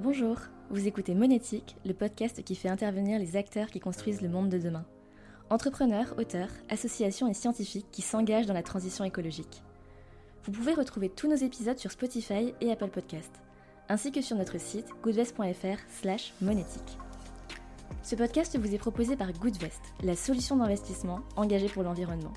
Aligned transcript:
Bonjour, 0.00 0.38
vous 0.70 0.88
écoutez 0.88 1.14
Monétique, 1.14 1.76
le 1.86 1.94
podcast 1.94 2.42
qui 2.42 2.56
fait 2.56 2.68
intervenir 2.68 3.20
les 3.20 3.36
acteurs 3.36 3.68
qui 3.68 3.78
construisent 3.78 4.22
le 4.22 4.28
monde 4.28 4.48
de 4.48 4.58
demain. 4.58 4.84
Entrepreneurs, 5.50 6.16
auteurs, 6.18 6.48
associations 6.68 7.28
et 7.28 7.34
scientifiques 7.34 7.86
qui 7.92 8.02
s'engagent 8.02 8.46
dans 8.46 8.54
la 8.54 8.64
transition 8.64 9.04
écologique. 9.04 9.62
Vous 10.42 10.50
pouvez 10.50 10.74
retrouver 10.74 11.10
tous 11.10 11.28
nos 11.28 11.36
épisodes 11.36 11.78
sur 11.78 11.92
Spotify 11.92 12.54
et 12.60 12.72
Apple 12.72 12.88
Podcast, 12.88 13.30
ainsi 13.88 14.10
que 14.10 14.20
sur 14.20 14.36
notre 14.36 14.58
site 14.58 14.88
goodvest.fr 15.04 15.78
slash 16.00 16.34
monétique. 16.42 16.98
Ce 18.02 18.16
podcast 18.16 18.58
vous 18.58 18.74
est 18.74 18.78
proposé 18.78 19.16
par 19.16 19.32
Goodvest, 19.32 19.80
la 20.02 20.16
solution 20.16 20.56
d'investissement 20.56 21.20
engagée 21.36 21.68
pour 21.68 21.84
l'environnement. 21.84 22.34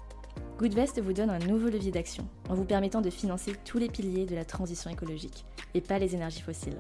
Goodvest 0.60 1.02
vous 1.02 1.14
donne 1.14 1.32
un 1.32 1.39
nouveau 1.39 1.70
levier 1.70 1.92
d'action 1.92 2.28
en 2.50 2.54
vous 2.54 2.66
permettant 2.66 3.02
de 3.02 3.10
financer 3.10 3.54
tous 3.66 3.80
les 3.80 3.89
piliers 3.89 4.28
de 4.28 4.36
la 4.36 4.46
transition 4.46 4.92
écologique 4.92 5.44
et 5.74 5.82
pas 5.82 5.98
les 5.98 6.14
énergies 6.14 6.42
fossiles. 6.42 6.78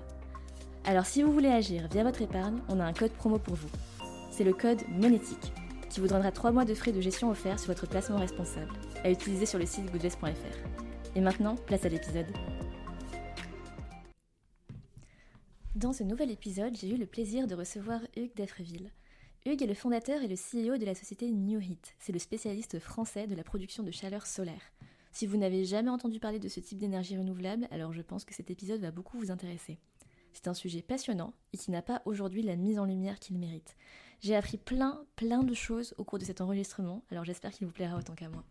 Alors 0.87 1.05
si 1.05 1.21
vous 1.21 1.33
voulez 1.33 1.49
agir 1.49 1.85
via 1.89 2.01
votre 2.01 2.21
épargne, 2.21 2.61
on 2.69 2.79
a 2.79 2.85
un 2.85 2.93
code 2.93 3.11
promo 3.11 3.37
pour 3.37 3.55
vous. 3.55 3.67
C'est 4.31 4.45
le 4.45 4.53
code 4.53 4.87
monétique 4.87 5.51
qui 5.89 5.99
vous 5.99 6.07
donnera 6.07 6.31
3 6.31 6.53
mois 6.53 6.63
de 6.63 6.73
frais 6.73 6.93
de 6.93 7.01
gestion 7.01 7.29
offerts 7.29 7.59
sur 7.59 7.67
votre 7.67 7.89
placement 7.89 8.19
responsable 8.19 8.71
à 9.03 9.11
utiliser 9.11 9.45
sur 9.45 9.59
le 9.59 9.65
site 9.65 9.91
goodvest.fr. 9.91 11.13
Et 11.13 11.19
maintenant, 11.19 11.55
place 11.55 11.83
à 11.83 11.89
l'épisode. 11.89 12.27
Dans 15.75 15.91
ce 15.91 16.05
nouvel 16.05 16.31
épisode, 16.31 16.77
j'ai 16.77 16.89
eu 16.89 16.97
le 16.97 17.05
plaisir 17.05 17.47
de 17.47 17.55
recevoir 17.55 17.99
Hugues 18.15 18.37
Defreville. 18.37 18.89
Hugues 19.45 19.63
est 19.63 19.67
le 19.67 19.73
fondateur 19.73 20.21
et 20.21 20.29
le 20.29 20.35
CEO 20.35 20.77
de 20.77 20.85
la 20.85 20.95
société 20.95 21.29
New 21.29 21.59
Heat. 21.59 21.95
C'est 21.99 22.13
le 22.13 22.19
spécialiste 22.19 22.79
français 22.79 23.27
de 23.27 23.35
la 23.35 23.43
production 23.43 23.83
de 23.83 23.91
chaleur 23.91 24.25
solaire. 24.25 24.71
Si 25.11 25.27
vous 25.27 25.35
n'avez 25.35 25.65
jamais 25.65 25.89
entendu 25.89 26.21
parler 26.21 26.39
de 26.39 26.47
ce 26.47 26.61
type 26.61 26.77
d'énergie 26.77 27.17
renouvelable, 27.17 27.67
alors 27.71 27.91
je 27.91 28.01
pense 28.01 28.23
que 28.23 28.33
cet 28.33 28.51
épisode 28.51 28.79
va 28.79 28.91
beaucoup 28.91 29.17
vous 29.17 29.31
intéresser. 29.31 29.79
C'est 30.37 30.47
un 30.47 30.53
sujet 30.53 30.83
passionnant 30.83 31.33
et 31.51 31.57
qui 31.57 31.71
n'a 31.71 31.81
pas 31.81 32.03
aujourd'hui 32.05 32.43
la 32.43 32.55
mise 32.55 32.77
en 32.77 32.85
lumière 32.85 33.17
qu'il 33.17 33.39
mérite. 33.39 33.75
J'ai 34.19 34.35
appris 34.35 34.57
plein, 34.57 35.03
plein 35.15 35.41
de 35.41 35.55
choses 35.55 35.95
au 35.97 36.03
cours 36.03 36.19
de 36.19 36.25
cet 36.25 36.41
enregistrement, 36.41 37.01
alors 37.09 37.23
j'espère 37.23 37.51
qu'il 37.51 37.65
vous 37.65 37.73
plaira 37.73 37.97
autant 37.97 38.13
qu'à 38.13 38.29
moi. 38.29 38.43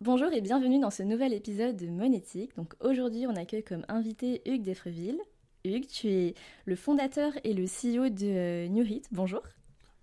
Bonjour 0.00 0.32
et 0.32 0.40
bienvenue 0.40 0.80
dans 0.80 0.88
ce 0.88 1.02
nouvel 1.02 1.34
épisode 1.34 1.76
de 1.76 1.88
Monétique. 1.88 2.56
Donc 2.56 2.72
aujourd'hui, 2.80 3.26
on 3.26 3.36
accueille 3.36 3.62
comme 3.62 3.84
invité 3.88 4.40
Hugues 4.46 4.62
Defreville. 4.62 5.20
Hugues, 5.66 5.88
tu 5.88 6.08
es 6.08 6.34
le 6.64 6.74
fondateur 6.74 7.34
et 7.44 7.52
le 7.52 7.64
CEO 7.64 8.08
de 8.08 8.26
euh, 8.26 8.68
New 8.68 8.84
Heat. 8.84 9.08
Bonjour. 9.12 9.42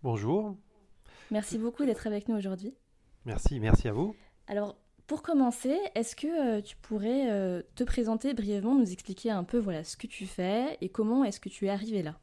Bonjour. 0.03 0.55
Merci 1.31 1.57
beaucoup 1.57 1.83
d'être 1.85 2.05
avec 2.05 2.29
nous 2.29 2.35
aujourd'hui. 2.37 2.75
Merci, 3.25 3.59
merci 3.59 3.87
à 3.87 3.93
vous. 3.93 4.15
Alors, 4.45 4.77
pour 5.09 5.23
commencer, 5.23 5.75
est-ce 5.95 6.15
que 6.15 6.27
euh, 6.27 6.61
tu 6.61 6.77
pourrais 6.77 7.31
euh, 7.31 7.63
te 7.73 7.83
présenter 7.83 8.35
brièvement, 8.35 8.75
nous 8.75 8.91
expliquer 8.91 9.31
un 9.31 9.43
peu 9.43 9.57
voilà 9.57 9.83
ce 9.83 9.97
que 9.97 10.05
tu 10.05 10.27
fais 10.27 10.77
et 10.81 10.89
comment 10.89 11.23
est-ce 11.23 11.39
que 11.39 11.49
tu 11.49 11.65
es 11.65 11.69
arrivé 11.69 12.03
là? 12.03 12.19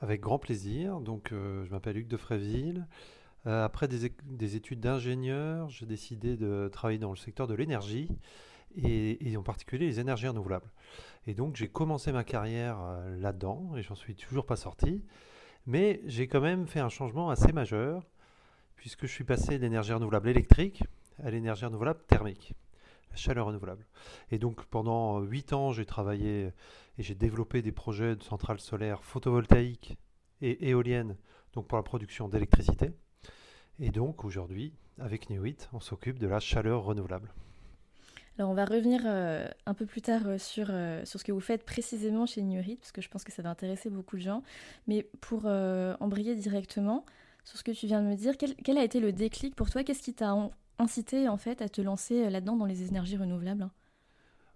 Avec 0.00 0.22
grand 0.22 0.38
plaisir. 0.38 1.00
Donc, 1.00 1.28
je 1.30 1.70
m'appelle 1.70 1.98
Hugues 1.98 2.08
de 2.08 2.16
Fréville. 2.16 2.86
après 3.44 3.86
des, 3.86 4.12
des 4.24 4.56
études 4.56 4.80
d'ingénieur, 4.80 5.68
j'ai 5.68 5.84
décidé 5.84 6.36
de 6.36 6.68
travailler 6.72 6.98
dans 6.98 7.10
le 7.10 7.16
secteur 7.16 7.46
de 7.46 7.54
l'énergie 7.54 8.08
et, 8.76 9.30
et, 9.30 9.36
en 9.36 9.42
particulier 9.42 9.86
les 9.86 10.00
énergies 10.00 10.28
renouvelables. 10.28 10.70
Et 11.26 11.34
donc, 11.34 11.54
j'ai 11.56 11.68
commencé 11.68 12.12
ma 12.12 12.24
carrière 12.24 12.78
là-dedans 13.18 13.76
et 13.76 13.82
j'en 13.82 13.94
suis 13.94 14.14
toujours 14.14 14.46
pas 14.46 14.56
sorti. 14.56 15.04
Mais 15.66 16.00
j'ai 16.06 16.28
quand 16.28 16.40
même 16.40 16.66
fait 16.66 16.80
un 16.80 16.88
changement 16.88 17.28
assez 17.28 17.52
majeur 17.52 18.06
puisque 18.74 19.06
je 19.06 19.12
suis 19.12 19.24
passé 19.24 19.58
d'énergie 19.58 19.92
renouvelable 19.92 20.28
électrique 20.30 20.82
à 21.22 21.30
l'énergie 21.30 21.64
renouvelable 21.64 22.00
thermique, 22.06 22.54
la 23.10 23.16
chaleur 23.16 23.46
renouvelable. 23.46 23.86
Et 24.30 24.38
donc 24.38 24.64
pendant 24.66 25.20
8 25.20 25.52
ans, 25.52 25.72
j'ai 25.72 25.86
travaillé 25.86 26.52
et 26.98 27.02
j'ai 27.02 27.14
développé 27.14 27.62
des 27.62 27.72
projets 27.72 28.16
de 28.16 28.22
centrales 28.22 28.60
solaires 28.60 29.02
photovoltaïques 29.04 29.96
et 30.40 30.68
éoliennes 30.68 31.16
donc 31.52 31.68
pour 31.68 31.76
la 31.76 31.82
production 31.82 32.28
d'électricité. 32.28 32.90
Et 33.80 33.90
donc 33.90 34.24
aujourd'hui, 34.24 34.72
avec 34.98 35.30
Newit, 35.30 35.68
on 35.72 35.80
s'occupe 35.80 36.18
de 36.18 36.26
la 36.26 36.40
chaleur 36.40 36.84
renouvelable. 36.84 37.32
Alors 38.38 38.50
on 38.50 38.54
va 38.54 38.64
revenir 38.64 39.02
euh, 39.04 39.46
un 39.66 39.74
peu 39.74 39.86
plus 39.86 40.02
tard 40.02 40.22
euh, 40.26 40.38
sur, 40.38 40.66
euh, 40.70 41.04
sur 41.04 41.20
ce 41.20 41.24
que 41.24 41.30
vous 41.30 41.40
faites 41.40 41.64
précisément 41.64 42.26
chez 42.26 42.42
Newit, 42.42 42.76
parce 42.76 42.90
que 42.90 43.00
je 43.00 43.08
pense 43.08 43.22
que 43.22 43.30
ça 43.30 43.42
va 43.42 43.50
intéresser 43.50 43.90
beaucoup 43.90 44.16
de 44.16 44.22
gens. 44.22 44.42
Mais 44.88 45.08
pour 45.20 45.46
embrayer 45.46 46.34
directement 46.34 47.04
sur 47.44 47.58
ce 47.58 47.64
que 47.64 47.72
tu 47.72 47.86
viens 47.86 48.02
de 48.02 48.08
me 48.08 48.16
dire, 48.16 48.36
quel, 48.36 48.54
quel 48.56 48.78
a 48.78 48.84
été 48.84 49.00
le 49.00 49.12
déclic 49.12 49.54
pour 49.54 49.70
toi? 49.70 49.84
Qu'est-ce 49.84 50.02
qui 50.02 50.14
t'a 50.14 50.32
incité 50.78 51.28
en 51.28 51.36
fait 51.36 51.62
à 51.62 51.68
te 51.68 51.80
lancer 51.80 52.24
euh, 52.24 52.30
là-dedans 52.30 52.56
dans 52.56 52.66
les 52.66 52.82
énergies 52.82 53.16
renouvelables 53.16 53.68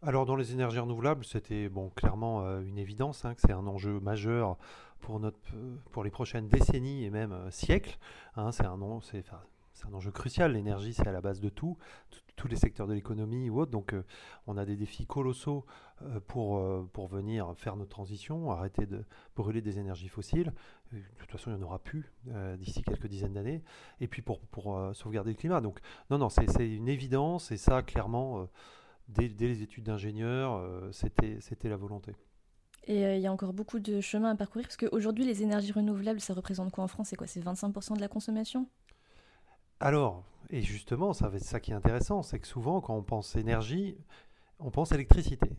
alors 0.01 0.27
dans 0.27 0.37
les 0.37 0.53
énergies 0.53 0.79
renouvelables, 0.79 1.25
c'était 1.25 1.69
bon 1.69 1.91
clairement 1.91 2.45
euh, 2.45 2.61
une 2.61 2.79
évidence 2.79 3.25
hein, 3.25 3.35
que 3.35 3.41
c'est 3.41 3.53
un 3.53 3.67
enjeu 3.67 3.99
majeur 3.99 4.57
pour 5.01 5.19
notre 5.19 5.41
euh, 5.55 5.75
pour 5.91 6.05
les 6.05 6.11
prochaines 6.11 6.49
décennies 6.49 7.05
et 7.05 7.11
même 7.11 7.35
siècles. 7.51 7.99
Hein, 8.37 8.53
c'est 8.53 8.65
un 8.65 8.81
c'est 9.79 9.87
un 9.87 9.95
enjeu 9.95 10.11
crucial. 10.11 10.53
L'énergie, 10.53 10.93
c'est 10.93 11.07
à 11.07 11.13
la 11.13 11.21
base 11.21 11.41
de 11.41 11.49
tout, 11.49 11.77
tous 12.35 12.49
les 12.49 12.57
secteurs 12.57 12.89
de 12.89 12.95
l'économie 12.95 13.49
ou 13.49 13.61
autres. 13.61 13.71
Donc, 13.71 13.93
euh, 13.93 14.03
on 14.47 14.57
a 14.57 14.65
des 14.65 14.77
défis 14.77 15.07
colossaux 15.07 15.65
euh, 16.03 16.19
pour, 16.27 16.59
euh, 16.59 16.89
pour 16.93 17.07
venir 17.07 17.55
faire 17.57 17.77
notre 17.77 17.91
transition, 17.91 18.51
arrêter 18.51 18.87
de 18.87 19.05
brûler 19.37 19.63
des 19.63 19.79
énergies 19.79 20.09
fossiles. 20.09 20.53
De 20.93 20.99
toute 21.21 21.31
façon, 21.31 21.51
il 21.51 21.57
n'y 21.57 21.63
en 21.63 21.67
aura 21.67 21.79
plus 21.79 22.13
d'ici 22.57 22.83
quelques 22.83 23.07
dizaines 23.07 23.35
d'années. 23.35 23.63
Et 24.01 24.09
puis, 24.09 24.23
pour, 24.23 24.41
pour 24.41 24.81
sauvegarder 24.95 25.31
le 25.31 25.37
climat. 25.37 25.61
Donc, 25.61 25.79
non, 26.11 26.19
non, 26.19 26.29
c'est 26.29 26.47
une 26.59 26.89
évidence. 26.89 27.53
Et 27.53 27.57
ça, 27.57 27.83
clairement, 27.83 28.49
dès, 29.09 29.29
dès 29.29 29.47
les 29.47 29.63
études 29.63 29.85
d'ingénieur, 29.85 30.65
c'était 30.93 31.69
la 31.69 31.77
volonté. 31.77 32.17
Et 32.87 33.17
il 33.17 33.21
y 33.21 33.27
a 33.27 33.33
encore 33.33 33.53
beaucoup 33.53 33.81
de 33.81 34.01
chemin 34.01 34.31
à 34.31 34.35
parcourir 34.35 34.67
parce 34.67 34.79
qu'aujourd'hui, 34.79 35.25
les 35.25 35.43
énergies 35.43 35.73
renouvelables, 35.73 36.21
ça 36.21 36.33
représente 36.33 36.73
quoi 36.73 36.85
en 36.85 36.89
France? 36.89 37.09
C'est 37.11 37.17
quoi? 37.17 37.27
C'est 37.27 37.45
25% 37.45 37.97
de 37.97 38.01
la 38.01 38.09
consommation? 38.09 38.67
Alors, 39.81 40.25
et 40.51 40.63
justement, 40.63 41.13
ça 41.13 41.29
va 41.29 41.39
ça 41.39 41.61
qui 41.61 41.71
est 41.71 41.75
intéressant, 41.75 42.23
c'est 42.23 42.41
que 42.41 42.47
souvent, 42.47 42.81
quand 42.81 42.95
on 42.95 43.03
pense 43.03 43.37
énergie, 43.37 43.97
on 44.59 44.71
pense 44.71 44.93
électricité. 44.93 45.51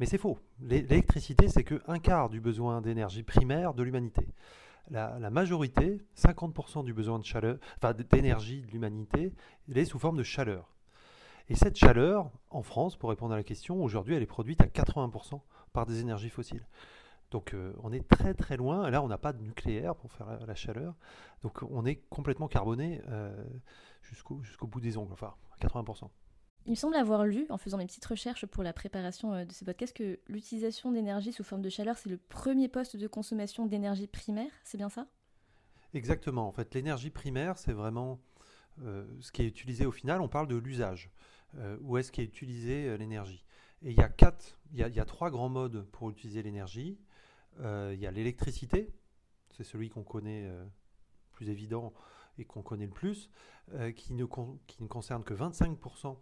Mais 0.00 0.06
c'est 0.06 0.18
faux. 0.18 0.38
L'électricité, 0.60 1.48
c'est 1.48 1.62
que 1.62 1.80
un 1.86 1.98
quart 1.98 2.30
du 2.30 2.40
besoin 2.40 2.80
d'énergie 2.80 3.22
primaire 3.22 3.74
de 3.74 3.82
l'humanité. 3.82 4.26
La, 4.90 5.30
majorité, 5.30 6.00
50% 6.16 6.84
du 6.84 6.92
besoin 6.92 7.18
de 7.18 7.24
chaleur, 7.24 7.58
d'énergie 8.10 8.62
de 8.62 8.70
l'humanité, 8.70 9.32
elle 9.68 9.78
est 9.78 9.84
sous 9.84 9.98
forme 9.98 10.18
de 10.18 10.22
chaleur. 10.22 10.74
Et 11.48 11.54
cette 11.54 11.76
chaleur, 11.76 12.30
en 12.50 12.62
France, 12.62 12.96
pour 12.96 13.10
répondre 13.10 13.34
à 13.34 13.36
la 13.36 13.44
question, 13.44 13.82
aujourd'hui, 13.82 14.14
elle 14.14 14.22
est 14.22 14.26
produite 14.26 14.60
à 14.62 14.66
80% 14.66 15.40
par 15.72 15.86
des 15.86 16.00
énergies 16.00 16.28
fossiles. 16.28 16.66
Donc 17.34 17.52
euh, 17.52 17.72
on 17.82 17.92
est 17.92 18.06
très 18.06 18.32
très 18.32 18.56
loin. 18.56 18.88
Là, 18.90 19.02
on 19.02 19.08
n'a 19.08 19.18
pas 19.18 19.32
de 19.32 19.42
nucléaire 19.42 19.96
pour 19.96 20.12
faire 20.12 20.38
la, 20.46 20.54
chaleur. 20.54 20.94
Donc 21.42 21.64
on 21.68 21.84
est 21.84 21.96
complètement 22.08 22.46
carboné 22.46 23.02
euh, 23.08 23.34
jusqu'au 24.02 24.40
jusqu'au 24.44 24.68
bout 24.68 24.78
des 24.78 24.96
ongles, 24.96 25.12
enfin 25.12 25.34
80%. 25.60 26.08
Il 26.66 26.70
me 26.70 26.76
semble 26.76 26.94
avoir 26.94 27.26
lu, 27.26 27.46
en 27.50 27.58
faisant 27.58 27.76
mes 27.76 27.86
petites 27.86 28.04
recherches 28.04 28.46
pour 28.46 28.62
la 28.62 28.72
préparation 28.72 29.32
euh, 29.34 29.44
de 29.44 29.50
ce 29.50 29.64
podcast, 29.64 29.96
que 29.96 30.20
l'utilisation 30.28 30.92
d'énergie 30.92 31.32
sous 31.32 31.42
forme 31.42 31.60
de 31.60 31.68
chaleur, 31.70 31.98
c'est 31.98 32.08
le 32.08 32.18
premier 32.18 32.68
poste 32.68 32.96
de 32.96 33.08
consommation 33.08 33.66
d'énergie 33.66 34.06
primaire. 34.06 34.52
C'est 34.62 34.78
bien 34.78 34.88
ça? 34.88 35.08
Exactement. 35.92 36.46
En 36.46 36.52
fait, 36.52 36.72
l'énergie 36.72 37.10
primaire, 37.10 37.58
c'est 37.58 37.72
vraiment 37.72 38.20
ce 38.78 39.32
qui 39.32 39.42
est 39.42 39.46
utilisé 39.46 39.86
au 39.86 39.92
final. 39.92 40.20
On 40.20 40.28
parle 40.28 40.46
de 40.46 40.56
l'usage. 40.56 41.10
où 41.80 41.96
est-ce 41.96 42.10
qu'est 42.10 42.24
utilisée 42.24 42.96
l'énergie? 42.96 43.44
Et 43.82 43.90
il 43.90 43.96
y 43.96 44.02
a 44.02 44.08
quatre, 44.08 44.58
il 44.72 44.78
y 44.78 45.00
a 45.00 45.04
trois 45.04 45.30
grands 45.30 45.48
modes 45.48 45.86
pour 45.92 46.10
utiliser 46.10 46.42
l'énergie. 46.42 46.98
Euh, 47.60 47.92
il 47.94 48.00
y 48.00 48.06
a 48.06 48.10
l'électricité, 48.10 48.92
c'est 49.50 49.64
celui 49.64 49.90
qu'on 49.90 50.02
connaît 50.02 50.46
euh, 50.46 50.64
plus 51.32 51.48
évident 51.48 51.92
et 52.38 52.44
qu'on 52.44 52.62
connaît 52.62 52.86
le 52.86 52.92
plus, 52.92 53.30
euh, 53.74 53.92
qui, 53.92 54.14
ne 54.14 54.24
qui 54.66 54.82
ne 54.82 54.88
concerne 54.88 55.22
que 55.22 55.34
25% 55.34 56.16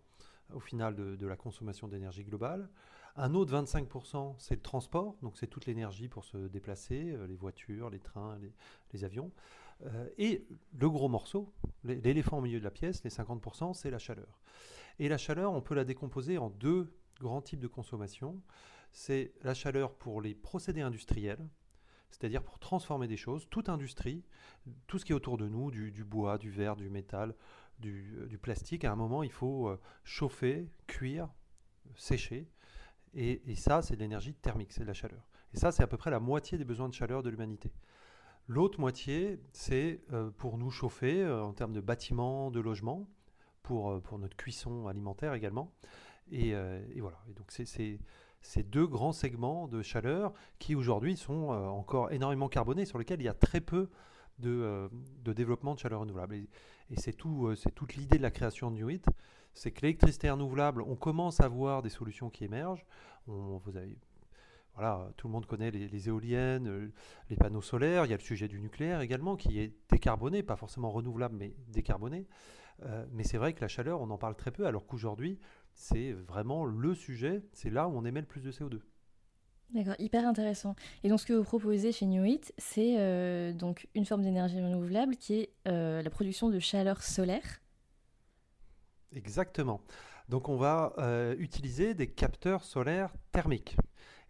au 0.52 0.60
final 0.60 0.94
de, 0.94 1.26
la 1.26 1.36
consommation 1.36 1.88
d'énergie 1.88 2.24
globale. 2.24 2.68
Un 3.16 3.32
autre 3.34 3.52
25%, 3.54 4.34
c'est 4.38 4.54
le 4.54 4.60
transport, 4.60 5.16
donc 5.22 5.38
c'est 5.38 5.46
toute 5.46 5.64
l'énergie 5.64 6.08
pour 6.08 6.24
se 6.24 6.36
déplacer, 6.36 7.16
les 7.26 7.36
voitures, 7.36 7.88
les 7.88 8.00
trains, 8.00 8.38
les, 8.92 9.04
avions. 9.04 9.32
et 10.18 10.46
le 10.78 10.90
gros 10.90 11.08
morceau, 11.08 11.54
l'éléphant 11.84 12.38
au 12.38 12.40
milieu 12.42 12.58
de 12.58 12.64
la 12.64 12.70
pièce, 12.70 13.02
les 13.02 13.10
50%, 13.10 13.72
c'est 13.72 13.90
la 13.90 13.98
chaleur. 13.98 14.40
Et 14.98 15.08
la 15.08 15.16
chaleur, 15.16 15.52
on 15.52 15.62
peut 15.62 15.74
la 15.74 15.84
décomposer 15.84 16.36
en 16.36 16.50
deux 16.50 16.92
grands 17.18 17.40
types 17.40 17.60
de 17.60 17.68
consommation 17.68 18.42
c'est 18.92 19.32
la 19.42 19.54
chaleur 19.54 19.94
pour 19.94 20.20
les 20.20 20.34
procédés 20.34 20.82
industriels, 20.82 21.48
c'est-à-dire 22.10 22.42
pour 22.42 22.58
transformer 22.58 23.08
des 23.08 23.16
choses, 23.16 23.48
toute 23.48 23.68
industrie, 23.68 24.22
tout 24.86 24.98
ce 24.98 25.04
qui 25.04 25.12
est 25.12 25.14
autour 25.14 25.38
de 25.38 25.48
nous, 25.48 25.70
du, 25.70 26.04
bois, 26.04 26.38
du 26.38 26.50
verre, 26.50 26.76
du 26.76 26.90
métal, 26.90 27.34
du, 27.78 28.14
euh, 28.18 28.38
plastique, 28.38 28.84
à 28.84 28.92
un 28.92 28.96
moment, 28.96 29.22
il 29.22 29.32
faut 29.32 29.68
euh, 29.68 29.80
chauffer, 30.04 30.68
cuire, 30.86 31.28
sécher. 31.96 32.48
Et, 33.14 33.42
ça, 33.56 33.82
c'est 33.82 33.96
de 33.96 34.00
l'énergie 34.00 34.34
thermique, 34.34 34.72
c'est 34.72 34.82
de 34.82 34.86
la 34.86 34.94
chaleur. 34.94 35.26
Et 35.52 35.58
ça, 35.58 35.72
c'est 35.72 35.82
à 35.82 35.86
peu 35.86 35.96
près 35.96 36.10
la 36.10 36.20
moitié 36.20 36.56
des 36.56 36.64
besoins 36.64 36.88
de 36.88 36.94
chaleur 36.94 37.22
de 37.22 37.30
l'humanité. 37.30 37.72
L'autre 38.46 38.80
moitié, 38.80 39.40
c'est 39.52 40.02
euh, 40.12 40.30
pour 40.30 40.58
nous 40.58 40.70
chauffer 40.70 41.26
en 41.26 41.52
termes 41.52 41.72
de 41.72 41.80
bâtiments, 41.80 42.50
de 42.50 42.60
logements, 42.60 43.08
pour, 43.62 44.00
pour 44.02 44.18
notre 44.18 44.36
cuisson 44.36 44.86
alimentaire 44.86 45.34
également. 45.34 45.72
Et, 46.30 46.50
et 46.50 47.00
voilà. 47.00 47.22
Et 47.28 47.34
donc, 47.34 47.50
c'est 47.50 47.98
ces 48.42 48.62
deux 48.62 48.86
grands 48.86 49.12
segments 49.12 49.68
de 49.68 49.82
chaleur 49.82 50.32
qui 50.58 50.74
aujourd'hui 50.74 51.16
sont 51.16 51.48
encore 51.50 52.12
énormément 52.12 52.48
carbonés, 52.48 52.84
sur 52.84 52.98
lesquels 52.98 53.20
il 53.20 53.24
y 53.24 53.28
a 53.28 53.34
très 53.34 53.60
peu 53.60 53.88
de, 54.38 54.90
développement 55.24 55.74
de 55.74 55.78
chaleur 55.78 56.00
renouvelable. 56.00 56.34
Et, 56.34 56.48
c'est 56.96 57.12
tout, 57.12 57.54
c'est 57.56 57.74
toute 57.74 57.94
l'idée 57.94 58.18
de 58.18 58.22
la 58.22 58.30
création 58.30 58.70
de 58.70 58.76
Newit, 58.76 59.06
c'est 59.54 59.70
que 59.70 59.82
l'électricité 59.82 60.30
renouvelable, 60.30 60.82
on 60.82 60.96
commence 60.96 61.40
à 61.40 61.48
voir 61.48 61.82
des 61.82 61.88
solutions 61.88 62.30
qui 62.30 62.44
émergent. 62.44 62.84
On, 63.28 63.60
voilà, 64.74 65.10
tout 65.16 65.28
le 65.28 65.32
monde 65.32 65.44
connaît 65.46 65.70
les, 65.70 66.08
éoliennes, 66.08 66.66
euh, 66.66 66.92
les 67.28 67.36
panneaux 67.36 67.60
solaires. 67.60 68.06
Il 68.06 68.10
y 68.10 68.14
a 68.14 68.16
le 68.16 68.22
sujet 68.22 68.48
du 68.48 68.58
nucléaire 68.58 69.02
également, 69.02 69.36
qui 69.36 69.58
est 69.60 69.74
décarboné, 69.90 70.42
pas 70.42 70.56
forcément 70.56 70.90
renouvelable, 70.90 71.36
mais 71.36 71.54
décarboné. 71.68 72.26
Euh, 72.84 73.04
mais 73.12 73.22
c'est 73.22 73.36
vrai 73.36 73.52
que 73.52 73.60
la 73.60 73.68
chaleur, 73.68 74.00
on 74.00 74.08
en 74.10 74.16
parle 74.16 74.34
très 74.34 74.50
peu, 74.50 74.66
alors 74.66 74.86
qu'aujourd'hui, 74.86 75.38
c'est 75.74 76.12
vraiment 76.12 76.64
le 76.64 76.94
sujet, 76.94 77.42
c'est 77.52 77.70
là 77.70 77.88
où 77.88 77.96
on 77.96 78.04
émet 78.04 78.20
le 78.20 78.26
plus 78.26 78.42
de 78.42 78.52
CO2. 78.52 78.80
D'accord, 79.70 79.94
hyper 79.98 80.26
intéressant. 80.26 80.74
Et 81.02 81.08
donc 81.08 81.20
ce 81.20 81.26
que 81.26 81.32
vous 81.32 81.44
proposez 81.44 81.92
chez 81.92 82.04
Newit, 82.06 82.52
c'est 82.58 82.96
euh, 82.98 83.52
donc 83.54 83.88
une 83.94 84.04
forme 84.04 84.22
d'énergie 84.22 84.60
renouvelable 84.60 85.16
qui 85.16 85.34
est 85.34 85.50
la 85.64 86.10
production 86.10 86.50
de 86.50 86.58
chaleur 86.58 87.02
solaire. 87.02 87.60
Exactement. 89.12 89.80
Donc 90.28 90.48
on 90.48 90.56
va 90.56 90.94
utiliser 91.38 91.94
des 91.94 92.08
capteurs 92.08 92.64
solaires 92.64 93.12
thermiques 93.32 93.76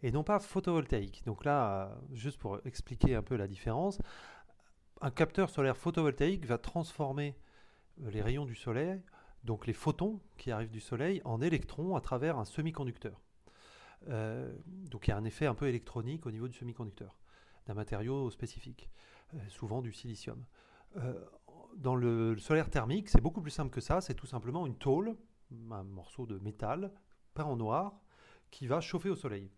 et 0.03 0.11
non 0.11 0.25
pas 0.25 0.39
photovoltaïque. 0.41 1.23
Donc 1.25 1.45
là, 1.45 1.87
euh, 1.87 1.95
juste 2.13 2.39
pour 2.39 2.59
expliquer 2.65 3.15
un 3.15 3.23
peu 3.23 3.37
la 3.37 3.47
différence, 3.47 3.99
un 5.01 5.11
capteur 5.11 5.51
solaire 5.51 5.77
photovoltaïque 5.77 6.45
va 6.45 6.59
transformer 6.59 7.37
euh, 8.03 8.11
les 8.11 8.21
rayons 8.21 8.45
du 8.45 8.55
soleil, 8.55 9.01
donc 9.45 9.67
les 9.67 9.73
photons 9.73 10.21
qui 10.37 10.51
arrivent 10.51 10.71
du 10.71 10.81
soleil, 10.81 11.21
en 11.25 11.41
électrons 11.41 11.97
à 11.97 12.01
travers 12.01 12.39
un 12.39 12.45
semi-conducteur. 12.45 13.21
Euh, 14.09 14.53
donc 14.67 15.07
il 15.07 15.11
y 15.11 15.13
a 15.13 15.17
un 15.17 15.25
effet 15.25 15.47
un 15.47 15.55
peu 15.55 15.69
électronique 15.69 16.27
au 16.27 16.31
niveau 16.31 16.49
du 16.49 16.55
semi-conducteur, 16.57 17.17
d'un 17.67 17.75
matériau 17.75 18.31
spécifique, 18.31 18.91
souvent 19.49 19.81
du 19.81 19.93
silicium. 19.93 20.45
dans 21.77 21.95
le, 21.95 22.37
solaire 22.39 22.69
thermique, 22.69 23.09
c'est 23.09 23.21
beaucoup 23.21 23.41
plus 23.41 23.51
simple 23.51 23.71
que 23.71 23.81
ça, 23.81 24.01
c'est 24.01 24.15
tout 24.15 24.27
simplement 24.27 24.67
une 24.67 24.77
tôle, 24.77 25.17
un 25.71 25.85
morceau 25.85 26.27
de 26.27 26.39
métal 26.39 26.93
peint 27.35 27.45
en 27.45 27.57
noir, 27.57 28.01
qui 28.51 28.67
va 28.67 28.81
chauffer 28.81 29.09
au 29.09 29.17
soleil. 29.17 29.51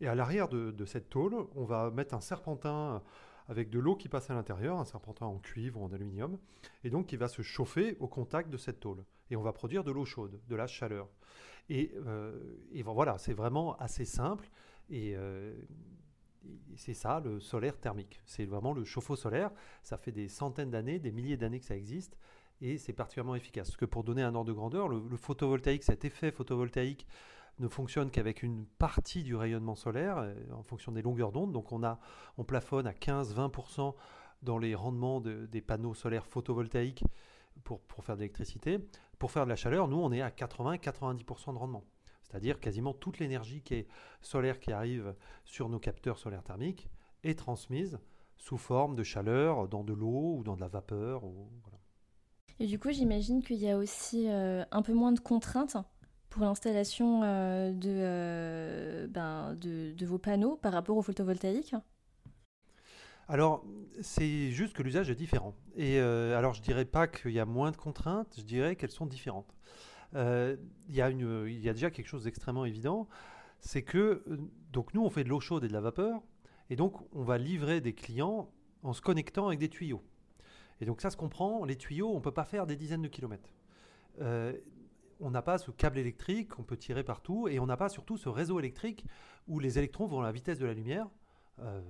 Et 0.00 0.08
à 0.08 0.14
l'arrière 0.14 0.48
de, 0.48 0.84
cette 0.84 1.10
tôle, 1.10 1.34
on 1.54 1.64
va 1.64 1.90
mettre 1.90 2.14
un 2.14 2.20
serpentin 2.20 3.02
avec 3.48 3.70
de 3.70 3.78
l'eau 3.78 3.96
qui 3.96 4.08
passe 4.08 4.30
à 4.30 4.34
l'intérieur, 4.34 4.78
un 4.78 4.84
serpentin 4.84 5.26
en 5.26 5.38
cuivre 5.38 5.80
ou 5.80 5.84
en 5.84 5.92
aluminium, 5.92 6.38
et 6.84 6.90
donc 6.90 7.06
qui 7.06 7.16
va 7.16 7.28
se 7.28 7.42
chauffer 7.42 7.96
au 7.98 8.06
contact 8.06 8.50
de 8.50 8.56
cette 8.56 8.80
tôle. 8.80 9.04
Et 9.30 9.36
on 9.36 9.42
va 9.42 9.52
produire 9.52 9.84
de 9.84 9.90
l'eau 9.90 10.04
chaude, 10.04 10.38
de 10.48 10.56
la 10.56 10.66
chaleur. 10.66 11.08
Et, 11.70 11.92
euh, 12.06 12.38
voilà, 12.84 13.18
c'est 13.18 13.32
vraiment 13.32 13.76
assez 13.76 14.04
simple. 14.04 14.48
Euh, 14.90 15.54
et, 16.44 16.76
c'est 16.76 16.94
ça 16.94 17.20
le 17.20 17.40
solaire 17.40 17.78
thermique. 17.78 18.22
C'est 18.24 18.46
vraiment 18.46 18.72
le 18.72 18.84
chauffe-eau 18.84 19.16
solaire. 19.16 19.50
Ça 19.82 19.98
fait 19.98 20.12
des 20.12 20.28
centaines 20.28 20.70
d'années, 20.70 20.98
des 20.98 21.12
milliers 21.12 21.36
d'années 21.36 21.60
que 21.60 21.66
ça 21.66 21.76
existe. 21.76 22.16
Et 22.60 22.78
c'est 22.78 22.92
particulièrement 22.92 23.34
efficace. 23.34 23.68
Parce 23.68 23.76
que 23.76 23.84
pour 23.84 24.04
donner 24.04 24.22
un 24.22 24.34
ordre 24.34 24.48
de 24.48 24.54
grandeur, 24.54 24.88
le 24.88 25.16
photovoltaïque, 25.16 25.84
cet 25.84 26.04
effet 26.04 26.30
photovoltaïque 26.30 27.06
ne 27.58 27.68
fonctionne 27.68 28.10
qu'avec 28.10 28.42
une 28.42 28.66
partie 28.78 29.22
du 29.22 29.34
rayonnement 29.34 29.74
solaire 29.74 30.18
euh, 30.18 30.34
en 30.52 30.62
fonction 30.62 30.92
des 30.92 31.02
longueurs 31.02 31.32
d'onde. 31.32 31.52
Donc 31.52 31.72
on, 31.72 31.82
a, 31.82 31.98
on 32.36 32.44
plafonne 32.44 32.86
à 32.86 32.92
15-20% 32.92 33.94
dans 34.42 34.58
les 34.58 34.74
rendements 34.74 35.20
des 35.20 35.60
panneaux 35.60 35.94
solaires 35.94 36.26
photovoltaïques 36.26 37.02
pour, 37.64 37.80
pour 37.80 38.04
faire 38.04 38.14
de 38.14 38.20
l'électricité. 38.20 38.78
Pour 39.18 39.32
faire 39.32 39.44
de 39.44 39.50
la 39.50 39.56
chaleur, 39.56 39.88
nous, 39.88 39.96
on 39.96 40.12
est 40.12 40.22
à 40.22 40.30
80-90% 40.30 41.54
de 41.54 41.58
rendement. 41.58 41.84
C'est-à-dire 42.22 42.60
quasiment 42.60 42.92
toute 42.92 43.18
l'énergie 43.18 43.62
qui 43.62 43.74
est 43.74 43.88
solaire 44.20 44.60
qui 44.60 44.70
arrive 44.70 45.14
sur 45.44 45.68
nos 45.68 45.78
capteurs 45.78 46.18
solaires 46.18 46.44
thermiques 46.44 46.88
est 47.24 47.38
transmise 47.38 47.98
sous 48.36 48.58
forme 48.58 48.94
de 48.94 49.02
chaleur 49.02 49.66
dans 49.66 49.82
de 49.82 49.92
l'eau 49.92 50.36
ou 50.36 50.44
dans 50.44 50.54
de 50.54 50.60
la 50.60 50.68
vapeur. 50.68 51.22
Et 52.60 52.66
du 52.66 52.78
coup, 52.78 52.90
j'imagine 52.90 53.42
qu'il 53.42 53.56
y 53.56 53.70
a 53.70 53.76
aussi 53.76 54.28
euh, 54.28 54.64
un 54.70 54.82
peu 54.82 54.92
moins 54.92 55.12
de 55.12 55.20
contraintes 55.20 55.76
pour 56.30 56.42
l'installation 56.42 57.22
euh, 57.22 57.72
euh, 57.84 59.06
ben, 59.08 59.54
de, 59.56 60.06
vos 60.06 60.18
panneaux 60.18 60.56
par 60.56 60.72
rapport 60.72 60.96
au 60.96 61.02
photovoltaïque 61.02 61.74
alors, 63.30 63.62
c'est 64.00 64.50
juste 64.52 64.74
que 64.74 64.82
l'usage 64.82 65.10
est 65.10 65.14
différent. 65.14 65.54
Et 65.76 66.00
euh, 66.00 66.38
alors, 66.38 66.54
je 66.54 66.62
dirais 66.62 66.86
pas 66.86 67.06
qu'il 67.06 67.32
y 67.32 67.38
a 67.38 67.44
moins 67.44 67.70
de 67.70 67.76
contraintes, 67.76 68.34
je 68.38 68.42
dirais 68.42 68.74
qu'elles 68.74 68.90
sont 68.90 69.04
différentes. 69.04 69.54
il, 70.14 70.56
y 70.88 71.02
a 71.02 71.10
une, 71.10 71.44
il 71.46 71.60
y 71.60 71.68
a 71.68 71.74
déjà 71.74 71.90
quelque 71.90 72.06
chose 72.06 72.24
d'extrêmement 72.24 72.64
évident, 72.64 73.06
c'est 73.60 73.82
que 73.82 74.24
donc 74.72 74.94
nous, 74.94 75.04
on 75.04 75.10
fait 75.10 75.24
de 75.24 75.28
l'eau 75.28 75.40
chaude 75.40 75.62
et 75.62 75.68
de 75.68 75.74
la 75.74 75.82
vapeur, 75.82 76.22
et 76.70 76.76
donc 76.76 76.94
on 77.12 77.22
va 77.22 77.36
livrer 77.36 77.82
des 77.82 77.92
clients 77.92 78.50
en 78.82 78.94
se 78.94 79.02
connectant 79.02 79.48
avec 79.48 79.58
des 79.58 79.68
tuyaux. 79.68 80.02
Et 80.80 80.86
donc 80.86 81.02
ça 81.02 81.10
se 81.10 81.18
comprend, 81.18 81.66
les 81.66 81.76
tuyaux, 81.76 82.08
on 82.08 82.16
ne 82.16 82.22
peut 82.22 82.32
pas 82.32 82.46
faire 82.46 82.66
des 82.66 82.76
dizaines 82.76 83.02
de 83.02 83.08
kilomètres 83.08 83.52
on 85.20 85.30
n'a 85.30 85.42
pas 85.42 85.58
ce 85.58 85.70
câble 85.70 85.98
électrique 85.98 86.48
qu'on 86.48 86.62
peut 86.62 86.76
tirer 86.76 87.02
partout 87.02 87.48
et 87.48 87.58
on 87.58 87.66
n'a 87.66 87.76
pas 87.76 87.88
surtout 87.88 88.16
ce 88.16 88.28
réseau 88.28 88.58
électrique 88.58 89.04
où 89.46 89.58
les 89.58 89.78
électrons 89.78 90.06
vont 90.06 90.20
à 90.20 90.24
la 90.24 90.32
vitesse 90.32 90.58
de 90.58 90.66
la 90.66 90.74
lumière, 90.74 91.08
euh, 91.60 91.80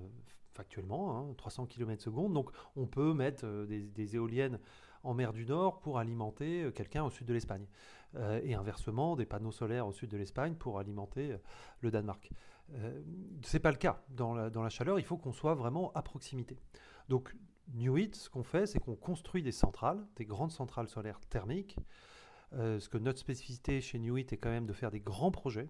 factuellement, 0.55 1.35
300 1.35 1.67
km 1.67 2.03
secondes. 2.03 2.33
Donc 2.33 2.51
on 2.77 2.87
peut 2.87 3.13
mettre 3.13 3.45
euh, 3.45 3.67
des, 3.67 4.17
éoliennes 4.17 4.59
en 5.03 5.15
mer 5.15 5.33
du 5.33 5.47
Nord 5.47 5.81
pour 5.81 5.99
alimenter 5.99 6.65
euh, 6.65 6.71
quelqu'un 6.71 7.05
au 7.05 7.11
sud 7.11 7.27
de 7.27 7.35
l'Espagne. 7.35 7.67
et 8.43 8.55
inversement, 8.55 9.17
des 9.17 9.27
panneaux 9.27 9.53
solaires 9.53 9.87
au 9.87 9.93
sud 9.93 10.11
de 10.11 10.17
l'Espagne 10.17 10.55
pour 10.55 10.79
alimenter 10.79 11.37
le 11.83 11.91
Danemark. 11.91 12.31
Ce 12.71 13.53
n'est 13.53 13.61
pas 13.61 13.71
le 13.71 13.77
cas. 13.77 14.03
Dans 14.09 14.35
la, 14.35 14.49
dans 14.49 14.63
la 14.63 14.71
chaleur, 14.71 14.99
il 14.99 15.05
faut 15.05 15.19
qu'on 15.19 15.33
soit 15.33 15.55
vraiment 15.55 15.93
à 15.93 16.01
proximité. 16.01 16.59
Donc 17.11 17.37
Newit, 17.75 18.15
ce 18.15 18.31
qu'on 18.31 18.43
fait, 18.43 18.67
c'est 18.67 18.79
qu'on 18.79 18.97
construit 18.97 19.43
des 19.43 19.53
centrales, 19.53 20.07
des 20.17 20.25
grandes 20.25 20.53
centrales 20.53 20.89
solaires 20.89 21.21
thermiques, 21.29 21.77
euh, 22.55 22.81
ce 22.81 22.89
que 22.89 22.99
notre 22.99 23.19
spécificité 23.19 23.81
chez 23.81 23.99
Newit 23.99 24.33
est 24.33 24.37
quand 24.37 24.51
même 24.51 24.67
de 24.67 24.73
faire 24.73 24.91
des 24.91 25.01
grands 25.01 25.31
projets. 25.31 25.69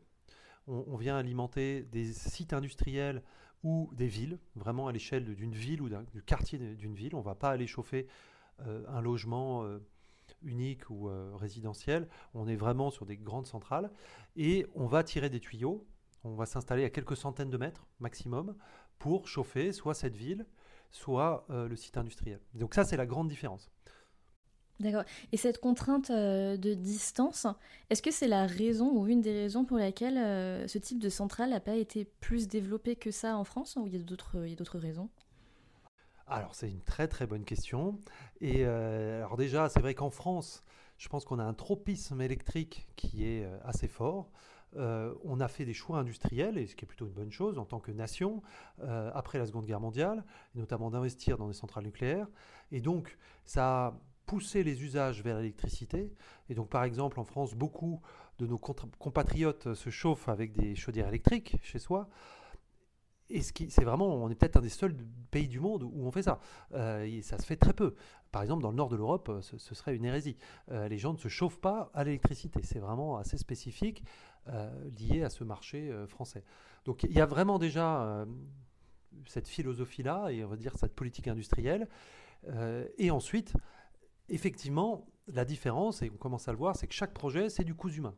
On, 0.70 0.96
vient 0.96 1.16
alimenter 1.16 1.82
des 1.82 2.12
sites 2.12 2.52
industriels 2.52 3.22
ou 3.62 3.90
des 3.94 4.06
villes, 4.06 4.38
vraiment 4.54 4.86
à 4.86 4.92
l'échelle 4.92 5.24
d'une 5.34 5.54
ville 5.54 5.80
ou 5.80 5.88
du 5.88 6.22
quartier 6.22 6.58
d'une 6.58 6.94
ville. 6.94 7.14
On 7.14 7.20
ne 7.20 7.24
va 7.24 7.34
pas 7.34 7.48
aller 7.48 7.66
chauffer 7.66 8.06
euh, 8.60 8.84
un 8.86 9.00
logement 9.00 9.64
euh, 9.64 9.78
unique 10.42 10.90
ou 10.90 11.08
résidentiel. 11.36 12.06
On 12.34 12.46
est 12.48 12.54
vraiment 12.54 12.90
sur 12.90 13.06
des 13.06 13.16
grandes 13.16 13.46
centrales 13.46 13.90
et 14.36 14.66
on 14.74 14.86
va 14.86 15.02
tirer 15.02 15.30
des 15.30 15.40
tuyaux. 15.40 15.86
On 16.22 16.34
va 16.34 16.44
s'installer 16.44 16.84
à 16.84 16.90
quelques 16.90 17.16
centaines 17.16 17.48
de 17.48 17.56
mètres 17.56 17.86
maximum 17.98 18.54
pour 18.98 19.26
chauffer 19.26 19.72
soit 19.72 19.94
cette 19.94 20.16
ville, 20.16 20.44
soit 20.90 21.46
le 21.48 21.74
site 21.76 21.96
industriel. 21.96 22.40
Donc 22.52 22.74
ça, 22.74 22.84
c'est 22.84 22.98
la 22.98 23.06
grande 23.06 23.28
différence. 23.28 23.70
D'accord. 24.80 25.02
Et 25.32 25.36
cette 25.36 25.58
contrainte 25.58 26.10
euh, 26.10 26.56
de 26.56 26.74
distance, 26.74 27.46
est-ce 27.90 28.00
que 28.00 28.12
c'est 28.12 28.28
la 28.28 28.46
raison 28.46 28.92
ou 28.92 29.08
une 29.08 29.20
des 29.20 29.32
raisons 29.32 29.64
pour 29.64 29.76
laquelle 29.76 30.16
euh, 30.16 30.68
ce 30.68 30.78
type 30.78 31.00
de 31.00 31.08
centrale 31.08 31.50
n'a 31.50 31.60
pas 31.60 31.74
été 31.74 32.04
plus 32.04 32.46
développé 32.46 32.94
que 32.94 33.10
ça 33.10 33.36
en 33.36 33.44
France 33.44 33.76
ou 33.76 33.88
il 33.88 33.96
y 33.96 34.00
a 34.00 34.04
d'autres 34.04 34.78
raisons? 34.78 35.08
Alors 36.28 36.54
c'est 36.54 36.70
une 36.70 36.82
très 36.82 37.08
très 37.08 37.26
bonne 37.26 37.44
question. 37.44 37.98
Et 38.40 38.64
euh, 38.66 39.18
alors 39.18 39.36
déjà, 39.36 39.68
c'est 39.68 39.80
vrai 39.80 39.94
qu'en 39.94 40.10
France, 40.10 40.62
je 40.96 41.08
pense 41.08 41.24
qu'on 41.24 41.40
a 41.40 41.44
un 41.44 41.54
tropisme 41.54 42.20
électrique 42.20 42.86
qui 42.94 43.24
est 43.24 43.48
assez 43.64 43.88
fort. 43.88 44.30
on 44.76 45.40
a 45.40 45.48
fait 45.48 45.64
des 45.64 45.72
choix 45.72 45.98
industriels, 45.98 46.58
et 46.58 46.66
ce 46.66 46.76
qui 46.76 46.84
est 46.84 46.88
plutôt 46.88 47.06
une 47.06 47.12
bonne 47.12 47.30
chose 47.30 47.56
en 47.56 47.64
tant 47.64 47.78
que 47.78 47.92
nation, 47.92 48.42
après 48.82 49.38
la 49.38 49.46
Seconde 49.46 49.64
Guerre 49.64 49.80
mondiale, 49.80 50.24
notamment 50.56 50.90
d'investir 50.90 51.38
dans 51.38 51.46
des 51.46 51.54
centrales 51.54 51.84
nucléaires. 51.84 52.26
Et 52.72 52.80
donc, 52.80 53.16
ça 53.44 53.86
a 53.86 54.00
pousser 54.28 54.62
les 54.62 54.84
usages 54.84 55.22
vers 55.22 55.38
l'électricité. 55.38 56.12
Et 56.48 56.54
donc, 56.54 56.68
par 56.68 56.84
exemple, 56.84 57.18
en 57.18 57.24
France, 57.24 57.54
beaucoup 57.54 58.00
de 58.38 58.46
nos 58.46 58.58
compatriotes 58.58 59.74
se 59.74 59.90
chauffent 59.90 60.28
avec 60.28 60.52
des 60.52 60.76
chaudières 60.76 61.08
électriques 61.08 61.56
chez 61.62 61.78
soi. 61.78 62.08
Et 63.30 63.42
ce 63.42 63.52
qui, 63.52 63.70
c'est 63.70 63.84
vraiment, 63.84 64.06
on 64.06 64.30
est 64.30 64.34
peut-être 64.34 64.56
un 64.56 64.62
des 64.62 64.68
seuls 64.68 64.94
pays 65.30 65.48
du 65.48 65.60
monde 65.60 65.82
où 65.82 66.06
on 66.06 66.10
fait 66.10 66.22
ça. 66.22 66.40
Euh, 66.74 67.04
et 67.04 67.22
ça 67.22 67.38
se 67.38 67.44
fait 67.44 67.56
très 67.56 67.72
peu. 67.72 67.94
Par 68.32 68.42
exemple, 68.42 68.62
dans 68.62 68.70
le 68.70 68.76
nord 68.76 68.88
de 68.88 68.96
l'Europe, 68.96 69.30
ce, 69.42 69.74
serait 69.74 69.96
une 69.96 70.04
hérésie. 70.04 70.36
Euh, 70.70 70.88
les 70.88 70.98
gens 70.98 71.12
ne 71.12 71.18
se 71.18 71.28
chauffent 71.28 71.60
pas 71.60 71.90
à 71.94 72.04
l'électricité. 72.04 72.60
C'est 72.62 72.78
vraiment 72.78 73.16
assez 73.16 73.36
spécifique, 73.36 74.04
euh, 74.48 74.70
lié 74.98 75.24
à 75.24 75.30
ce 75.30 75.44
marché 75.44 75.92
français. 76.06 76.44
Donc, 76.84 77.02
il 77.02 77.12
y 77.12 77.20
a 77.20 77.26
vraiment 77.26 77.58
déjà 77.58 78.26
cette 79.26 79.48
philosophie-là, 79.48 80.30
et 80.30 80.44
on 80.44 80.48
va 80.48 80.56
dire 80.56 80.76
cette 80.76 80.94
politique 80.94 81.28
industrielle. 81.28 81.88
et 82.98 83.10
ensuite, 83.10 83.54
effectivement, 84.28 85.06
la 85.26 85.44
différence, 85.44 86.02
et 86.02 86.10
on 86.12 86.16
commence 86.16 86.48
à 86.48 86.52
le 86.52 86.58
voir, 86.58 86.76
c'est 86.76 86.86
que 86.86 86.94
chaque 86.94 87.14
projet, 87.14 87.48
c'est 87.48 87.64
du 87.64 87.74
coût 87.74 87.90
humain. 87.90 88.14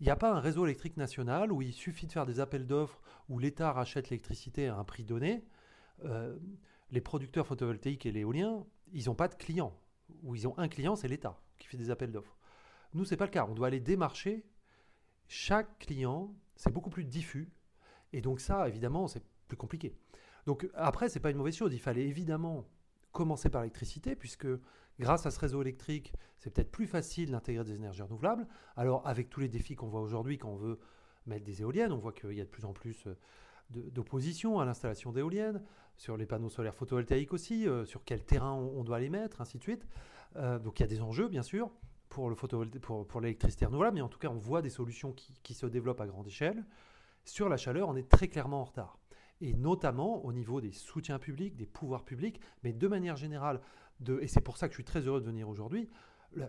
Il 0.00 0.04
n'y 0.04 0.10
a 0.10 0.16
pas 0.16 0.32
un 0.32 0.40
réseau 0.40 0.64
électrique 0.64 0.96
national 0.96 1.52
où 1.52 1.62
il 1.62 1.72
suffit 1.72 2.06
de 2.06 2.12
faire 2.12 2.26
des 2.26 2.40
appels 2.40 2.66
d'offres 2.66 3.00
où 3.28 3.38
l'État 3.38 3.72
rachète 3.72 4.10
l'électricité 4.10 4.66
à 4.66 4.76
un 4.76 4.84
prix 4.84 5.04
donné. 5.04 5.44
Euh, 6.04 6.36
les 6.90 7.00
producteurs 7.00 7.46
photovoltaïques 7.46 8.04
et 8.06 8.12
l'éolien, 8.12 8.66
ils 8.92 9.06
n'ont 9.06 9.14
pas 9.14 9.28
de 9.28 9.34
clients. 9.34 9.78
Ou 10.24 10.34
ils 10.34 10.48
ont 10.48 10.58
un 10.58 10.68
client, 10.68 10.96
c'est 10.96 11.08
l'État 11.08 11.40
qui 11.58 11.68
fait 11.68 11.76
des 11.76 11.90
appels 11.90 12.10
d'offres. 12.10 12.36
Nous, 12.94 13.04
ce 13.04 13.12
n'est 13.12 13.16
pas 13.16 13.26
le 13.26 13.30
cas. 13.30 13.46
On 13.48 13.54
doit 13.54 13.68
aller 13.68 13.80
démarcher 13.80 14.44
chaque 15.28 15.78
client. 15.78 16.34
c'est 16.56 16.72
beaucoup 16.72 16.90
plus 16.90 17.04
diffus. 17.04 17.52
Et 18.12 18.20
donc 18.20 18.40
ça, 18.40 18.68
évidemment, 18.68 19.08
c'est 19.08 19.22
plus 19.48 19.56
compliqué. 19.56 19.94
Donc 20.46 20.68
après, 20.74 21.08
c'est 21.08 21.20
pas 21.20 21.30
une 21.30 21.36
mauvaise 21.36 21.56
chose. 21.56 21.72
Il 21.72 21.80
fallait 21.80 22.06
évidemment 22.06 22.66
commencer 23.12 23.48
par 23.50 23.62
l'électricité, 23.62 24.16
puisque 24.16 24.48
grâce 24.98 25.26
à 25.26 25.30
ce 25.30 25.38
réseau 25.38 25.62
électrique, 25.62 26.12
c'est 26.38 26.50
peut-être 26.50 26.70
plus 26.70 26.86
facile 26.86 27.30
d'intégrer 27.30 27.64
des 27.64 27.74
énergies 27.74 28.02
renouvelables. 28.02 28.46
Alors 28.76 29.06
avec 29.06 29.30
tous 29.30 29.40
les 29.40 29.48
défis 29.48 29.74
qu'on 29.74 29.88
voit 29.88 30.00
aujourd'hui 30.00 30.38
quand 30.38 30.50
on 30.50 30.56
veut 30.56 30.78
mettre 31.26 31.44
des 31.44 31.62
éoliennes, 31.62 31.92
on 31.92 31.98
voit 31.98 32.12
qu'il 32.12 32.32
y 32.32 32.40
a 32.40 32.44
de 32.44 32.50
plus 32.50 32.64
en 32.64 32.72
plus 32.72 33.06
euh, 33.06 33.16
d'opposition 33.70 34.60
à 34.60 34.64
l'installation 34.64 35.12
d'éoliennes, 35.12 35.62
sur 35.96 36.16
les 36.16 36.26
panneaux 36.26 36.48
solaires 36.48 36.74
photovoltaïques 36.74 37.32
aussi, 37.32 37.68
euh, 37.68 37.84
sur 37.84 38.04
quel 38.04 38.24
terrain 38.24 38.52
on, 38.52 38.82
doit 38.82 38.98
les 38.98 39.08
mettre, 39.08 39.40
ainsi 39.40 39.58
de 39.58 39.62
suite. 39.62 39.86
Euh, 40.36 40.58
donc 40.58 40.80
il 40.80 40.82
y 40.82 40.84
a 40.84 40.88
des 40.88 41.00
enjeux, 41.00 41.28
bien 41.28 41.42
sûr, 41.42 41.70
pour, 42.08 42.28
le 42.28 42.36
pour, 42.36 43.06
pour 43.06 43.20
l'électricité 43.20 43.66
renouvelable, 43.66 43.96
mais 43.96 44.02
en 44.02 44.08
tout 44.08 44.18
cas, 44.18 44.28
on 44.28 44.38
voit 44.38 44.62
des 44.62 44.70
solutions 44.70 45.12
qui, 45.12 45.54
se 45.54 45.66
développent 45.66 46.00
à 46.00 46.06
grande 46.06 46.26
échelle. 46.26 46.64
Sur 47.24 47.48
la 47.48 47.56
chaleur, 47.56 47.88
on 47.88 47.96
est 47.96 48.08
très 48.08 48.28
clairement 48.28 48.60
en 48.60 48.64
retard. 48.64 48.98
Et 49.42 49.54
notamment 49.54 50.24
au 50.24 50.32
niveau 50.32 50.60
des 50.60 50.70
soutiens 50.70 51.18
publics, 51.18 51.56
des 51.56 51.66
pouvoirs 51.66 52.04
publics, 52.04 52.40
mais 52.62 52.72
de 52.72 52.88
manière 52.88 53.16
générale, 53.16 53.60
et 54.20 54.28
c'est 54.28 54.40
pour 54.40 54.56
ça 54.56 54.68
que 54.68 54.72
je 54.72 54.76
suis 54.76 54.84
très 54.84 55.00
heureux 55.00 55.20
de 55.20 55.26
venir 55.26 55.48
aujourd'hui, 55.48 55.90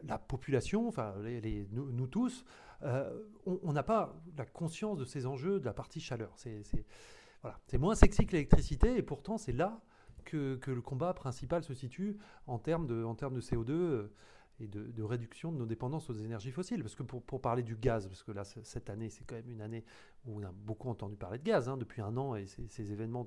la, 0.04 0.18
population, 0.18 0.88
enfin 0.88 1.14
les, 1.24 1.68
nous, 1.72 2.08
tous, 2.08 2.46
euh, 2.84 3.12
on 3.46 3.74
n'a 3.74 3.84
pas 3.84 4.16
la 4.38 4.46
conscience 4.46 4.98
de 4.98 5.06
ces 5.06 5.26
enjeux 5.26 5.60
de 5.60 5.66
la 5.66 5.74
partie 5.74 6.00
chaleur. 6.00 6.34
C'est 6.36 7.78
moins 7.78 7.96
sexy 7.96 8.26
que 8.26 8.34
l'électricité, 8.34 8.96
et 8.96 9.02
pourtant 9.02 9.38
c'est 9.38 9.52
là 9.52 9.82
que, 10.24 10.56
que, 10.56 10.72
le 10.72 10.82
combat 10.82 11.14
principal 11.14 11.64
se 11.64 11.74
situe 11.74 12.18
en 12.48 12.60
termes 12.60 12.88
de, 12.88 13.04
en 13.04 13.16
termes 13.16 13.34
de 13.34 13.42
CO2 13.42 13.72
euh, 13.72 14.12
et 14.60 14.68
de, 14.68 15.04
réduction 15.04 15.52
de 15.52 15.58
nos 15.58 15.66
dépendances 15.66 16.10
aux 16.10 16.14
énergies 16.14 16.52
fossiles. 16.52 16.84
Parce 16.84 16.96
que 16.96 17.04
pour, 17.04 17.42
parler 17.42 17.64
du 17.64 17.76
gaz, 17.76 18.08
parce 18.08 18.24
que 18.24 18.32
là, 18.32 18.44
cette 18.44 18.90
année, 18.90 19.10
c'est 19.10 19.24
quand 19.24 19.36
même 19.36 19.50
une 19.50 19.62
année 19.62 19.84
où 20.26 20.40
on 20.40 20.44
a 20.44 20.52
beaucoup 20.52 20.90
entendu 20.90 21.16
parler 21.16 21.40
de 21.40 21.44
gaz 21.44 21.68
hein, 21.70 21.78
depuis 21.78 22.02
un 22.02 22.16
an 22.18 22.36
et 22.36 22.46
ces, 22.46 22.68
ces 22.68 22.92
événements 22.92 23.26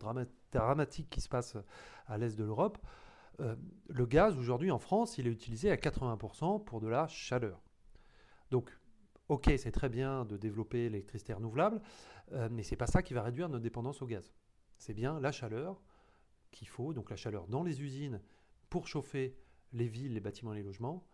dramatiques 0.53 1.11
qui 1.11 1.21
se 1.21 1.29
passent 1.29 1.57
à 2.07 2.19
l'est 2.19 2.37
de 2.37 2.45
l'Europe. 2.45 2.79
Euh, 3.41 3.57
le 3.89 4.07
gaz, 4.07 4.39
aujourd'hui 4.39 4.71
en 4.71 4.79
France, 4.79 5.19
il 5.19 5.27
est 5.27 5.31
utilisé 5.31 5.71
à 5.71 5.77
80% 5.77 6.65
pour 6.65 6.81
de 6.81 6.89
la 6.89 7.07
chaleur. 7.07 7.63
Donc, 8.51 8.71
ok, 9.29 9.53
c'est 9.59 9.73
très 9.73 9.89
bien 9.89 10.25
de 10.25 10.37
développer 10.37 10.89
l'électricité 10.89 11.33
renouvelable, 11.33 11.83
euh, 12.33 12.49
mais 12.51 12.63
c'est 12.63 12.77
pas 12.77 12.87
ça 12.87 13.03
qui 13.03 13.15
va 13.15 13.23
réduire 13.23 13.49
notre 13.49 13.63
dépendance 13.63 14.01
au 14.03 14.07
gaz. 14.07 14.33
C'est 14.79 14.95
bien 14.95 15.21
la 15.21 15.33
chaleur 15.33 15.83
qu'il 16.51 16.69
faut, 16.69 16.95
donc 16.95 17.11
la 17.11 17.17
chaleur 17.17 17.47
dans 17.49 17.63
les 17.63 17.83
usines 17.83 18.21
pour 18.71 18.89
chauffer 18.89 19.37
les 19.73 19.89
villes, 19.89 20.15
les 20.15 20.21
bâtiments 20.21 20.53
et 20.55 20.57
les 20.57 20.63
logements. 20.63 21.07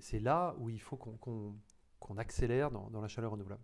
C'est 0.00 0.20
là 0.20 0.54
où 0.58 0.68
il 0.68 0.80
faut 0.80 0.96
qu'on 0.96 2.16
accélère 2.16 2.70
dans, 2.70 2.90
dans 2.90 3.00
la 3.00 3.08
chaleur 3.08 3.32
renouvelable. 3.32 3.62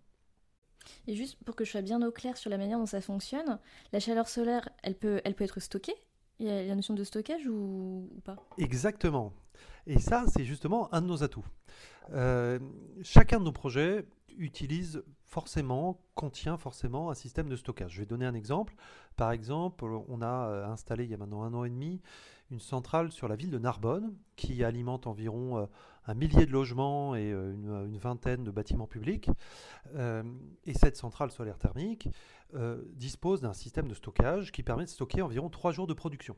Et 1.07 1.15
juste 1.15 1.41
pour 1.43 1.55
que 1.55 1.65
je 1.65 1.71
sois 1.71 1.81
bien 1.81 2.01
au 2.05 2.11
clair 2.11 2.37
sur 2.37 2.49
la 2.49 2.57
manière 2.57 2.77
dont 2.77 2.85
ça 2.85 3.01
fonctionne, 3.01 3.59
la 3.91 3.99
chaleur 3.99 4.27
solaire, 4.27 4.67
elle 4.83 4.95
peut, 4.95 5.21
elle 5.23 5.35
peut 5.35 5.43
être 5.43 5.59
stockée? 5.59 5.95
Il 6.39 6.47
y 6.47 6.49
a 6.49 6.65
la 6.65 6.75
notion 6.75 6.93
de 6.93 7.03
stockage 7.03 7.47
ou, 7.47 8.09
pas? 8.23 8.35
Exactement. 8.57 9.33
Et 9.85 9.99
ça, 9.99 10.25
c'est 10.27 10.43
justement 10.43 10.93
un 10.93 11.01
de 11.01 11.07
nos 11.07 11.23
atouts. 11.23 11.45
Euh, 12.11 12.59
chacun 13.01 13.39
de 13.39 13.45
nos 13.45 13.51
projets 13.51 14.05
utilise 14.37 15.03
forcément, 15.23 16.01
contient 16.15 16.57
forcément 16.57 17.11
un 17.11 17.13
système 17.13 17.49
de 17.49 17.55
stockage. 17.55 17.93
Je 17.93 17.99
vais 17.99 18.05
donner 18.05 18.25
un 18.25 18.33
exemple. 18.33 18.75
Par 19.15 19.31
exemple, 19.31 19.85
on 19.85 20.21
a 20.21 20.47
euh, 20.47 20.65
installé 20.67 21.05
il 21.05 21.11
y 21.11 21.13
a 21.13 21.17
maintenant 21.17 21.43
un 21.43 21.53
an 21.53 21.63
et 21.65 21.69
demi 21.69 22.01
une 22.51 22.59
centrale 22.59 23.11
sur 23.11 23.27
la 23.27 23.35
ville 23.35 23.49
de 23.49 23.57
Narbonne 23.57 24.15
qui 24.35 24.63
alimente 24.63 25.07
environ 25.07 25.57
euh, 25.57 25.65
un 26.05 26.13
millier 26.13 26.45
de 26.45 26.51
logements 26.51 27.15
et 27.15 27.29
une, 27.29 27.97
vingtaine 27.97 28.43
de 28.43 28.51
bâtiments 28.51 28.87
publics. 28.87 29.29
et 29.95 30.73
cette 30.73 30.97
centrale 30.97 31.31
solaire 31.31 31.57
thermique, 31.57 32.09
euh, 32.55 32.83
dispose 32.93 33.41
d'un 33.41 33.53
système 33.53 33.87
de 33.87 33.95
stockage 33.95 34.51
qui 34.51 34.61
permet 34.61 34.83
de 34.83 34.89
stocker 34.89 35.23
environ 35.23 35.49
3 35.49 35.71
jours 35.71 35.87
de 35.87 35.93
production. 35.95 36.35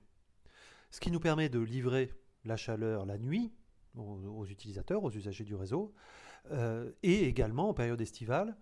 Ce 0.90 1.02
qui 1.02 1.12
nous 1.12 1.20
permet 1.20 1.50
de 1.50 1.60
livrer 1.60 2.14
la 2.46 2.56
chaleur 2.56 3.06
la 3.06 3.18
nuit 3.18 3.52
aux, 3.98 4.46
utilisateurs, 4.46 5.04
aux 5.04 5.12
usagers 5.12 5.44
du 5.44 5.56
réseau, 5.56 5.94
euh, 6.52 6.90
et 7.04 7.28
également 7.28 7.68
en 7.68 7.74
période 7.74 8.00
estivale, 8.00 8.56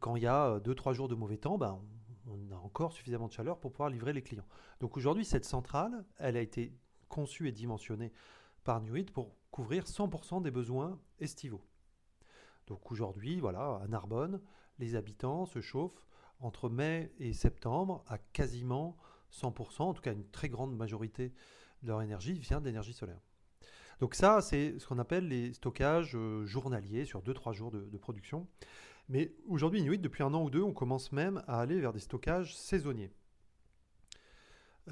quand 0.00 0.16
il 0.16 0.24
y 0.24 0.26
a 0.26 0.58
2-3 0.58 0.92
jours 0.92 1.08
de 1.08 1.14
mauvais 1.14 1.38
temps, 1.38 1.56
ben, 1.56 1.80
on, 2.26 2.54
a 2.54 2.58
encore 2.58 2.92
suffisamment 2.92 3.28
de 3.28 3.32
chaleur 3.32 3.58
pour 3.58 3.72
pouvoir 3.72 3.88
livrer 3.88 4.12
les 4.12 4.22
clients. 4.22 4.46
Donc 4.80 4.98
aujourd'hui, 4.98 5.24
cette 5.24 5.46
centrale, 5.46 6.04
elle 6.18 6.36
a 6.36 6.42
été 6.42 6.74
conçue 7.08 7.48
et 7.48 7.52
dimensionnée 7.52 8.12
par 8.64 8.80
Nuit 8.80 9.04
pour 9.04 9.34
couvrir 9.50 9.84
100% 9.84 10.42
des 10.42 10.50
besoins 10.50 11.00
estivaux. 11.20 11.62
Donc 12.66 12.92
aujourd'hui, 12.92 13.40
voilà, 13.40 13.80
à 13.82 13.88
Narbonne, 13.88 14.40
les 14.78 14.94
habitants 14.94 15.46
se 15.46 15.60
chauffent 15.60 16.06
entre 16.40 16.68
mai 16.68 17.12
et 17.18 17.32
septembre 17.32 18.04
à 18.06 18.18
quasiment 18.18 18.96
100%, 19.32 19.82
en 19.82 19.94
tout 19.94 20.02
cas 20.02 20.12
une 20.12 20.28
très 20.28 20.48
grande 20.48 20.76
majorité 20.76 21.32
de 21.82 21.88
leur 21.88 22.02
énergie 22.02 22.38
vient 22.38 22.60
d'énergie 22.60 22.92
solaire. 22.92 23.20
Donc 24.00 24.14
ça, 24.14 24.40
c'est 24.40 24.78
ce 24.78 24.86
qu'on 24.86 24.98
appelle 24.98 25.26
les 25.28 25.52
stockages 25.52 26.14
euh, 26.14 26.46
journaliers 26.46 27.04
sur 27.04 27.22
2-3 27.22 27.52
jours 27.52 27.70
de, 27.70 27.98
production. 27.98 28.46
Mais 29.08 29.34
aujourd'hui, 29.46 29.80
Inuit, 29.80 29.98
depuis 29.98 30.22
un 30.22 30.34
an 30.34 30.44
ou 30.44 30.50
deux, 30.50 30.62
on 30.62 30.72
commence 30.72 31.10
même 31.12 31.42
à 31.48 31.60
aller 31.60 31.80
vers 31.80 31.92
des 31.92 31.98
stockages 31.98 32.56
saisonniers. 32.56 33.10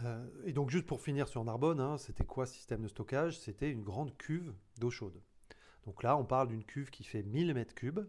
Euh, 0.04 0.26
et 0.44 0.52
donc 0.52 0.70
juste 0.70 0.86
pour 0.86 1.00
finir 1.00 1.28
sur 1.28 1.44
Narbonne, 1.44 1.80
hein, 1.80 1.98
c'était 1.98 2.24
quoi 2.24 2.46
ce 2.46 2.54
système 2.54 2.82
de 2.82 2.88
stockage? 2.88 3.38
C'était 3.38 3.70
une 3.70 3.82
grande 3.82 4.16
cuve 4.16 4.54
d'eau 4.78 4.90
chaude. 4.90 5.22
Donc 5.84 6.02
là, 6.02 6.16
on 6.16 6.24
parle 6.24 6.48
d'une 6.48 6.64
cuve 6.64 6.90
qui 6.90 7.04
fait 7.04 7.22
1000 7.22 7.54
mètres 7.54 7.74
cubes. 7.74 8.00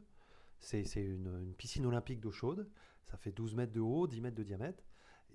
C'est 0.59 0.83
une, 0.95 1.53
piscine 1.57 1.85
olympique 1.85 2.19
d'eau 2.19 2.31
chaude. 2.31 2.69
Ça 3.03 3.17
fait 3.17 3.31
12 3.31 3.55
mètres 3.55 3.71
de 3.71 3.79
haut, 3.79 4.07
10 4.07 4.21
mètres 4.21 4.35
de 4.35 4.43
diamètre. 4.43 4.83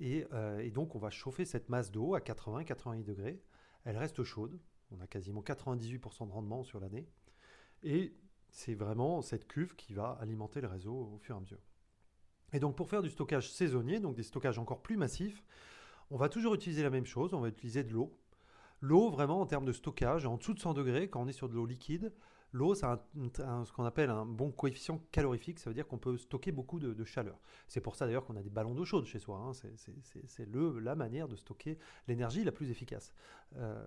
Euh, 0.00 0.58
et, 0.58 0.70
donc, 0.70 0.96
on 0.96 0.98
va 0.98 1.10
chauffer 1.10 1.44
cette 1.44 1.68
masse 1.68 1.90
d'eau 1.90 2.14
à 2.14 2.20
80-88 2.20 3.04
degrés. 3.04 3.40
Elle 3.84 3.96
reste 3.96 4.24
chaude. 4.24 4.58
On 4.90 5.00
a 5.00 5.06
quasiment 5.06 5.40
98% 5.40 6.26
de 6.26 6.32
rendement 6.32 6.64
sur 6.64 6.80
l'année. 6.80 7.08
Et 7.84 8.14
c'est 8.50 8.74
vraiment 8.74 9.22
cette 9.22 9.46
cuve 9.46 9.76
qui 9.76 9.94
va 9.94 10.18
alimenter 10.20 10.60
le 10.60 10.68
réseau 10.68 10.94
au 11.14 11.18
fur 11.18 11.36
et 11.36 11.38
à 11.38 11.40
mesure. 11.40 11.62
Et 12.52 12.58
donc, 12.58 12.76
pour 12.76 12.90
faire 12.90 13.02
du 13.02 13.08
stockage 13.08 13.50
saisonnier, 13.50 14.00
donc 14.00 14.16
des 14.16 14.22
stockages 14.24 14.58
encore 14.58 14.82
plus 14.82 14.96
massifs, 14.96 15.42
on 16.12 16.16
va 16.16 16.28
toujours 16.28 16.54
utiliser 16.54 16.82
la 16.82 16.90
même 16.90 17.06
chose. 17.06 17.34
On 17.34 17.40
va 17.40 17.48
utiliser 17.48 17.82
de 17.82 17.92
l'eau. 17.92 18.16
L'eau, 18.80 19.10
vraiment, 19.10 19.40
en 19.40 19.46
termes 19.46 19.64
de 19.64 19.72
stockage, 19.72 20.26
en 20.26 20.36
dessous 20.36 20.54
de 20.54 20.60
100 20.60 20.74
degrés, 20.74 21.08
quand 21.08 21.22
on 21.22 21.28
est 21.28 21.32
sur 21.32 21.48
de 21.48 21.54
l'eau 21.54 21.66
liquide, 21.66 22.12
L'eau, 22.52 22.74
c'est 22.74 22.86
ce 23.14 23.72
qu'on 23.72 23.84
appelle 23.84 24.10
un 24.10 24.26
bon 24.26 24.50
coefficient 24.50 25.02
calorifique, 25.10 25.58
ça 25.58 25.70
veut 25.70 25.74
dire 25.74 25.88
qu'on 25.88 25.98
peut 25.98 26.18
stocker 26.18 26.52
beaucoup 26.52 26.78
de, 26.78 27.04
chaleur. 27.04 27.40
C'est 27.66 27.80
pour 27.80 27.96
ça 27.96 28.04
d'ailleurs 28.04 28.26
qu'on 28.26 28.36
a 28.36 28.42
des 28.42 28.50
ballons 28.50 28.74
d'eau 28.74 28.84
chaude 28.84 29.06
chez 29.06 29.18
soi. 29.18 29.38
Hein. 29.38 29.52
C'est 30.26 30.48
la 30.52 30.94
manière 30.94 31.28
de 31.28 31.36
stocker 31.36 31.78
l'énergie 32.08 32.44
la 32.44 32.52
plus 32.52 32.70
efficace, 32.70 33.14
euh, 33.56 33.82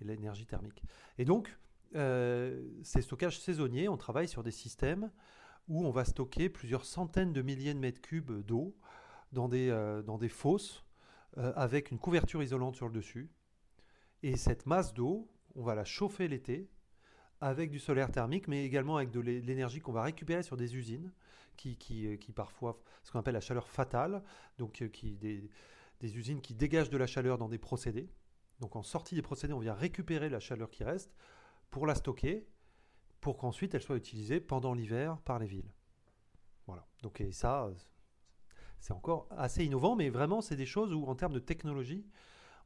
l'énergie 0.00 0.44
thermique. 0.44 0.82
Et 1.16 1.24
donc, 1.24 1.56
euh, 1.94 2.62
ces 2.82 3.00
stockages 3.00 3.40
saisonniers, 3.40 3.88
on 3.88 3.96
travaille 3.96 4.28
sur 4.28 4.42
des 4.42 4.50
systèmes 4.50 5.10
où 5.68 5.86
on 5.86 5.90
va 5.90 6.04
stocker 6.04 6.50
plusieurs 6.50 6.84
centaines 6.84 7.32
de 7.32 7.40
milliers 7.40 7.72
de 7.72 7.78
mètres 7.78 8.02
cubes 8.02 8.44
d'eau 8.44 8.76
dans, 9.32 9.48
des 9.48 9.70
euh, 9.70 10.02
dans 10.02 10.18
des 10.18 10.28
fosses 10.28 10.84
avec 11.36 11.90
une 11.90 11.98
couverture 11.98 12.42
isolante 12.42 12.76
sur 12.76 12.86
le 12.86 12.92
dessus. 12.92 13.30
Et 14.22 14.36
cette 14.36 14.66
masse 14.66 14.92
d'eau, 14.92 15.30
on 15.54 15.62
va 15.62 15.74
la 15.74 15.84
chauffer 15.84 16.28
l'été 16.28 16.68
avec 17.40 17.70
du 17.70 17.78
solaire 17.78 18.10
thermique, 18.10 18.48
mais 18.48 18.64
également 18.64 18.96
avec 18.96 19.10
de 19.10 19.20
l'énergie 19.20 19.80
qu'on 19.80 19.92
va 19.92 20.02
récupérer 20.02 20.42
sur 20.42 20.56
des 20.56 20.76
usines 20.76 21.10
qui, 21.56 21.76
qui, 21.76 22.06
euh, 22.06 22.16
qui 22.16 22.32
parfois, 22.32 22.78
ce 23.02 23.10
qu'on 23.10 23.18
appelle 23.18 23.34
la 23.34 23.40
chaleur 23.40 23.68
fatale, 23.68 24.22
donc 24.58 24.82
euh, 24.82 24.88
qui, 24.88 25.16
des, 25.16 25.48
usines 26.02 26.40
qui 26.40 26.54
dégagent 26.54 26.90
de 26.90 26.98
la 26.98 27.06
chaleur 27.06 27.38
dans 27.38 27.48
des 27.48 27.58
procédés. 27.58 28.10
Donc 28.60 28.76
en 28.76 28.82
sortie 28.82 29.14
des 29.14 29.22
procédés, 29.22 29.54
on 29.54 29.58
vient 29.58 29.74
récupérer 29.74 30.28
la 30.28 30.40
chaleur 30.40 30.70
qui 30.70 30.84
reste 30.84 31.14
pour 31.70 31.86
la 31.86 31.94
stocker, 31.94 32.46
pour 33.20 33.38
qu'ensuite 33.38 33.74
elle 33.74 33.82
soit 33.82 33.96
utilisée 33.96 34.40
pendant 34.40 34.74
l'hiver 34.74 35.18
par 35.22 35.38
les 35.38 35.46
villes. 35.46 35.72
Voilà. 36.66 36.86
Donc 37.02 37.22
ça, 37.32 37.70
c'est 38.80 38.92
encore 38.92 39.28
assez 39.30 39.64
innovant, 39.64 39.94
mais 39.94 40.08
vraiment 40.10 40.40
c'est 40.40 40.56
des 40.56 40.66
choses 40.66 40.92
où 40.92 41.04
en 41.04 41.14
termes 41.14 41.32
de 41.32 41.38
technologie, 41.38 42.04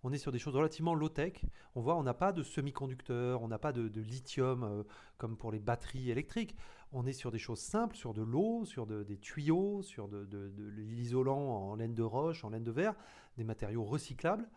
on 0.05 0.13
est 0.13 0.19
sur 0.19 0.33
des 0.33 0.39
choses 0.39 0.55
relativement 0.55 0.95
low-tech. 0.95 1.45
On 1.75 1.81
voit, 1.81 1.97
on 1.97 2.03
n'a 2.03 2.13
pas 2.13 2.33
de 2.33 2.43
semi-conducteurs, 2.43 3.43
on 3.43 3.49
n'a 3.49 3.59
pas 3.59 3.73
de, 3.73 4.01
lithium 4.01 4.63
euh, 4.63 4.83
comme 5.17 5.37
pour 5.37 5.51
les 5.51 5.59
batteries 5.59 6.11
électriques. 6.11 6.55
On 6.93 7.07
est 7.07 7.15
sur 7.15 7.33
des 7.33 7.39
choses 7.39 7.59
simples, 7.59 7.97
sur 7.97 8.13
de 8.13 8.23
l'eau, 8.23 8.67
sur 8.67 8.87
des 8.87 9.17
tuyaux, 9.17 9.83
sur 9.83 10.07
de, 10.09 10.53
l'isolant 10.77 11.71
en 11.71 11.75
laine 11.75 11.95
de 11.95 12.03
roche, 12.03 12.45
en 12.45 12.51
laine 12.51 12.63
de 12.63 12.71
verre, 12.71 12.95
des 13.39 13.45
matériaux 13.45 13.83
recyclables. 13.83 14.49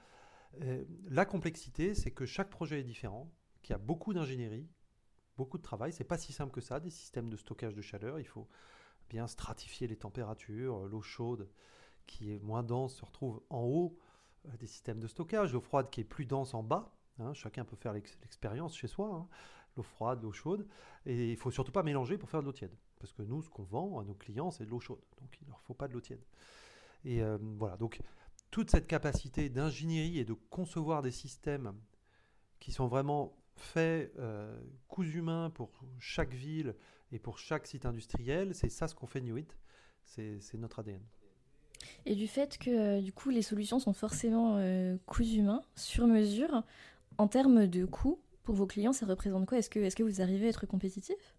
Euh, 0.62 0.84
la 1.10 1.26
complexité, 1.26 1.96
c'est 1.96 2.12
que 2.12 2.26
chaque 2.26 2.50
projet 2.50 2.82
est 2.82 2.84
différent, 2.84 3.32
qu'il 3.64 3.72
y 3.72 3.76
a 3.76 3.80
beaucoup 3.80 4.14
d'ingénierie, 4.14 4.68
beaucoup 5.38 5.58
de 5.58 5.64
travail. 5.64 5.94
C'est 5.94 6.04
pas 6.04 6.18
si 6.18 6.34
simple 6.34 6.52
que 6.52 6.62
ça, 6.62 6.82
des 6.82 6.90
systèmes 6.90 7.30
de 7.30 7.38
stockage 7.38 7.74
de 7.74 7.82
chaleur. 7.82 8.20
Il 8.20 8.28
faut 8.28 8.48
bien 9.10 9.28
stratifier 9.28 9.88
les 9.88 9.96
températures. 9.96 10.88
L'eau 10.88 11.02
chaude, 11.02 11.50
qui 12.06 12.34
est 12.34 12.40
moins 12.40 12.64
dense, 12.64 12.96
se 12.96 13.06
retrouve 13.06 13.42
en 13.50 13.62
haut 13.62 13.98
euh, 14.48 14.58
des 14.58 14.68
systèmes 14.68 15.00
de 15.00 15.08
stockage, 15.08 15.54
l'eau 15.54 15.62
froide 15.62 15.90
qui 15.90 16.02
est 16.02 16.06
plus 16.06 16.26
dense 16.26 16.54
en 16.54 16.64
bas. 16.64 16.94
Hein, 17.20 17.34
chacun 17.34 17.66
peut 17.66 17.76
faire 17.76 17.94
l'expérience 17.94 18.76
chez 18.76 18.88
soi, 18.88 19.14
hein. 19.14 19.28
l'eau 19.76 19.84
froide, 19.84 20.22
l'eau 20.22 20.32
chaude. 20.32 20.68
Et 21.06 21.32
il 21.32 21.38
faut 21.38 21.52
surtout 21.52 21.72
pas 21.72 21.84
mélanger 21.84 22.18
pour 22.18 22.30
faire 22.30 22.42
de 22.42 22.46
l'eau 22.46 22.54
tiède. 22.54 22.76
Parce 23.00 23.14
que 23.14 23.22
nous, 23.22 23.42
ce 23.42 23.50
qu'on 23.50 23.64
vend 23.64 24.00
à 24.00 24.04
nos 24.04 24.14
clients, 24.14 24.52
c'est 24.52 24.66
de 24.66 24.70
l'eau 24.70 24.80
chaude. 24.80 25.02
Donc 25.20 25.38
il 25.42 25.46
ne 25.46 25.52
leur 25.52 25.62
faut 25.62 25.74
pas 25.74 25.88
de 25.88 25.94
l'eau 25.94 26.02
tiède. 26.02 26.24
Et 27.06 27.22
euh, 27.22 27.38
voilà, 27.58 27.78
donc 27.78 28.02
toute 28.52 28.72
cette 28.72 28.88
capacité 28.88 29.50
d'ingénierie 29.50 30.20
et 30.20 30.26
de 30.26 30.34
concevoir 30.34 31.02
des 31.02 31.12
systèmes 31.12 31.74
qui 32.60 32.72
sont 32.72 32.88
vraiment 32.88 33.38
faits, 33.56 34.14
euh, 34.20 34.60
humains 35.00 35.50
pour 35.52 35.72
chaque 36.00 36.34
ville 36.34 36.76
et 37.12 37.20
pour 37.20 37.38
chaque 37.40 37.68
site 37.68 37.86
industriel, 37.86 38.54
c'est 38.54 38.70
ça 38.70 38.88
ce 38.88 38.96
qu'on 38.96 39.08
fait 39.08 39.22
Newit, 39.22 39.58
c'est 40.04 40.56
notre 40.56 40.80
ADN. 40.80 41.02
Et 42.06 42.16
du 42.16 42.28
fait 42.28 42.58
que 42.58 42.70
euh, 42.70 43.02
du 43.02 43.14
coup 43.14 43.30
les 43.30 43.42
solutions 43.42 43.80
sont 43.80 43.94
forcément 43.94 44.58
euh, 44.58 44.98
coûts 45.06 45.24
humains, 45.24 45.62
sur 45.76 46.08
mesure, 46.08 46.64
en 47.18 47.28
termes 47.28 47.68
de 47.68 47.86
coûts, 47.86 48.20
pour 48.44 48.56
vos 48.56 48.68
clients, 48.68 48.94
ça 48.94 49.06
représente 49.06 49.46
quoi? 49.46 49.58
Est-ce 49.58 49.70
que, 49.70 49.80
est 49.80 49.94
que 49.94 50.04
vous 50.04 50.22
arrivez 50.22 50.48
à 50.48 50.50
être 50.50 50.66
compétitif? 50.66 51.36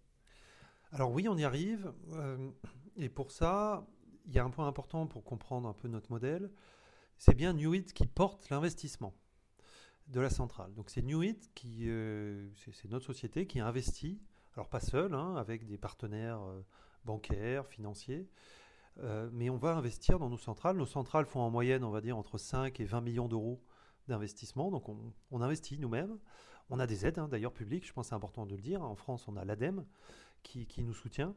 Alors 0.91 1.11
oui, 1.11 1.27
on 1.27 1.37
y 1.37 1.43
arrive. 1.43 1.91
Euh, 2.13 2.49
et 2.97 3.09
pour 3.09 3.31
ça, 3.31 3.87
il 4.27 4.33
y 4.33 4.39
a 4.39 4.43
un 4.43 4.49
point 4.49 4.67
important 4.67 5.07
pour 5.07 5.23
comprendre 5.23 5.67
un 5.67 5.73
peu 5.73 5.87
notre 5.87 6.11
modèle. 6.11 6.51
C'est 7.17 7.33
bien 7.33 7.53
Newit 7.53 7.93
qui 7.93 8.05
porte 8.05 8.49
l'investissement 8.49 9.13
de 10.07 10.19
la 10.19 10.29
centrale. 10.29 10.73
Donc 10.75 10.89
c'est 10.89 11.01
Newit 11.01 11.51
qui, 11.53 11.89
c'est 12.55 12.89
notre 12.89 13.05
société 13.05 13.45
qui 13.45 13.59
investit, 13.59 14.19
alors 14.55 14.69
pas 14.69 14.79
seul, 14.79 15.13
hein, 15.13 15.35
avec 15.35 15.65
des 15.65 15.77
partenaires 15.77 16.41
bancaires, 17.05 17.65
financiers, 17.67 18.29
euh, 19.03 19.29
mais 19.31 19.49
on 19.49 19.57
va 19.57 19.75
investir 19.75 20.19
dans 20.19 20.29
nos 20.29 20.37
centrales. 20.37 20.77
Nos 20.77 20.85
centrales 20.85 21.25
font 21.25 21.39
en 21.39 21.49
moyenne, 21.49 21.83
on 21.83 21.89
va 21.89 22.01
dire, 22.01 22.17
entre 22.17 22.37
5 22.37 22.79
et 22.79 22.85
20 22.85 23.01
millions 23.01 23.27
d'euros 23.27 23.61
d'investissement. 24.07 24.71
Donc 24.71 24.89
on, 24.89 25.41
investit 25.41 25.77
nous-mêmes. 25.77 26.17
On 26.69 26.79
a 26.79 26.87
des 26.87 27.05
aides, 27.05 27.19
hein, 27.19 27.27
d'ailleurs, 27.27 27.53
publiques, 27.53 27.87
je 27.87 27.93
pense 27.93 28.07
que 28.07 28.09
c'est 28.09 28.15
important 28.15 28.45
de 28.45 28.55
le 28.55 28.61
dire. 28.61 28.83
En 28.83 28.95
France, 28.95 29.27
on 29.27 29.37
a 29.37 29.45
l'ADEME 29.45 29.85
qui, 30.43 30.67
nous 30.83 30.93
soutient. 30.93 31.35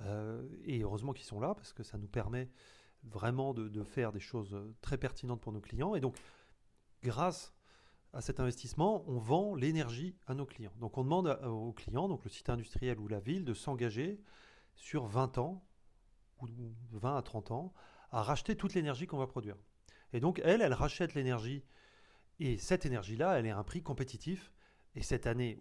Euh, 0.00 0.46
et 0.64 0.82
heureusement 0.82 1.12
qu'ils 1.12 1.26
sont 1.26 1.40
là, 1.40 1.54
parce 1.54 1.72
que 1.72 1.82
ça 1.82 1.98
nous 1.98 2.08
permet 2.08 2.48
vraiment 3.04 3.54
de, 3.54 3.82
faire 3.84 4.12
des 4.12 4.20
choses 4.20 4.56
très 4.80 4.98
pertinentes 4.98 5.40
pour 5.40 5.52
nos 5.52 5.60
clients. 5.60 5.94
Et 5.94 6.00
donc, 6.00 6.16
grâce 7.02 7.54
à 8.12 8.20
cet 8.20 8.40
investissement, 8.40 9.04
on 9.06 9.18
vend 9.18 9.54
l'énergie 9.54 10.16
à 10.26 10.34
nos 10.34 10.46
clients. 10.46 10.72
Donc 10.80 10.98
on 10.98 11.04
demande 11.04 11.38
aux 11.44 11.72
clients, 11.72 12.08
donc 12.08 12.24
le 12.24 12.30
site 12.30 12.48
industriel 12.48 12.98
ou 12.98 13.08
la 13.08 13.20
ville, 13.20 13.44
de 13.44 13.54
s'engager 13.54 14.20
sur 14.74 15.06
20 15.06 15.38
ans 15.38 15.64
ou 16.40 16.46
20 16.92 17.16
à 17.16 17.22
30 17.22 17.50
ans, 17.50 17.72
à 18.10 18.22
racheter 18.22 18.56
toute 18.56 18.74
l'énergie 18.74 19.06
qu'on 19.06 19.18
va 19.18 19.26
produire. 19.26 19.56
Et 20.12 20.20
donc, 20.20 20.40
elle, 20.44 20.62
elle 20.62 20.72
rachète 20.72 21.14
l'énergie. 21.14 21.64
Et 22.40 22.56
cette 22.58 22.86
énergie-là, 22.86 23.38
elle 23.38 23.46
est 23.46 23.50
à 23.50 23.58
un 23.58 23.64
prix 23.64 23.82
compétitif. 23.82 24.52
Et 24.94 25.02
cette 25.02 25.26
année, 25.26 25.58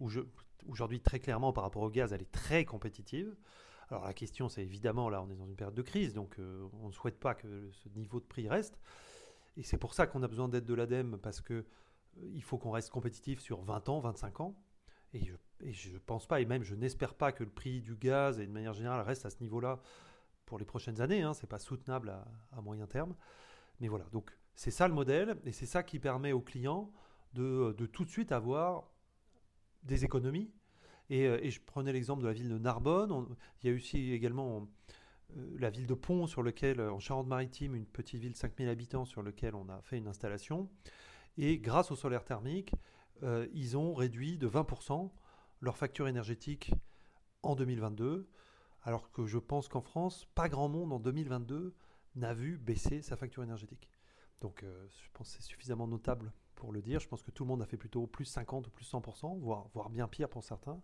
aujourd'hui, 0.68 1.02
très 1.02 1.20
clairement, 1.20 1.52
par 1.52 1.64
rapport 1.64 1.82
au 1.82 1.90
gaz, 1.90 2.14
elle 2.14 2.22
est 2.22 2.32
très 2.32 2.64
compétitive. 2.64 3.36
Alors 3.90 4.06
la 4.06 4.14
question, 4.14 4.50
c'est 4.50 4.64
évidemment, 4.64 5.10
là, 5.10 5.22
on 5.22 5.30
est 5.30 5.36
dans 5.36 5.48
une 5.48 5.56
période 5.56 5.76
de 5.76 5.82
crise, 5.82 6.14
donc 6.14 6.40
euh, 6.40 6.68
on 6.74 6.88
ne 6.88 6.92
souhaite 6.92 7.20
pas 7.20 7.36
que 7.36 7.70
ce 7.72 7.88
niveau 7.90 8.20
de 8.20 8.26
prix 8.26 8.48
reste. 8.50 8.78
Et 9.56 9.64
c'est 9.64 9.78
pour 9.78 9.94
ça 9.94 10.08
qu'on 10.08 10.24
a 10.24 10.28
besoin 10.28 10.50
d'aide 10.50 10.66
de 10.66 10.74
l'ADEME, 10.74 11.18
parce 11.18 11.40
que 11.40 11.66
il 12.34 12.44
faut 12.44 12.58
qu'on 12.58 12.72
reste 12.72 12.90
compétitif 12.90 13.40
sur 13.40 13.62
20 13.62 13.90
ans, 13.90 14.00
25 14.00 14.42
ans. 14.42 14.56
Et 15.14 15.22
je 15.72 15.94
ne 15.94 15.98
pense 16.00 16.28
pas, 16.28 16.42
et 16.42 16.46
même 16.46 16.64
je 16.64 16.76
n'espère 16.76 17.16
pas 17.16 17.32
que 17.32 17.44
le 17.44 17.50
prix 17.50 17.82
du 17.82 17.96
gaz, 17.96 18.40
et 18.40 18.46
de 18.46 18.52
manière 18.52 18.74
générale, 18.74 19.02
reste 19.02 19.26
à 19.26 19.30
ce 19.30 19.40
niveau-là 19.42 19.80
pour 20.46 20.60
les 20.60 20.66
prochaines 20.66 21.02
années. 21.02 21.22
Hein, 21.22 21.34
c'est 21.34 21.48
pas 21.48 21.60
soutenable 21.60 22.10
à, 22.52 22.62
moyen 22.62 22.88
terme. 22.88 23.16
Mais 23.80 23.88
voilà, 23.88 24.06
donc 24.12 24.32
c'est 24.56 24.72
ça 24.72 24.88
le 24.88 24.94
modèle 24.94 25.38
et 25.46 25.52
c'est 25.52 25.66
ça 25.66 25.84
qui 25.84 26.00
permet 26.00 26.32
aux 26.32 26.42
clients 26.42 26.92
de, 27.34 27.74
tout 27.92 28.06
de 28.06 28.10
suite 28.10 28.32
avoir 28.32 28.92
des 29.84 30.04
économies. 30.04 30.52
Euh, 31.12 31.40
et, 31.42 31.52
je 31.52 31.62
prenais 31.62 31.94
l'exemple 31.94 32.24
de 32.24 32.28
la 32.28 32.34
ville 32.34 32.50
de 32.50 32.58
Narbonne. 32.58 33.36
il 33.62 33.70
y 33.70 33.74
a 33.74 33.76
aussi 33.76 34.12
également 34.12 34.68
euh, 35.38 35.56
la 35.58 35.70
ville 35.70 35.88
de 35.88 35.94
Pont, 35.94 36.28
sur 36.28 36.44
lequel, 36.44 36.82
en 36.82 37.00
Charente-Maritime, 37.00 37.76
une 37.76 37.86
petite 37.86 38.20
ville 38.20 38.34
de 38.34 38.38
5000 38.38 38.68
habitants, 38.68 39.06
sur 39.06 39.22
lequel 39.22 39.56
on 39.56 39.70
a 39.70 39.82
fait 39.82 39.98
une 39.98 40.08
installation. 40.08 40.70
Et 41.38 41.60
grâce 41.60 41.92
au 41.92 41.96
solaire 41.96 42.24
thermique, 42.24 42.74
euh, 43.24 43.48
ils 43.54 43.78
ont 43.78 43.94
réduit 43.94 44.38
de 44.38 44.48
20% 44.48 45.12
leur 45.62 45.78
facture 45.78 46.08
énergétique 46.08 46.72
en 47.44 47.56
2022 47.56 48.30
alors 48.88 49.12
que 49.12 49.26
je 49.26 49.38
pense 49.38 49.68
qu'en 49.68 49.82
France, 49.82 50.26
pas 50.34 50.48
grand 50.48 50.70
monde 50.70 50.94
en 50.94 51.00
2022 51.00 51.76
n'a 52.16 52.34
vu 52.34 52.58
baisser 52.58 53.02
sa 53.02 53.18
facture 53.18 53.44
énergétique. 53.44 53.90
Donc 54.40 54.64
euh, 54.64 54.88
je 54.90 55.10
pense 55.14 55.28
que 55.28 55.36
c'est 55.36 55.48
suffisamment 55.48 55.88
notable 55.88 56.32
pour 56.56 56.72
le 56.72 56.82
dire. 56.82 57.02
Je 57.02 57.08
pense 57.10 57.22
que 57.22 57.32
tout 57.32 57.44
le 57.44 57.50
monde 57.50 57.62
a 57.62 57.66
fait 57.66 57.76
plutôt 57.76 58.08
plus 58.08 58.24
50 58.24 58.68
ou 58.68 58.70
plus 58.70 58.90
100%, 58.90 59.40
voire, 59.40 59.68
voire 59.74 59.90
bien 59.90 60.08
pire 60.08 60.30
pour 60.30 60.42
certains. 60.42 60.82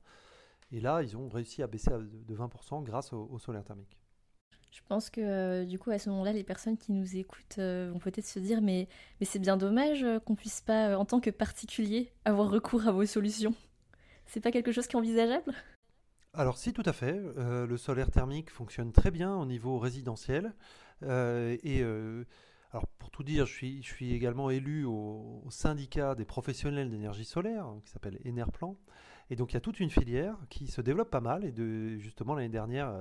Et 0.71 0.81
là, 0.81 1.01
ils 1.01 1.15
ont 1.15 1.29
réussi 1.29 1.63
à 1.63 1.67
baisser 1.67 1.91
de 1.91 2.35
20% 2.35 2.83
grâce 2.83 3.13
au, 3.13 3.39
solaire 3.39 3.63
thermique. 3.63 3.97
Je 4.73 4.81
pense 4.88 5.09
que 5.09 5.21
euh, 5.21 5.65
du 5.65 5.77
coup, 5.77 5.91
à 5.91 5.99
ce 5.99 6.09
moment-là, 6.09 6.33
les 6.33 6.43
personnes 6.43 6.77
qui 6.77 6.91
nous 6.91 7.15
écoutent 7.15 7.59
euh, 7.59 7.91
vont 7.93 7.99
peut-être 7.99 8.25
se 8.25 8.39
dire 8.39 8.62
mais, 8.62 8.88
c'est 9.21 9.39
bien 9.39 9.55
dommage 9.55 10.05
qu'on 10.25 10.36
puisse 10.36 10.62
pas, 10.62 10.97
en 10.97 11.05
tant 11.05 11.19
que 11.19 11.29
particulier, 11.29 12.12
avoir 12.25 12.49
recours 12.49 12.88
à 12.88 12.91
vos 12.91 13.05
solutions. 13.05 13.53
C'est 14.25 14.41
pas 14.41 14.51
quelque 14.51 14.71
chose 14.71 14.88
qui 14.88 14.95
est 14.95 14.99
envisageable? 14.99 15.53
Alors 16.36 16.57
si, 16.57 16.73
tout 16.73 16.83
à 16.86 16.93
fait. 16.93 17.21
Euh, 17.38 17.67
le 17.67 17.77
solaire 17.77 18.09
thermique 18.09 18.49
fonctionne 18.49 18.91
très 18.91 19.12
bien 19.12 19.36
au 19.36 19.45
niveau 19.45 19.77
résidentiel. 19.77 20.53
Euh, 21.03 21.55
et 21.62 21.83
euh, 21.83 22.25
alors 22.71 22.88
pour 22.97 23.12
tout 23.12 23.23
dire, 23.23 23.45
je 23.45 23.53
suis, 23.53 24.13
également 24.13 24.49
élu 24.49 24.86
au, 24.86 25.43
syndicat 25.49 26.15
des 26.15 26.25
professionnels 26.25 26.89
d'énergie 26.89 27.25
solaire, 27.25 27.67
qui 27.86 27.91
s'appelle 27.91 28.19
Enerplan. 28.25 28.75
Et 29.29 29.36
donc 29.36 29.51
il 29.51 29.53
y 29.53 29.57
a 29.57 29.62
toute 29.62 29.79
une 29.79 29.91
filière 29.91 30.36
qui 30.49 30.65
se 30.65 30.81
développe 30.81 31.12
pas 31.12 31.21
mal. 31.21 31.45
Et 31.45 31.99
justement 31.99 32.33
l'année 32.33 32.49
dernière, 32.49 32.91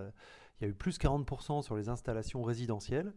il 0.60 0.64
y 0.64 0.66
a 0.66 0.70
eu 0.70 0.74
plus 0.74 0.98
40% 0.98 1.62
sur 1.62 1.76
les 1.76 1.88
installations 1.88 2.42
résidentielles. 2.42 3.12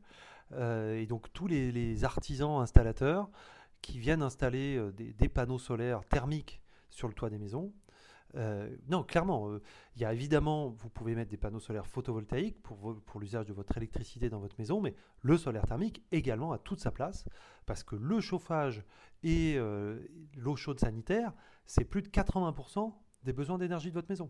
et 0.53 1.05
donc 1.07 1.31
tous 1.33 1.47
les, 1.47 2.03
artisans 2.03 2.61
installateurs 2.61 3.29
qui 3.81 3.99
viennent 3.99 4.23
installer 4.23 4.81
des 4.93 5.29
panneaux 5.29 5.59
solaires 5.59 6.05
thermiques 6.05 6.61
sur 6.89 7.07
le 7.07 7.13
toit 7.13 7.29
des 7.29 7.37
maisons, 7.37 7.71
euh, 8.35 8.69
non, 8.89 9.03
clairement, 9.03 9.49
euh, 9.49 9.61
il 9.95 10.01
y 10.01 10.05
a 10.05 10.13
évidemment, 10.13 10.69
vous 10.69 10.89
pouvez 10.89 11.15
mettre 11.15 11.31
des 11.31 11.37
panneaux 11.37 11.59
solaires 11.59 11.87
photovoltaïques 11.87 12.61
pour, 12.61 13.19
l'usage 13.19 13.45
de 13.45 13.53
votre 13.53 13.77
électricité 13.77 14.29
dans 14.29 14.39
votre 14.39 14.55
maison, 14.59 14.81
mais 14.81 14.93
le 15.21 15.37
solaire 15.37 15.65
thermique 15.65 16.03
également 16.11 16.51
a 16.51 16.57
toute 16.57 16.79
sa 16.79 16.91
place 16.91 17.25
parce 17.65 17.83
que 17.83 17.95
le 17.95 18.19
chauffage 18.19 18.83
et 19.23 19.55
euh, 19.57 19.99
l'eau 20.35 20.55
chaude 20.55 20.79
sanitaire, 20.79 21.33
c'est 21.65 21.85
plus 21.85 22.01
de 22.01 22.09
80% 22.09 22.93
des 23.23 23.33
besoins 23.33 23.57
d'énergie 23.57 23.89
de 23.89 23.95
votre 23.95 24.09
maison. 24.09 24.29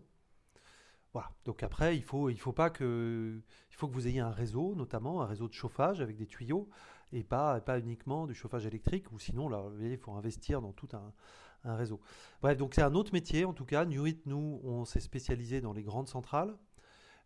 Donc 1.44 1.62
après, 1.62 1.96
il 1.96 2.02
faut, 2.02 2.30
il 2.30 2.38
faut 2.38 2.52
pas 2.52 2.70
que, 2.70 3.40
il 3.70 3.74
faut 3.74 3.88
que 3.88 3.92
vous 3.92 4.08
ayez 4.08 4.20
un 4.20 4.30
réseau, 4.30 4.74
notamment 4.74 5.22
un 5.22 5.26
réseau 5.26 5.48
de 5.48 5.52
chauffage 5.52 6.00
avec 6.00 6.16
des 6.16 6.26
tuyaux 6.26 6.68
et 7.12 7.22
pas, 7.22 7.60
pas 7.60 7.78
uniquement 7.78 8.26
du 8.26 8.34
chauffage 8.34 8.66
électrique, 8.66 9.10
ou 9.12 9.18
sinon, 9.18 9.48
là, 9.48 9.64
il 9.80 9.96
faut 9.96 10.12
investir 10.12 10.60
dans 10.60 10.72
tout 10.72 10.88
un, 10.92 11.12
réseau. 11.64 12.00
Bref, 12.42 12.56
donc 12.58 12.74
c'est 12.74 12.82
un 12.82 12.94
autre 12.94 13.12
métier 13.12 13.44
en 13.44 13.52
tout 13.52 13.64
cas. 13.64 13.84
Newit, 13.84 14.24
nous, 14.26 14.60
on 14.62 14.84
s'est 14.84 15.00
spécialisé 15.00 15.60
dans 15.60 15.72
les 15.72 15.82
grandes 15.82 16.08
centrales. 16.08 16.56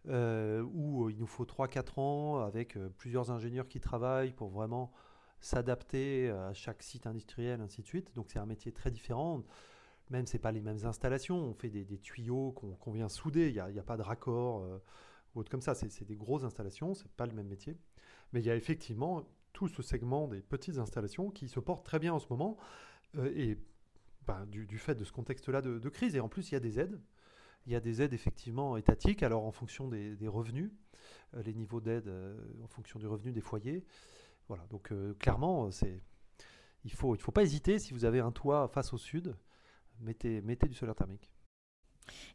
Euh, 0.08 0.62
où 0.62 1.10
il 1.10 1.18
nous 1.18 1.26
faut 1.26 1.44
3-4 1.44 2.00
ans 2.00 2.38
avec 2.38 2.78
euh, 2.78 2.88
plusieurs 2.96 3.30
ingénieurs 3.30 3.68
qui 3.68 3.80
travaillent 3.80 4.32
pour 4.32 4.48
vraiment 4.48 4.92
s'adapter 5.40 6.30
à 6.30 6.54
chaque 6.54 6.82
site 6.82 7.06
industriel, 7.06 7.60
ainsi 7.60 7.82
de 7.82 7.86
suite. 7.86 8.10
Donc 8.14 8.30
c'est 8.30 8.38
un 8.38 8.46
métier 8.46 8.72
très 8.72 8.90
différent. 8.90 9.42
Même 10.10 10.26
c'est 10.26 10.38
pas 10.38 10.52
les 10.52 10.60
mêmes 10.60 10.84
installations. 10.84 11.36
On 11.36 11.54
fait 11.54 11.70
des, 11.70 11.98
tuyaux 11.98 12.52
qu'on 12.52 12.92
vient 12.92 13.08
souder. 13.08 13.48
Il 13.48 13.72
n'y 13.72 13.78
a, 13.78 13.82
pas 13.82 13.96
de 13.96 14.02
raccord 14.02 14.62
euh, 14.62 14.78
ou 15.34 15.40
autre 15.40 15.50
comme 15.50 15.62
ça. 15.62 15.74
C'est 15.74 16.04
des 16.04 16.16
grosses 16.16 16.44
installations. 16.44 16.94
C'est 16.94 17.10
pas 17.12 17.26
le 17.26 17.32
même 17.32 17.48
métier. 17.48 17.76
Mais 18.32 18.40
il 18.40 18.46
y 18.46 18.50
a 18.50 18.56
effectivement 18.56 19.24
tout 19.52 19.68
ce 19.68 19.82
segment 19.82 20.28
des 20.28 20.42
petites 20.42 20.78
installations 20.78 21.30
qui 21.30 21.48
se 21.48 21.60
portent 21.60 21.84
très 21.84 21.98
bien 21.98 22.12
en 22.12 22.18
ce 22.18 22.26
moment. 22.30 22.56
et 23.34 23.56
bah, 24.30 24.46
du, 24.46 24.78
fait 24.78 24.94
de 24.94 25.02
ce 25.02 25.10
contexte-là 25.10 25.60
de, 25.60 25.88
crise. 25.88 26.14
Et 26.14 26.20
en 26.20 26.28
plus, 26.28 26.50
il 26.50 26.54
y 26.54 26.56
a 26.56 26.60
des 26.60 26.78
aides. 26.78 27.00
Il 27.66 27.72
y 27.72 27.74
a 27.74 27.80
des 27.80 28.00
aides 28.00 28.12
effectivement 28.12 28.76
étatiques, 28.76 29.24
alors 29.24 29.44
en 29.44 29.50
fonction 29.50 29.88
des, 29.88 30.16
revenus, 30.28 30.70
euh, 31.34 31.42
les 31.42 31.52
niveaux 31.52 31.80
d'aide 31.80 32.06
euh, 32.06 32.38
en 32.62 32.68
fonction 32.68 32.98
du 33.00 33.08
revenu 33.08 33.32
des 33.32 33.40
foyers. 33.40 33.84
Voilà, 34.46 34.64
donc 34.68 34.92
euh, 34.92 35.14
clairement, 35.14 35.70
c'est, 35.70 36.00
il 36.84 36.92
ne 36.92 36.96
faut, 36.96 37.14
il 37.16 37.20
faut 37.20 37.32
pas 37.32 37.42
hésiter, 37.42 37.78
si 37.78 37.92
vous 37.92 38.04
avez 38.04 38.20
un 38.20 38.30
toit 38.30 38.68
face 38.68 38.92
au 38.92 38.98
sud, 38.98 39.36
mettez, 40.00 40.40
mettez 40.42 40.68
du 40.68 40.74
solaire 40.74 40.94
thermique. 40.94 41.30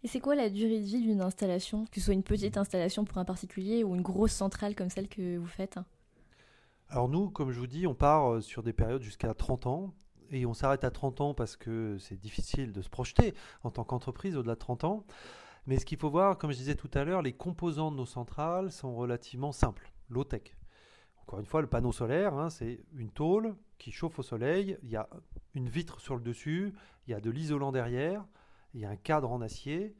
Et 0.04 0.08
c'est 0.08 0.20
quoi 0.20 0.36
la 0.36 0.50
durée 0.50 0.80
de 0.80 0.86
vie 0.86 1.02
d'une 1.02 1.22
installation, 1.22 1.86
que 1.86 2.00
ce 2.00 2.06
soit 2.06 2.14
une 2.14 2.24
petite 2.24 2.58
installation 2.58 3.06
pour 3.06 3.18
un 3.18 3.26
particulier 3.26 3.84
ou 3.84 3.96
une 3.96 4.02
grosse 4.02 4.32
centrale 4.32 4.76
comme 4.76 4.90
celle 4.90 5.08
que 5.08 5.38
vous 5.38 5.48
faites? 5.48 5.80
Alors 6.88 7.10
nous, 7.10 7.30
comme 7.30 7.52
je 7.52 7.60
vous 7.60 7.68
dis, 7.68 7.88
on 7.88 7.96
part 7.96 8.42
sur 8.42 8.64
des 8.64 8.74
périodes 8.74 9.02
jusqu'à 9.02 9.34
30 9.34 9.68
ans 9.68 9.94
et 10.32 10.46
on 10.46 10.54
s'arrête 10.54 10.84
à 10.84 10.92
30 10.92 11.22
ans 11.22 11.34
parce 11.34 11.58
que 11.58 11.98
c'est 12.00 12.20
difficile 12.20 12.72
de 12.72 12.82
se 12.82 12.90
projeter 12.90 13.34
en 13.64 13.72
tant 13.72 13.84
qu'entreprise 13.84 14.38
au-delà 14.38 14.54
de 14.54 14.60
30 14.60 14.84
ans. 14.84 15.06
Mais 15.68 15.80
ce 15.80 15.86
qu'il 15.86 15.98
faut 15.98 16.12
voir, 16.12 16.38
comme 16.38 16.52
je 16.52 16.58
disais 16.58 16.76
tout 16.76 16.92
à 16.94 17.04
l'heure, 17.04 17.24
les 17.24 17.34
composants 17.34 17.92
de 17.92 17.98
nos 17.98 18.06
centrales 18.06 18.72
sont 18.72 18.96
relativement 18.96 19.52
simples, 19.52 19.92
low-tech. 20.10 20.56
Encore 21.28 21.40
une 21.40 21.46
fois, 21.46 21.62
le 21.62 21.68
panneau 21.68 21.92
solaire, 21.92 22.36
hein, 22.36 22.50
c'est 22.52 22.80
une 22.96 23.10
tôle 23.10 23.56
qui 23.80 23.92
chauffe 23.92 24.20
au 24.20 24.24
soleil, 24.24 24.78
il 24.84 24.90
y 24.90 24.96
a 24.96 25.10
une 25.56 25.68
vitre 25.68 26.00
sur 26.00 26.16
le 26.16 26.22
dessus, 26.22 26.74
il 27.08 27.12
y 27.12 27.14
a 27.16 27.20
de 27.20 27.32
l'isolant 27.32 27.72
derrière, 27.72 28.24
il 28.76 28.82
y 28.82 28.86
a 28.86 28.90
un 28.90 28.96
cadre 28.96 29.32
en 29.32 29.42
acier, 29.42 29.96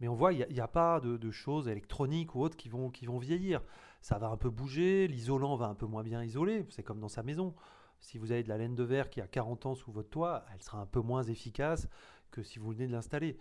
Mais 0.00 0.08
on 0.08 0.14
voit, 0.14 0.34
il 0.34 0.46
n'y 0.50 0.60
a, 0.60 0.68
pas 0.68 1.00
de, 1.00 1.30
choses 1.30 1.68
électroniques 1.68 2.34
ou 2.34 2.42
autres 2.42 2.58
qui 2.58 2.68
vont, 2.68 2.90
vieillir. 3.18 3.62
Ça 4.02 4.18
va 4.18 4.28
un 4.28 4.36
peu 4.36 4.50
bouger, 4.50 5.08
l'isolant 5.08 5.56
va 5.56 5.68
un 5.68 5.74
peu 5.74 5.86
moins 5.86 6.02
bien 6.02 6.22
isoler, 6.22 6.66
c'est 6.68 6.82
comme 6.82 7.00
dans 7.00 7.08
sa 7.08 7.22
maison. 7.22 7.54
Si 8.00 8.18
vous 8.18 8.30
avez 8.30 8.42
de 8.42 8.48
la 8.50 8.58
laine 8.58 8.74
de 8.74 8.82
verre 8.82 9.08
qui 9.08 9.22
a 9.22 9.26
40 9.26 9.64
ans 9.64 9.74
sous 9.74 9.90
votre 9.90 10.10
toit, 10.10 10.44
elle 10.52 10.62
sera 10.62 10.78
un 10.78 10.86
peu 10.86 11.00
moins 11.00 11.22
efficace 11.22 11.88
que 12.30 12.42
si 12.42 12.58
vous 12.58 12.72
venez 12.72 12.86
de 12.86 12.92
l'installer. 12.92 13.38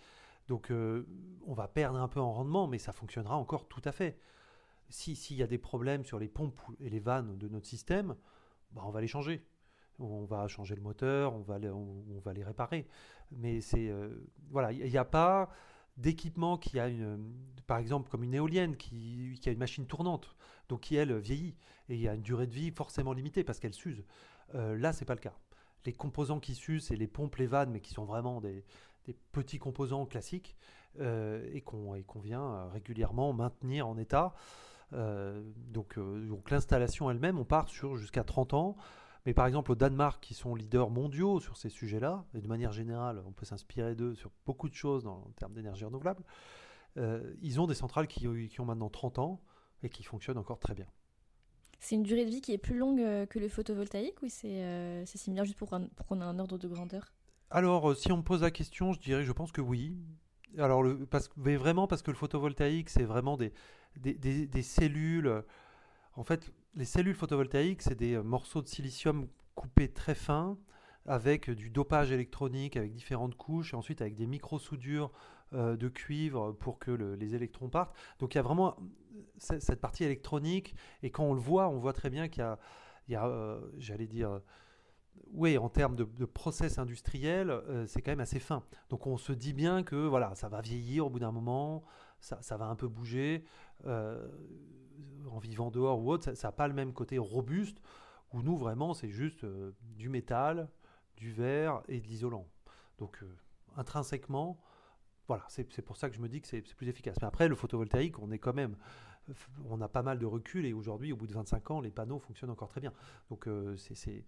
Donc 0.47 0.71
euh, 0.71 1.05
on 1.45 1.53
va 1.53 1.67
perdre 1.67 1.99
un 1.99 2.07
peu 2.07 2.21
en 2.21 2.31
rendement, 2.31 2.67
mais 2.67 2.77
ça 2.77 2.93
fonctionnera 2.93 3.35
encore 3.35 3.67
tout 3.67 3.81
à 3.83 3.91
fait. 3.91 4.17
S'il 4.89 5.37
y 5.37 5.43
a 5.43 5.47
des 5.47 5.57
problèmes 5.57 6.05
sur 6.05 6.19
les 6.19 6.27
pompes 6.27 6.59
et 6.79 6.89
les 6.89 6.99
vannes 6.99 7.37
de 7.37 7.47
notre 7.47 7.67
système, 7.67 8.15
bah, 8.71 8.83
on 8.85 8.91
va 8.91 9.01
les 9.01 9.07
changer. 9.07 9.45
On 9.99 10.25
va 10.25 10.47
changer 10.47 10.75
le 10.75 10.81
moteur, 10.81 11.33
on 11.33 11.41
va 11.41 11.57
les, 11.57 12.43
réparer. 12.43 12.87
Mais 13.31 13.61
c'est 13.61 13.89
euh, 13.89 14.09
voilà, 14.49 14.71
il 14.71 14.89
n'y 14.89 14.97
a 14.97 15.05
pas 15.05 15.49
d'équipement 15.97 16.57
qui 16.57 16.79
a 16.79 16.89
une, 16.89 17.33
par 17.67 17.77
exemple 17.77 18.09
comme 18.09 18.23
une 18.23 18.33
éolienne 18.33 18.75
qui, 18.75 19.39
a 19.45 19.49
une 19.49 19.57
machine 19.57 19.85
tournante, 19.87 20.35
donc 20.67 20.81
qui 20.81 20.95
elle 20.95 21.17
vieillit 21.17 21.55
et 21.87 21.95
il 21.95 22.01
y 22.01 22.07
a 22.09 22.13
une 22.13 22.21
durée 22.21 22.47
de 22.47 22.53
vie 22.53 22.71
forcément 22.71 23.13
limitée 23.13 23.43
parce 23.43 23.59
qu'elle 23.59 23.73
s'use. 23.73 24.03
Euh, 24.53 24.77
là, 24.77 24.91
c'est 24.91 25.05
pas 25.05 25.15
le 25.15 25.21
cas. 25.21 25.33
Les 25.85 25.93
composants 25.93 26.39
qui 26.39 26.55
s'usent, 26.55 26.87
c'est 26.87 26.95
les 26.95 27.07
pompes, 27.07 27.35
les 27.37 27.47
vannes, 27.47 27.71
mais 27.71 27.79
qui 27.79 27.93
sont 27.93 28.05
vraiment 28.05 28.41
des, 28.41 28.65
petits 29.31 29.59
composants 29.59 30.07
classiques 30.07 30.57
euh, 30.99 31.47
et 31.53 31.61
qu'on 31.61 32.19
vient 32.23 32.67
régulièrement 32.69 33.33
maintenir 33.33 33.87
en 33.87 33.97
état. 33.97 34.33
Euh, 34.93 35.43
donc, 35.55 35.97
donc 35.97 36.51
l'installation 36.51 37.09
elle-même, 37.09 37.37
on 37.37 37.45
part 37.45 37.69
sur 37.69 37.97
jusqu'à 37.97 38.23
30 38.23 38.53
ans. 38.53 38.77
Mais 39.25 39.33
par 39.33 39.47
exemple, 39.47 39.71
au 39.71 39.75
Danemark, 39.75 40.21
qui 40.21 40.35
sont 40.35 40.53
leaders 40.53 40.91
mondiaux 40.91 41.39
sur 41.39 41.57
ces 41.57 41.69
sujets-là, 41.69 42.25
et 42.35 42.41
de 42.41 42.47
manière 42.47 42.71
générale, 42.71 43.23
on 43.25 43.31
peut 43.31 43.45
s'inspirer 43.45 43.95
d'eux 43.95 44.13
sur 44.13 44.31
beaucoup 44.45 44.69
de 44.69 44.75
choses 44.75 45.03
dans, 45.03 45.15
en 45.15 45.31
termes 45.35 45.53
d'énergie 45.53 45.83
renouvelable, 45.83 46.23
ils 47.41 47.59
ont 47.59 47.67
des 47.67 47.73
centrales 47.73 48.07
qui, 48.07 48.27
qui, 48.47 48.61
ont 48.61 48.65
maintenant 48.65 48.89
30 48.89 49.19
ans 49.19 49.41
et 49.83 49.89
qui 49.89 50.03
fonctionnent 50.03 50.37
encore 50.37 50.59
très 50.59 50.75
bien. 50.75 50.85
C'est 51.79 51.95
une 51.95 52.03
durée 52.03 52.25
de 52.25 52.29
vie 52.29 52.41
qui 52.41 52.51
est 52.51 52.57
plus 52.57 52.77
longue 52.77 52.99
euh, 52.99 53.25
que 53.25 53.39
le 53.39 53.47
photovoltaïque 53.47 54.21
ou 54.21 54.25
c'est 54.27 54.63
euh, 54.63 55.05
similaire 55.05 55.45
juste 55.45 55.57
pour, 55.57 55.69
pour 55.69 56.07
qu'on 56.07 56.19
ait 56.21 56.23
un 56.23 56.39
ordre 56.39 56.57
de 56.57 56.67
grandeur? 56.67 57.13
Alors, 57.51 57.91
euh, 57.91 57.95
si 57.95 58.11
on 58.11 58.17
me 58.17 58.23
pose 58.23 58.41
la 58.41 58.51
question, 58.51 58.93
je 58.93 58.99
dirais, 58.99 59.23
je 59.23 59.31
pense 59.31 59.51
que 59.51 59.61
oui. 59.61 59.95
Alors, 60.57 60.81
le, 60.81 61.05
parce, 61.05 61.29
mais 61.37 61.57
vraiment 61.57 61.85
parce 61.87 62.01
que 62.01 62.11
le 62.11 62.17
photovoltaïque, 62.17 62.89
c'est 62.89 63.03
vraiment 63.03 63.37
des, 63.37 63.53
des, 63.97 64.61
cellules. 64.61 65.43
En 66.15 66.23
fait, 66.23 66.51
les 66.75 66.85
cellules 66.85 67.15
photovoltaïques, 67.15 67.81
c'est 67.81 67.95
des 67.95 68.17
morceaux 68.17 68.61
de 68.61 68.67
silicium 68.67 69.27
coupés 69.55 69.89
très 69.89 70.15
fins 70.15 70.57
avec 71.05 71.49
du 71.49 71.69
dopage 71.69 72.11
électronique, 72.11 72.77
avec 72.77 72.93
différentes 72.93 73.35
couches, 73.35 73.73
et 73.73 73.75
ensuite 73.75 74.01
avec 74.01 74.15
des 74.15 74.25
micro-soudures 74.25 75.11
euh, 75.53 75.77
de 75.77 75.87
cuivre 75.87 76.51
pour 76.53 76.79
que 76.79 76.91
les 76.91 77.35
électrons 77.35 77.69
partent. 77.69 77.95
Donc 78.19 78.33
il 78.33 78.37
y 78.37 78.39
a 78.39 78.43
vraiment 78.43 78.75
cette 79.37 79.81
partie 79.81 80.03
électronique, 80.03 80.75
et 81.03 81.11
quand 81.11 81.23
on 81.23 81.33
le 81.33 81.39
voit, 81.39 81.69
on 81.69 81.77
voit 81.77 81.93
très 81.93 82.09
bien 82.09 82.27
qu'il 82.27 82.43
y 83.09 83.15
a, 83.15 83.25
euh, 83.27 83.61
j'allais 83.77 84.07
dire, 84.07 84.41
oui, 85.31 85.57
en 85.57 85.69
termes 85.69 85.95
de, 85.95 86.25
process 86.25 86.79
industriel, 86.79 87.49
euh, 87.51 87.85
c'est 87.87 88.01
quand 88.01 88.11
même 88.11 88.19
assez 88.19 88.39
fin. 88.39 88.63
Donc 88.89 89.05
on 89.05 89.17
se 89.17 89.31
dit 89.31 89.53
bien 89.53 89.83
que 89.83 89.95
voilà, 89.95 90.33
ça 90.35 90.49
va 90.49 90.61
vieillir 90.61 91.05
au 91.05 91.09
bout 91.09 91.19
d'un 91.19 91.31
moment, 91.31 91.83
ça, 92.19 92.57
va 92.57 92.65
un 92.65 92.75
peu 92.75 92.87
bouger. 92.87 93.43
en 93.85 95.39
vivant 95.39 95.71
dehors 95.71 96.01
ou 96.01 96.11
autre, 96.11 96.33
ça 96.33 96.47
n'a 96.47 96.51
pas 96.51 96.67
le 96.67 96.73
même 96.73 96.93
côté 96.93 97.17
robuste, 97.17 97.81
où 98.33 98.41
nous, 98.41 98.57
vraiment, 98.57 98.93
c'est 98.93 99.09
juste 99.09 99.45
du 99.81 100.09
métal, 100.09 100.69
du 101.17 101.31
verre 101.31 101.81
et 101.87 102.01
de 102.01 102.07
l'isolant. 102.07 102.47
Donc 102.97 103.23
intrinsèquement, 103.77 104.59
voilà, 105.27 105.43
c'est 105.49 105.81
pour 105.81 105.97
ça 105.97 106.09
que 106.09 106.15
je 106.15 106.21
me 106.21 106.29
dis 106.29 106.41
que 106.41 106.47
c'est 106.47 106.61
plus 106.61 106.87
efficace. 106.87 107.17
Mais 107.21 107.27
après, 107.27 107.47
le 107.47 107.55
photovoltaïque, 107.55 108.19
on 108.19 108.31
est 108.31 108.37
quand 108.37 108.53
même, 108.53 108.75
on 109.65 109.81
a 109.81 109.87
pas 109.87 110.03
mal 110.03 110.19
de 110.19 110.25
recul 110.25 110.65
et 110.65 110.73
aujourd'hui, 110.73 111.11
au 111.11 111.15
bout 111.15 111.27
de 111.27 111.33
25 111.33 111.71
ans, 111.71 111.81
les 111.81 111.91
panneaux 111.91 112.19
fonctionnent 112.19 112.51
encore 112.51 112.69
très 112.69 112.81
bien. 112.81 112.93
Donc, 113.29 113.47
euh, 113.47 113.75
c'est, 113.77 114.25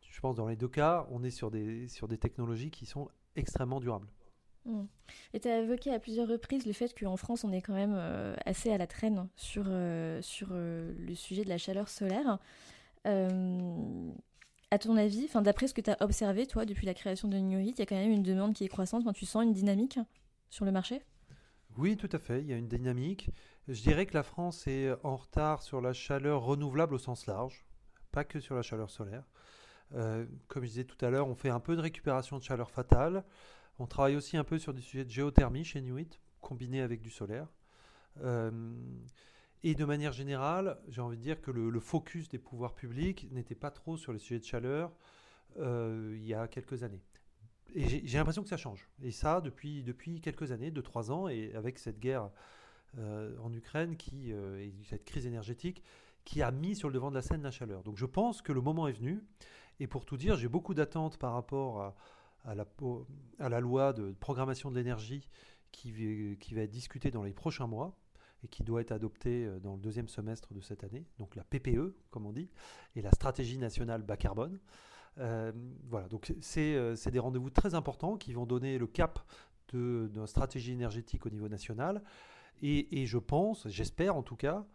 je 0.00 0.20
pense, 0.20 0.34
dans 0.34 0.48
les 0.48 0.56
deux 0.56 0.68
cas, 0.68 1.06
on 1.10 1.22
est 1.22 1.30
sur 1.30 1.50
des, 1.50 1.86
sur 1.88 2.08
des 2.08 2.18
technologies 2.18 2.70
qui 2.70 2.84
sont 2.84 3.08
extrêmement 3.36 3.78
durables. 3.78 4.08
Mmh. 4.68 4.84
Et 5.34 5.40
tu 5.40 5.48
as 5.48 5.60
évoqué 5.60 5.92
à 5.92 5.98
plusieurs 5.98 6.28
reprises 6.28 6.66
le 6.66 6.72
fait 6.72 6.94
qu'en 6.98 7.16
France, 7.16 7.42
on 7.44 7.52
est 7.52 7.62
quand 7.62 7.74
même 7.74 7.94
euh, 7.96 8.36
assez 8.44 8.70
à 8.70 8.78
la 8.78 8.86
traîne 8.86 9.28
sur, 9.34 9.64
euh, 9.66 10.22
sur 10.22 10.50
le 10.52 11.14
sujet 11.14 11.42
de 11.44 11.48
la 11.48 11.58
chaleur 11.58 11.88
solaire. 11.88 12.38
À 14.70 14.78
ton 14.78 14.98
avis, 14.98 15.28
d'après 15.42 15.66
ce 15.66 15.72
que 15.72 15.80
tu 15.80 15.90
as 15.90 15.96
observé 16.00 16.46
toi 16.46 16.66
depuis 16.66 16.84
la 16.84 16.92
création 16.92 17.26
de 17.26 17.38
New 17.38 17.58
il 17.58 17.78
y 17.78 17.80
a 17.80 17.86
quand 17.86 17.96
même 17.96 18.12
une 18.12 18.22
demande 18.22 18.52
qui 18.52 18.64
est 18.64 18.68
croissante. 18.68 19.10
Tu 19.14 19.24
sens 19.24 19.42
une 19.42 19.54
dynamique 19.54 19.98
sur 20.50 20.66
le 20.66 20.72
marché? 20.72 21.00
Oui, 21.78 21.96
tout 21.96 22.08
à 22.12 22.18
fait. 22.18 22.40
Il 22.42 22.48
y 22.48 22.52
a 22.52 22.56
une 22.56 22.68
dynamique. 22.68 23.30
Je 23.66 23.80
dirais 23.80 24.04
que 24.04 24.14
la 24.14 24.22
France 24.22 24.66
est 24.66 24.90
en 25.04 25.16
retard 25.16 25.62
sur 25.62 25.80
la 25.80 25.94
chaleur 25.94 26.42
renouvelable 26.42 26.94
au 26.94 26.98
sens 26.98 27.26
large, 27.26 27.64
pas 28.12 28.24
que 28.24 28.40
sur 28.40 28.56
la 28.56 28.62
chaleur 28.62 28.90
solaire. 28.90 29.24
Euh, 29.94 30.26
comme 30.48 30.64
je 30.64 30.68
disais 30.68 30.84
tout 30.84 31.02
à 31.04 31.08
l'heure, 31.08 31.28
on 31.28 31.34
fait 31.34 31.50
un 31.50 31.60
peu 31.60 31.74
de 31.74 31.80
récupération 31.80 32.36
de 32.36 32.42
chaleur 32.42 32.70
fatale. 32.70 33.24
On 33.78 33.86
travaille 33.86 34.16
aussi 34.16 34.36
un 34.36 34.44
peu 34.44 34.58
sur 34.58 34.74
des 34.74 34.80
sujets 34.80 35.04
de 35.04 35.10
géothermie 35.10 35.64
chez 35.64 35.80
Nuit, 35.80 36.20
combiné 36.40 36.80
avec 36.80 37.00
du 37.00 37.10
solaire. 37.10 37.48
Euh, 38.22 38.50
et 39.62 39.74
de 39.74 39.84
manière 39.84 40.12
générale, 40.12 40.78
j'ai 40.88 41.00
envie 41.00 41.16
de 41.16 41.22
dire 41.22 41.40
que 41.40 41.50
le, 41.50 41.80
focus 41.80 42.28
des 42.28 42.38
pouvoirs 42.38 42.74
publics 42.74 43.28
n'était 43.30 43.54
pas 43.54 43.70
trop 43.70 43.96
sur 43.96 44.12
les 44.12 44.18
sujets 44.18 44.40
de 44.40 44.44
chaleur 44.44 44.92
euh, 45.58 46.14
il 46.16 46.24
y 46.24 46.34
a 46.34 46.48
quelques 46.48 46.82
années. 46.82 47.02
Et 47.74 48.06
j'ai 48.06 48.18
l'impression 48.18 48.42
que 48.42 48.48
ça 48.48 48.56
change. 48.56 48.88
Et 49.02 49.10
ça, 49.10 49.40
depuis, 49.40 50.20
quelques 50.22 50.52
années, 50.52 50.70
2-3 50.70 51.10
ans, 51.10 51.28
et 51.28 51.52
avec 51.54 51.78
cette 51.78 52.00
guerre 52.00 52.30
euh, 52.96 53.36
en 53.40 53.52
Ukraine 53.52 53.96
qui, 53.96 54.30
et 54.30 54.72
cette 54.84 55.04
crise 55.04 55.26
énergétique 55.26 55.82
qui 56.24 56.42
a 56.42 56.50
mis 56.50 56.74
sur 56.74 56.88
le 56.88 56.94
devant 56.94 57.10
de 57.10 57.14
la 57.14 57.22
scène 57.22 57.42
la 57.42 57.50
chaleur. 57.50 57.82
Donc 57.82 57.96
je 57.96 58.06
pense 58.06 58.42
que 58.42 58.52
le 58.52 58.60
moment 58.60 58.88
est 58.88 58.92
venu. 58.92 59.22
Et 59.80 59.86
pour 59.86 60.04
tout 60.04 60.16
dire, 60.16 60.36
j'ai 60.36 60.48
beaucoup 60.48 60.74
d'attentes 60.74 61.16
par 61.16 61.32
rapport 61.32 61.80
à, 61.80 61.96
à, 62.48 63.48
la, 63.48 63.60
loi 63.60 63.92
de 63.92 64.12
programmation 64.12 64.70
de 64.70 64.76
l'énergie 64.76 65.28
qui, 65.72 65.92
va 66.52 66.62
être 66.62 66.70
discutée 66.70 67.10
dans 67.10 67.22
les 67.22 67.32
prochains 67.32 67.66
mois 67.66 67.96
et 68.42 68.48
qui 68.48 68.62
doit 68.62 68.80
être 68.80 68.92
adoptée 68.92 69.44
euh, 69.44 69.58
dans 69.58 69.74
le 69.74 69.80
deuxième 69.80 70.08
semestre 70.08 70.54
de 70.54 70.60
cette 70.60 70.84
année, 70.84 71.04
donc 71.18 71.34
la 71.34 71.42
PPE, 71.42 71.96
comme 72.10 72.24
on 72.24 72.32
dit, 72.32 72.48
et 72.94 73.02
la 73.02 73.10
stratégie 73.10 73.58
nationale 73.58 74.02
bas 74.02 74.16
carbone. 74.16 74.60
Euh, 75.18 75.52
voilà, 75.88 76.06
donc 76.08 76.32
euh, 76.56 76.94
c'est 76.96 77.10
des 77.10 77.18
rendez-vous 77.18 77.50
très 77.50 77.74
importants 77.74 78.16
qui 78.16 78.32
vont 78.32 78.46
donner 78.46 78.78
le 78.78 78.86
cap 78.86 79.18
de, 79.72 80.08
notre 80.14 80.28
stratégie 80.28 80.72
énergétique 80.72 81.26
au 81.26 81.30
niveau 81.30 81.48
national. 81.48 82.02
Et, 82.62 83.06
je 83.06 83.18
pense, 83.18 83.68
j'espère 83.68 84.16
en 84.16 84.22
tout 84.22 84.34
cas, 84.34 84.66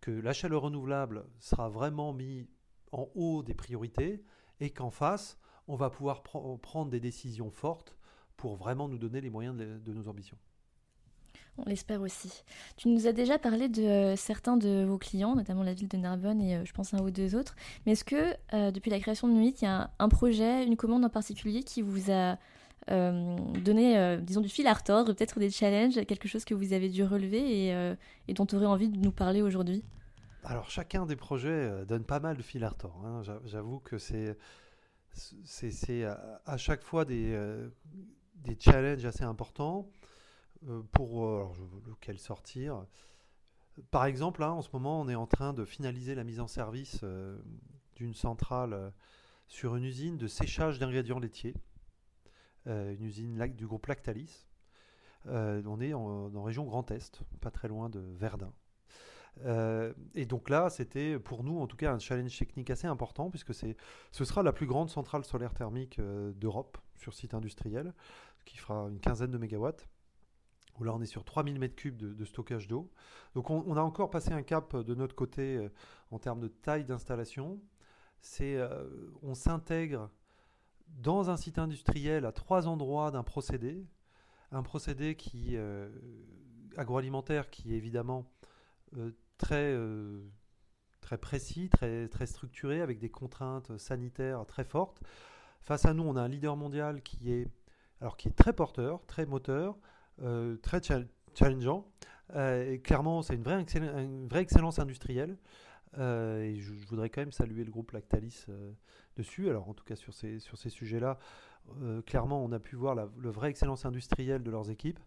que 0.00 0.10
la 0.10 0.32
chaleur 0.32 0.62
renouvelable 0.62 1.24
sera 1.40 1.68
vraiment 1.68 2.12
mis 2.12 2.48
en 2.92 3.08
haut 3.14 3.42
des 3.42 3.54
priorités 3.54 4.22
et 4.60 4.70
qu'en 4.70 4.90
face, 4.90 5.38
on 5.68 5.76
va 5.76 5.90
pouvoir 5.90 6.22
prendre 6.22 6.90
des 6.90 7.00
décisions 7.00 7.50
fortes 7.50 7.96
pour 8.36 8.56
vraiment 8.56 8.88
nous 8.88 8.98
donner 8.98 9.20
les 9.20 9.30
moyens 9.30 9.56
de 9.56 9.92
nos 9.92 10.08
ambitions. 10.08 10.38
On 11.58 11.64
l'espère 11.68 12.00
aussi. 12.00 12.44
Tu 12.76 12.88
nous 12.88 13.06
as 13.06 13.12
déjà 13.12 13.38
parlé 13.38 13.68
de 13.68 13.82
euh, 13.82 14.16
certains 14.16 14.56
de 14.56 14.84
vos 14.84 14.96
clients, 14.96 15.36
notamment 15.36 15.62
la 15.62 15.74
ville 15.74 15.88
de 15.88 15.98
Narbonne 15.98 16.40
et 16.40 16.56
euh, 16.56 16.64
je 16.64 16.72
pense 16.72 16.94
un 16.94 17.00
ou 17.00 17.10
deux 17.10 17.34
autres. 17.34 17.56
Mais 17.84 17.92
est-ce 17.92 18.04
que 18.04 18.34
euh, 18.54 18.70
depuis 18.70 18.90
la 18.90 18.98
création 18.98 19.28
de 19.28 19.34
Nuit, 19.34 19.54
il 19.60 19.64
y 19.64 19.68
a 19.68 19.90
un, 19.98 20.08
projet, 20.08 20.64
une 20.64 20.76
commande 20.76 21.04
en 21.04 21.10
particulier 21.10 21.62
qui 21.62 21.82
vous 21.82 22.10
a 22.10 22.38
donné, 22.88 24.18
disons, 24.22 24.40
du 24.40 24.48
fil 24.48 24.66
à 24.66 24.72
retordre, 24.72 25.14
peut-être 25.14 25.38
des 25.38 25.50
challenges, 25.50 26.04
quelque 26.04 26.26
chose 26.26 26.44
que 26.44 26.52
vous 26.52 26.72
avez 26.72 26.88
dû 26.88 27.04
relever 27.04 27.68
et, 27.68 28.34
dont 28.34 28.44
tu 28.44 28.56
aurais 28.56 28.66
envie 28.66 28.88
de 28.88 28.98
nous 28.98 29.12
parler 29.12 29.40
aujourd'hui? 29.40 29.84
Alors 30.42 30.68
chacun 30.68 31.06
des 31.06 31.14
projets 31.14 31.86
donne 31.86 32.02
pas 32.02 32.18
mal 32.18 32.36
de 32.36 32.42
fil 32.42 32.64
à 32.64 32.70
retordre. 32.70 33.06
Hein. 33.06 33.22
J'avoue 33.44 33.78
que 33.78 33.98
c'est 33.98 34.36
c'est 35.12 36.04
à, 36.04 36.56
chaque 36.56 36.82
fois 36.82 37.04
des, 37.04 37.36
des 38.36 38.56
challenges 38.58 39.04
assez 39.04 39.24
importants. 39.24 39.90
Euh, 40.68 40.82
pour 40.92 41.26
euh, 41.26 41.48
lequel 41.88 42.20
sortir. 42.20 42.86
Par 43.90 44.04
exemple, 44.04 44.40
là, 44.42 44.52
en 44.52 44.62
ce 44.62 44.68
moment, 44.72 45.00
on 45.00 45.08
est 45.08 45.16
en 45.16 45.26
train 45.26 45.52
de 45.52 45.64
finaliser 45.64 46.14
la 46.14 46.22
mise 46.22 46.38
en 46.38 46.46
service 46.46 47.00
euh, 47.02 47.36
d'une 47.96 48.14
centrale 48.14 48.92
sur 49.48 49.74
une 49.74 49.84
usine 49.84 50.18
de 50.18 50.28
séchage 50.28 50.78
d'ingrédients 50.78 51.18
laitiers, 51.18 51.54
une 52.66 53.02
usine 53.02 53.36
du 53.56 53.66
groupe 53.66 53.86
Lactalis. 53.86 54.46
on 55.26 55.80
est 55.80 55.94
en, 55.94 56.42
région 56.42 56.64
Grand 56.64 56.90
Est, 56.90 57.22
pas 57.40 57.50
très 57.50 57.68
loin 57.68 57.90
de 57.90 58.00
Verdun. 58.00 58.52
Et 60.14 60.26
donc 60.26 60.50
là, 60.50 60.70
c'était 60.70 61.18
pour 61.18 61.42
nous 61.42 61.58
en 61.58 61.66
tout 61.66 61.76
cas 61.76 61.92
un 61.92 61.98
challenge 61.98 62.38
technique 62.38 62.70
assez 62.70 62.86
important 62.86 63.30
puisque 63.30 63.54
ce 63.54 64.24
sera 64.24 64.42
la 64.42 64.52
plus 64.52 64.66
grande 64.66 64.90
centrale 64.90 65.24
solaire 65.24 65.54
thermique 65.54 66.00
d'Europe 66.00 66.78
sur 66.96 67.14
site 67.14 67.34
industriel, 67.34 67.92
qui 68.44 68.56
fera 68.58 68.88
une 68.88 69.00
quinzaine 69.00 69.30
de 69.30 69.38
mégawatts 69.38 69.88
où 70.78 70.84
là 70.84 70.94
on 70.94 71.02
est 71.02 71.06
sur 71.06 71.24
3000 71.24 71.58
m3 71.58 71.96
de, 71.96 72.12
de 72.14 72.24
stockage 72.24 72.68
d'eau. 72.68 72.90
Donc 73.34 73.50
on, 73.50 73.76
a 73.76 73.80
encore 73.82 74.10
passé 74.10 74.32
un 74.32 74.42
cap 74.42 74.76
de 74.76 74.94
notre 74.94 75.14
côté 75.14 75.56
euh, 75.56 75.68
en 76.10 76.18
termes 76.18 76.40
de 76.40 76.48
taille 76.48 76.84
d'installation. 76.84 77.60
C'est, 78.20 78.56
euh, 78.56 78.88
on 79.22 79.34
s'intègre 79.34 80.10
dans 80.88 81.30
un 81.30 81.36
site 81.36 81.58
industriel 81.58 82.24
à 82.24 82.32
trois 82.32 82.68
endroits 82.68 83.10
d'un 83.10 83.22
procédé 83.22 83.86
un 84.54 84.62
procédé 84.62 85.16
qui, 85.16 85.56
agroalimentaire 86.76 87.48
qui 87.48 87.72
évidemment 87.72 88.30
très, 89.38 89.76
très 91.00 91.18
précis, 91.18 91.68
très, 91.68 92.08
très 92.08 92.26
structuré, 92.26 92.80
avec 92.80 92.98
des 92.98 93.10
contraintes 93.10 93.76
sanitaires 93.78 94.44
très 94.46 94.64
fortes. 94.64 95.02
Face 95.60 95.84
à 95.84 95.94
nous, 95.94 96.02
on 96.02 96.16
a 96.16 96.22
un 96.22 96.28
leader 96.28 96.56
mondial 96.56 97.02
qui 97.02 97.32
est, 97.32 97.48
alors, 98.00 98.16
qui 98.16 98.28
est 98.28 98.32
très 98.32 98.52
porteur, 98.52 99.04
très 99.06 99.26
moteur, 99.26 99.76
très 100.62 100.80
challengeant. 101.34 101.86
clairement, 102.82 103.22
c'est 103.22 103.34
une 103.34 103.42
vraie, 103.42 103.64
une 103.74 104.28
vraie 104.28 104.42
excellence 104.42 104.78
industrielle. 104.78 105.36
Euh, 105.98 106.42
et 106.42 106.56
je, 106.56 106.72
voudrais 106.72 107.10
quand 107.10 107.20
même 107.20 107.32
saluer 107.32 107.64
le 107.64 107.70
groupe 107.70 107.92
Lactalis 107.92 108.46
euh, 108.48 108.72
dessus. 109.16 109.48
Alors, 109.50 109.68
en 109.68 109.74
tout 109.74 109.84
cas, 109.84 109.96
sur 109.96 110.14
ces, 110.14 110.38
sur 110.38 110.56
ces 110.56 110.70
sujets-là, 110.70 111.18
euh, 111.82 112.02
clairement, 112.02 112.42
on 112.42 112.52
a 112.52 112.58
pu 112.58 112.76
voir 112.76 112.94
la, 112.94 113.06
vraie 113.16 113.50
excellence 113.50 113.84
industrielle 113.84 114.42
de 114.42 114.50
leurs 114.50 114.70
équipes. 114.70 115.00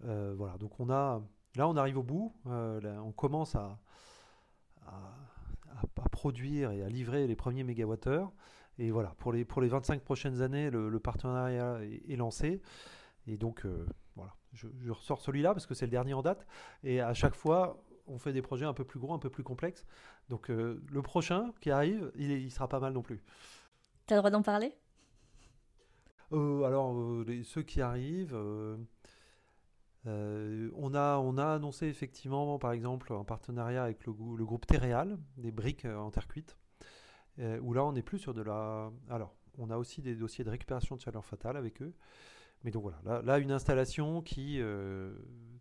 voilà, 0.00 0.56
donc 0.58 0.78
on 0.80 0.90
a, 0.90 1.22
là, 1.56 1.68
on 1.68 1.76
arrive 1.76 1.98
au 1.98 2.02
bout. 2.02 2.34
on 2.46 3.12
commence 3.12 3.54
à, 3.54 3.78
à, 4.86 6.08
produire 6.10 6.70
et 6.72 6.82
à 6.82 6.88
livrer 6.88 7.26
les 7.26 7.36
premiers 7.36 7.64
mégawattheures. 7.64 8.32
Et 8.78 8.90
voilà, 8.90 9.14
pour 9.18 9.32
les, 9.32 9.44
pour 9.44 9.60
les 9.60 9.68
25 9.68 10.02
prochaines 10.02 10.42
années, 10.42 10.70
le, 10.70 10.98
partenariat 11.00 11.80
est, 12.08 12.16
lancé. 12.16 12.60
Et 13.26 13.36
donc, 13.36 13.66
voilà, 14.16 14.34
je, 14.52 14.68
je 14.80 14.90
ressors 14.90 15.20
celui-là 15.20 15.52
parce 15.52 15.66
que 15.66 15.74
c'est 15.74 15.86
le 15.86 15.90
dernier 15.90 16.14
en 16.14 16.22
date. 16.22 16.46
Et 16.82 17.00
à 17.00 17.14
chaque 17.14 17.34
fois, 17.34 17.82
on 18.10 18.18
fait 18.18 18.32
des 18.32 18.42
projets 18.42 18.66
un 18.66 18.74
peu 18.74 18.84
plus 18.84 18.98
gros, 18.98 19.14
un 19.14 19.18
peu 19.18 19.30
plus 19.30 19.44
complexes. 19.44 19.86
Donc 20.28 20.50
euh, 20.50 20.82
le 20.90 21.02
prochain 21.02 21.52
qui 21.60 21.70
arrive, 21.70 22.10
il, 22.16 22.50
sera 22.50 22.68
pas 22.68 22.80
mal 22.80 22.92
non 22.92 23.02
plus. 23.02 23.22
Tu 24.06 24.14
as 24.14 24.16
le 24.16 24.20
droit 24.20 24.30
d'en 24.30 24.42
parler? 24.42 24.74
Euh, 26.32 26.64
Alors, 26.64 26.94
euh, 26.94 27.42
ceux 27.44 27.62
qui 27.62 27.80
arrivent, 27.80 28.36
on, 30.06 30.94
a, 30.94 31.18
on 31.18 31.38
a 31.38 31.46
annoncé 31.46 31.86
effectivement, 31.86 32.58
par 32.58 32.72
exemple, 32.72 33.12
un 33.12 33.24
partenariat 33.24 33.84
avec 33.84 34.06
le, 34.06 34.12
groupe 34.12 34.66
Terreal, 34.66 35.18
des 35.36 35.50
briques 35.50 35.84
en 35.84 36.10
terre 36.10 36.28
cuite, 36.28 36.56
où 37.38 37.72
là, 37.72 37.84
on 37.84 37.92
n'est 37.92 38.02
plus 38.02 38.18
sur 38.18 38.34
de 38.34 38.42
la... 38.42 38.90
Alors, 39.08 39.34
on 39.58 39.70
a 39.70 39.76
aussi 39.76 40.02
des 40.02 40.14
dossiers 40.14 40.44
de 40.44 40.50
récupération 40.50 40.96
de 40.96 41.00
chaleur 41.00 41.24
fatale 41.24 41.56
avec 41.56 41.82
eux. 41.82 41.94
Mais 42.64 42.70
donc 42.70 42.82
voilà, 42.82 43.22
là, 43.22 43.38
une 43.38 43.52
installation 43.52 44.20
qui, 44.20 44.60
euh, 44.60 45.14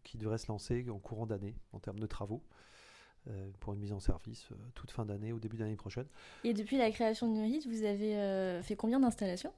qui 0.04 0.18
devrait 0.18 0.38
se 0.38 0.48
lancer 0.48 0.86
en 0.90 1.00
courant 1.00 1.26
d'année 1.26 1.56
en 1.72 1.80
termes 1.80 2.00
de 2.00 2.08
travaux. 2.08 2.44
Euh, 3.28 3.52
pour 3.60 3.74
une 3.74 3.80
mise 3.80 3.92
en 3.92 4.00
service 4.00 4.48
euh, 4.54 4.56
toute 4.76 4.92
fin 4.92 5.06
d'année, 5.06 5.34
au 5.34 5.40
début 5.40 5.58
d'année 5.58 5.76
prochaine. 5.76 6.08
Et 6.46 6.54
depuis 6.54 6.78
la 6.78 6.90
création 6.90 7.28
de 7.28 7.38
Nuit, 7.38 7.68
vous 7.68 7.84
avez 7.84 8.64
fait 8.64 8.78
combien 8.78 9.00
d'installations? 9.00 9.54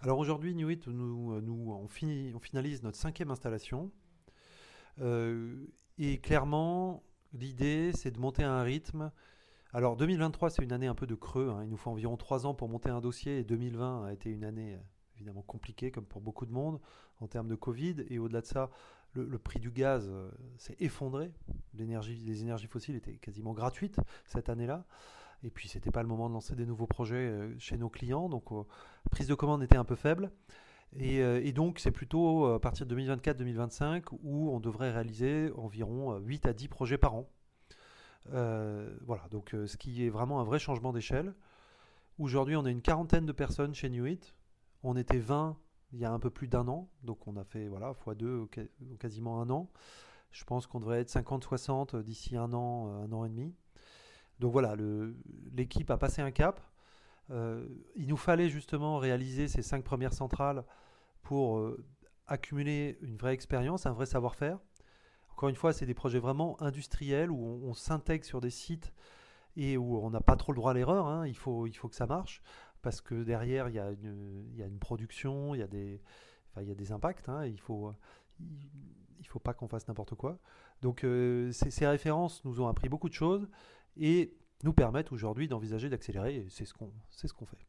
Alors 0.00 0.18
aujourd'hui, 0.18 0.54
Nuit, 0.54 0.80
nous, 0.86 1.40
nous 1.40 1.72
on, 1.72 1.84
on, 1.84 2.38
finalise 2.38 2.82
notre 2.82 2.98
cinquième 2.98 3.30
installation. 3.30 3.90
et 4.98 6.18
clairement, 6.18 7.02
l'idée, 7.32 7.92
c'est 7.94 8.10
de 8.10 8.18
monter 8.18 8.44
à 8.44 8.52
un 8.52 8.62
rythme. 8.62 9.10
Alors 9.72 9.96
2023, 9.96 10.50
c'est 10.50 10.62
une 10.62 10.72
année 10.72 10.86
un 10.86 10.94
peu 10.94 11.06
de 11.06 11.14
creux. 11.14 11.50
Hein. 11.50 11.64
Il 11.64 11.70
nous 11.70 11.76
faut 11.76 11.90
environ 11.90 12.16
trois 12.16 12.46
ans 12.46 12.54
pour 12.54 12.68
monter 12.68 12.88
un 12.88 13.00
dossier 13.00 13.38
et 13.38 13.44
2020 13.44 14.06
a 14.06 14.12
été 14.12 14.30
une 14.30 14.44
année 14.44 14.78
évidemment 15.16 15.42
compliqué 15.42 15.90
comme 15.90 16.04
pour 16.04 16.20
beaucoup 16.20 16.46
de 16.46 16.52
monde 16.52 16.80
en 17.20 17.26
termes 17.26 17.48
de 17.48 17.54
Covid. 17.54 17.96
Et 18.08 18.18
au-delà 18.18 18.40
de 18.40 18.46
ça, 18.46 18.70
le, 19.12 19.38
prix 19.38 19.60
du 19.60 19.70
gaz 19.70 20.08
euh, 20.08 20.30
s'est 20.58 20.76
effondré. 20.78 21.32
L'énergie, 21.74 22.16
les 22.16 22.42
énergies 22.42 22.66
fossiles 22.66 22.96
étaient 22.96 23.16
quasiment 23.16 23.54
gratuites 23.54 23.98
cette 24.26 24.48
année-là. 24.48 24.84
Et 25.46 25.50
puis, 25.50 25.68
c'était 25.68 25.92
pas 25.92 26.02
le 26.02 26.08
moment 26.08 26.28
de 26.28 26.34
lancer 26.34 26.56
des 26.56 26.66
nouveaux 26.66 26.86
projets 26.86 27.16
euh, 27.16 27.54
chez 27.58 27.78
nos 27.78 27.88
clients. 27.88 28.28
Donc, 28.28 28.50
euh, 28.52 28.64
prise 29.10 29.28
de 29.28 29.34
commande 29.34 29.62
était 29.62 29.76
un 29.76 29.84
peu 29.84 29.94
faible. 29.94 30.32
Et, 30.98 31.52
donc, 31.52 31.78
c'est 31.78 31.90
plutôt 31.90 32.46
à 32.46 32.60
partir 32.60 32.86
de 32.86 32.96
2024-2025 32.96 34.04
où 34.22 34.50
on 34.50 34.60
devrait 34.60 34.90
réaliser 34.92 35.50
environ 35.56 36.16
8 36.18 36.46
à 36.46 36.52
10 36.54 36.68
projets 36.68 36.96
par 36.96 37.14
an. 37.16 37.28
voilà, 38.24 39.28
donc 39.30 39.54
ce 39.66 39.76
qui 39.76 40.06
est 40.06 40.08
vraiment 40.08 40.40
un 40.40 40.44
vrai 40.44 40.58
changement 40.58 40.92
d'échelle. 40.92 41.34
Aujourd'hui, 42.18 42.56
on 42.56 42.64
a 42.64 42.70
une 42.70 42.80
quarantaine 42.80 43.26
de 43.26 43.32
personnes 43.32 43.74
chez 43.74 43.90
Nuit. 43.90 44.34
On 44.84 44.96
était 44.96 45.18
20 45.18 45.58
il 45.92 46.00
y 46.00 46.04
a 46.04 46.12
un 46.12 46.18
peu 46.18 46.30
plus 46.30 46.48
d'un 46.48 46.68
an, 46.68 46.88
donc 47.02 47.26
on 47.26 47.36
a 47.36 47.44
fait 47.44 47.68
voilà 47.68 47.92
x2 47.92 48.48
quasiment 48.98 49.40
un 49.40 49.50
an. 49.50 49.70
Je 50.30 50.44
pense 50.44 50.66
qu'on 50.66 50.80
devrait 50.80 51.00
être 51.00 51.08
50-60 51.08 52.02
d'ici 52.02 52.36
un 52.36 52.52
an, 52.52 52.88
euh, 52.88 53.04
un 53.04 53.12
an 53.12 53.24
et 53.24 53.28
demi. 53.28 53.54
Donc 54.40 54.52
voilà, 54.52 54.74
l'équipe 55.54 55.90
a 55.90 55.96
passé 55.96 56.22
un 56.22 56.30
cap. 56.30 56.60
Euh, 57.30 57.66
il 57.96 58.06
nous 58.06 58.16
fallait 58.16 58.48
justement 58.48 58.98
réaliser 58.98 59.48
ces 59.48 59.62
cinq 59.62 59.82
premières 59.82 60.12
centrales 60.12 60.64
pour 61.22 61.58
euh, 61.58 61.84
accumuler 62.26 62.98
une 63.02 63.16
vraie 63.16 63.34
expérience, 63.34 63.86
un 63.86 63.92
vrai 63.92 64.06
savoir-faire. 64.06 64.58
Encore 65.30 65.48
une 65.48 65.56
fois, 65.56 65.72
c'est 65.72 65.86
des 65.86 65.94
projets 65.94 66.18
vraiment 66.18 66.60
industriels 66.62 67.30
où 67.30 67.60
on, 67.64 67.74
s'intègre 67.74 68.24
sur 68.24 68.40
des 68.40 68.50
sites 68.50 68.92
et 69.56 69.76
où 69.76 69.98
on 69.98 70.10
n'a 70.10 70.20
pas 70.20 70.36
trop 70.36 70.52
le 70.52 70.56
droit 70.56 70.70
à 70.70 70.74
l'erreur. 70.74 71.06
Hein. 71.06 71.26
Il, 71.26 71.36
faut, 71.36 71.66
il 71.66 71.74
faut 71.74 71.88
que 71.88 71.94
ça 71.94 72.06
marche 72.06 72.42
parce 72.80 73.00
que 73.00 73.22
derrière, 73.22 73.68
il 73.68 73.74
y 73.74 73.80
a 73.80 73.90
une, 73.90 74.78
production, 74.78 75.54
il 75.54 75.58
y 75.58 75.62
a 75.62 75.66
des, 75.66 76.00
il 76.60 76.92
impacts. 76.92 77.28
Hein, 77.28 77.44
il 77.46 77.58
faut, 77.58 77.92
il, 78.40 79.26
faut 79.26 79.38
pas 79.38 79.52
qu'on 79.52 79.68
fasse 79.68 79.88
n'importe 79.88 80.14
quoi. 80.14 80.38
Donc, 80.82 81.04
euh, 81.04 81.50
ces, 81.52 81.86
références 81.86 82.44
nous 82.44 82.60
ont 82.60 82.68
appris 82.68 82.88
beaucoup 82.88 83.08
de 83.08 83.14
choses 83.14 83.48
et 83.96 84.32
nous 84.64 84.72
permettent 84.72 85.12
aujourd'hui 85.12 85.48
d'envisager 85.48 85.88
d'accélérer. 85.88 86.36
Et 86.36 86.46
c'est 86.48 86.64
ce 86.64 86.74
qu'on, 86.74 86.90
ce 87.10 87.32
qu'on 87.32 87.46
fait. 87.46 87.66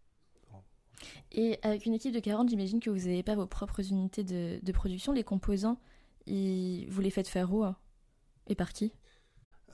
Et 1.32 1.60
avec 1.62 1.86
une 1.86 1.94
équipe 1.94 2.14
de 2.14 2.20
40, 2.20 2.50
j'imagine 2.50 2.80
que 2.80 2.90
vous 2.90 3.08
n'avez 3.08 3.24
pas 3.24 3.36
vos 3.36 3.46
propres 3.46 3.88
unités 3.92 4.24
de, 4.24 4.72
production. 4.72 5.14
Les 5.14 5.24
composants, 5.24 5.80
vous 6.28 7.02
les 7.02 7.10
faites 7.12 7.28
faire 7.28 7.54
où 7.54 7.64
hein, 7.64 7.76
et 8.48 8.56
par 8.56 8.74
qui? 8.74 8.94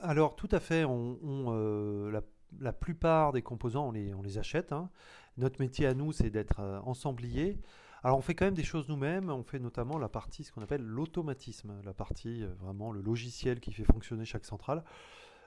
Alors, 0.02 0.36
tout 0.36 0.50
à 0.52 0.60
fait. 0.60 0.84
On, 0.84 1.18
euh, 1.24 2.22
la, 2.60 2.74
plupart 2.74 3.32
des 3.32 3.42
composants, 3.42 3.88
on 3.88 3.92
les, 3.92 4.14
on 4.14 4.22
les 4.22 4.38
achète. 4.38 4.74
Hein. 4.74 4.90
Notre 5.38 5.62
métier 5.62 5.88
à 5.88 5.94
nous, 5.94 6.12
c'est 6.12 6.30
d'être 6.30 6.60
euh, 6.60 6.80
ensemblier. 6.82 7.60
Alors 8.04 8.18
on 8.18 8.22
fait 8.22 8.36
quand 8.36 8.44
même 8.44 8.54
des 8.54 8.66
choses 8.66 8.90
nous-mêmes, 8.90 9.30
on 9.30 9.44
fait 9.44 9.60
notamment 9.60 9.98
la 9.98 10.10
partie, 10.10 10.44
ce 10.44 10.52
qu'on 10.52 10.62
appelle 10.62 10.82
l'automatisme, 10.82 11.74
la 11.86 11.94
partie 11.94 12.44
euh, 12.44 12.54
vraiment 12.60 12.92
le 12.92 13.00
logiciel 13.00 13.62
qui 13.62 13.72
fait 13.72 13.86
fonctionner 13.86 14.26
chaque 14.26 14.44
centrale. 14.44 14.84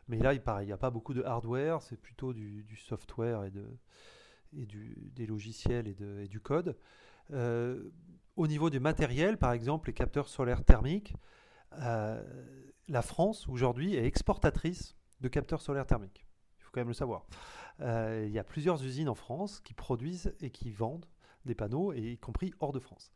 Mais 0.08 0.18
là, 0.18 0.34
il 0.34 0.66
n'y 0.66 0.72
a 0.72 0.76
pas 0.76 0.90
beaucoup 0.90 1.14
de 1.14 1.22
hardware, 1.22 1.82
c'est 1.82 1.96
plutôt 1.96 2.32
du, 2.32 2.64
software 2.76 3.44
et, 3.44 3.50
de, 3.50 3.66
et 4.56 4.66
du, 4.66 5.10
des 5.14 5.26
logiciels 5.26 5.88
et, 5.88 5.94
de, 5.94 6.20
et 6.20 6.28
du 6.28 6.40
code. 6.40 6.76
Euh, 7.32 7.90
au 8.36 8.46
niveau 8.46 8.70
du 8.70 8.78
matériel, 8.78 9.36
par 9.36 9.52
exemple, 9.52 9.88
les 9.88 9.94
capteurs 9.94 10.28
solaires 10.28 10.64
thermiques, 10.64 11.14
la 11.72 13.02
France 13.02 13.48
aujourd'hui 13.48 13.96
est 13.96 14.04
exportatrice 14.04 14.96
de 15.20 15.28
capteurs 15.28 15.60
solaires 15.60 15.86
thermiques. 15.86 16.26
Il 16.58 16.62
faut 16.62 16.70
quand 16.72 16.80
même 16.80 16.88
le 16.88 16.94
savoir. 16.94 17.26
Euh, 17.80 18.24
il 18.26 18.32
y 18.32 18.38
a 18.38 18.44
plusieurs 18.44 18.82
usines 18.82 19.08
en 19.08 19.14
France 19.14 19.60
qui 19.60 19.74
produisent 19.74 20.34
et 20.40 20.50
qui 20.50 20.70
vendent 20.70 21.06
des 21.44 21.54
panneaux, 21.54 21.92
y 21.92 22.18
compris 22.18 22.52
hors 22.60 22.72
de 22.72 22.80
France. 22.80 23.12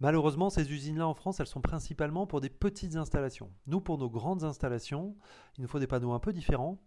Malheureusement, 0.00 0.50
ces 0.50 0.70
usines-là 0.72 1.06
en 1.06 1.14
France, 1.14 1.40
elles 1.40 1.46
sont 1.46 1.60
principalement 1.60 2.26
pour 2.26 2.40
des 2.40 2.50
petites 2.50 2.96
installations. 2.96 3.50
Nous, 3.66 3.80
pour 3.80 3.98
nos 3.98 4.10
grandes 4.10 4.44
installations, 4.44 5.16
il 5.56 5.62
nous 5.62 5.68
faut 5.68 5.78
des 5.78 5.86
panneaux 5.86 6.12
un 6.12 6.18
peu 6.18 6.32
différents. 6.32 6.78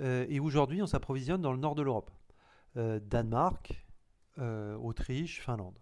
Euh, 0.00 0.26
et 0.28 0.40
aujourd'hui, 0.40 0.82
on 0.82 0.86
s'approvisionne 0.86 1.40
dans 1.40 1.52
le 1.52 1.58
nord 1.58 1.74
de 1.74 1.82
l'Europe. 1.82 2.10
Euh, 2.76 3.00
Danemark, 3.00 3.86
Autriche, 4.38 5.42
Finlande. 5.42 5.78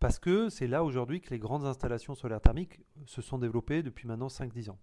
Parce 0.00 0.18
que 0.18 0.48
c'est 0.48 0.66
là 0.66 0.84
aujourd'hui 0.84 1.20
que 1.20 1.30
les 1.30 1.38
grandes 1.38 1.64
installations 1.64 2.14
solaires 2.14 2.40
thermiques 2.40 2.80
se 3.06 3.22
sont 3.22 3.38
développées 3.38 3.82
depuis 3.82 4.06
maintenant 4.06 4.26
5-10 4.26 4.70
ans. 4.70 4.78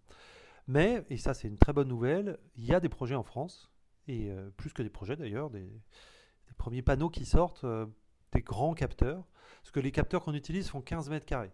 Mais, 0.68 1.06
et 1.10 1.18
ça 1.18 1.34
c'est 1.34 1.48
une 1.48 1.58
très 1.58 1.74
bonne 1.74 1.88
nouvelle, 1.88 2.40
il 2.56 2.66
y 2.66 2.74
a 2.74 2.80
des 2.80 2.90
projets 2.90 3.16
en 3.16 3.24
France 3.24 3.70
et 4.08 4.30
euh, 4.30 4.50
plus 4.52 4.74
que 4.74 4.82
des 4.82 4.90
projets 4.90 5.16
d'ailleurs, 5.16 5.50
des, 5.50 5.70
premiers 6.58 6.82
panneaux 6.82 7.10
qui 7.10 7.26
sortent, 7.26 7.64
euh, 7.64 7.86
des 8.34 8.42
grands 8.42 8.74
capteurs, 8.74 9.26
parce 9.62 9.72
que 9.72 9.80
les 9.80 9.92
capteurs 9.92 10.24
qu'on 10.24 10.34
utilise 10.34 10.70
font 10.70 10.82
15 10.82 11.10
mètres 11.10 11.26
carrés 11.26 11.54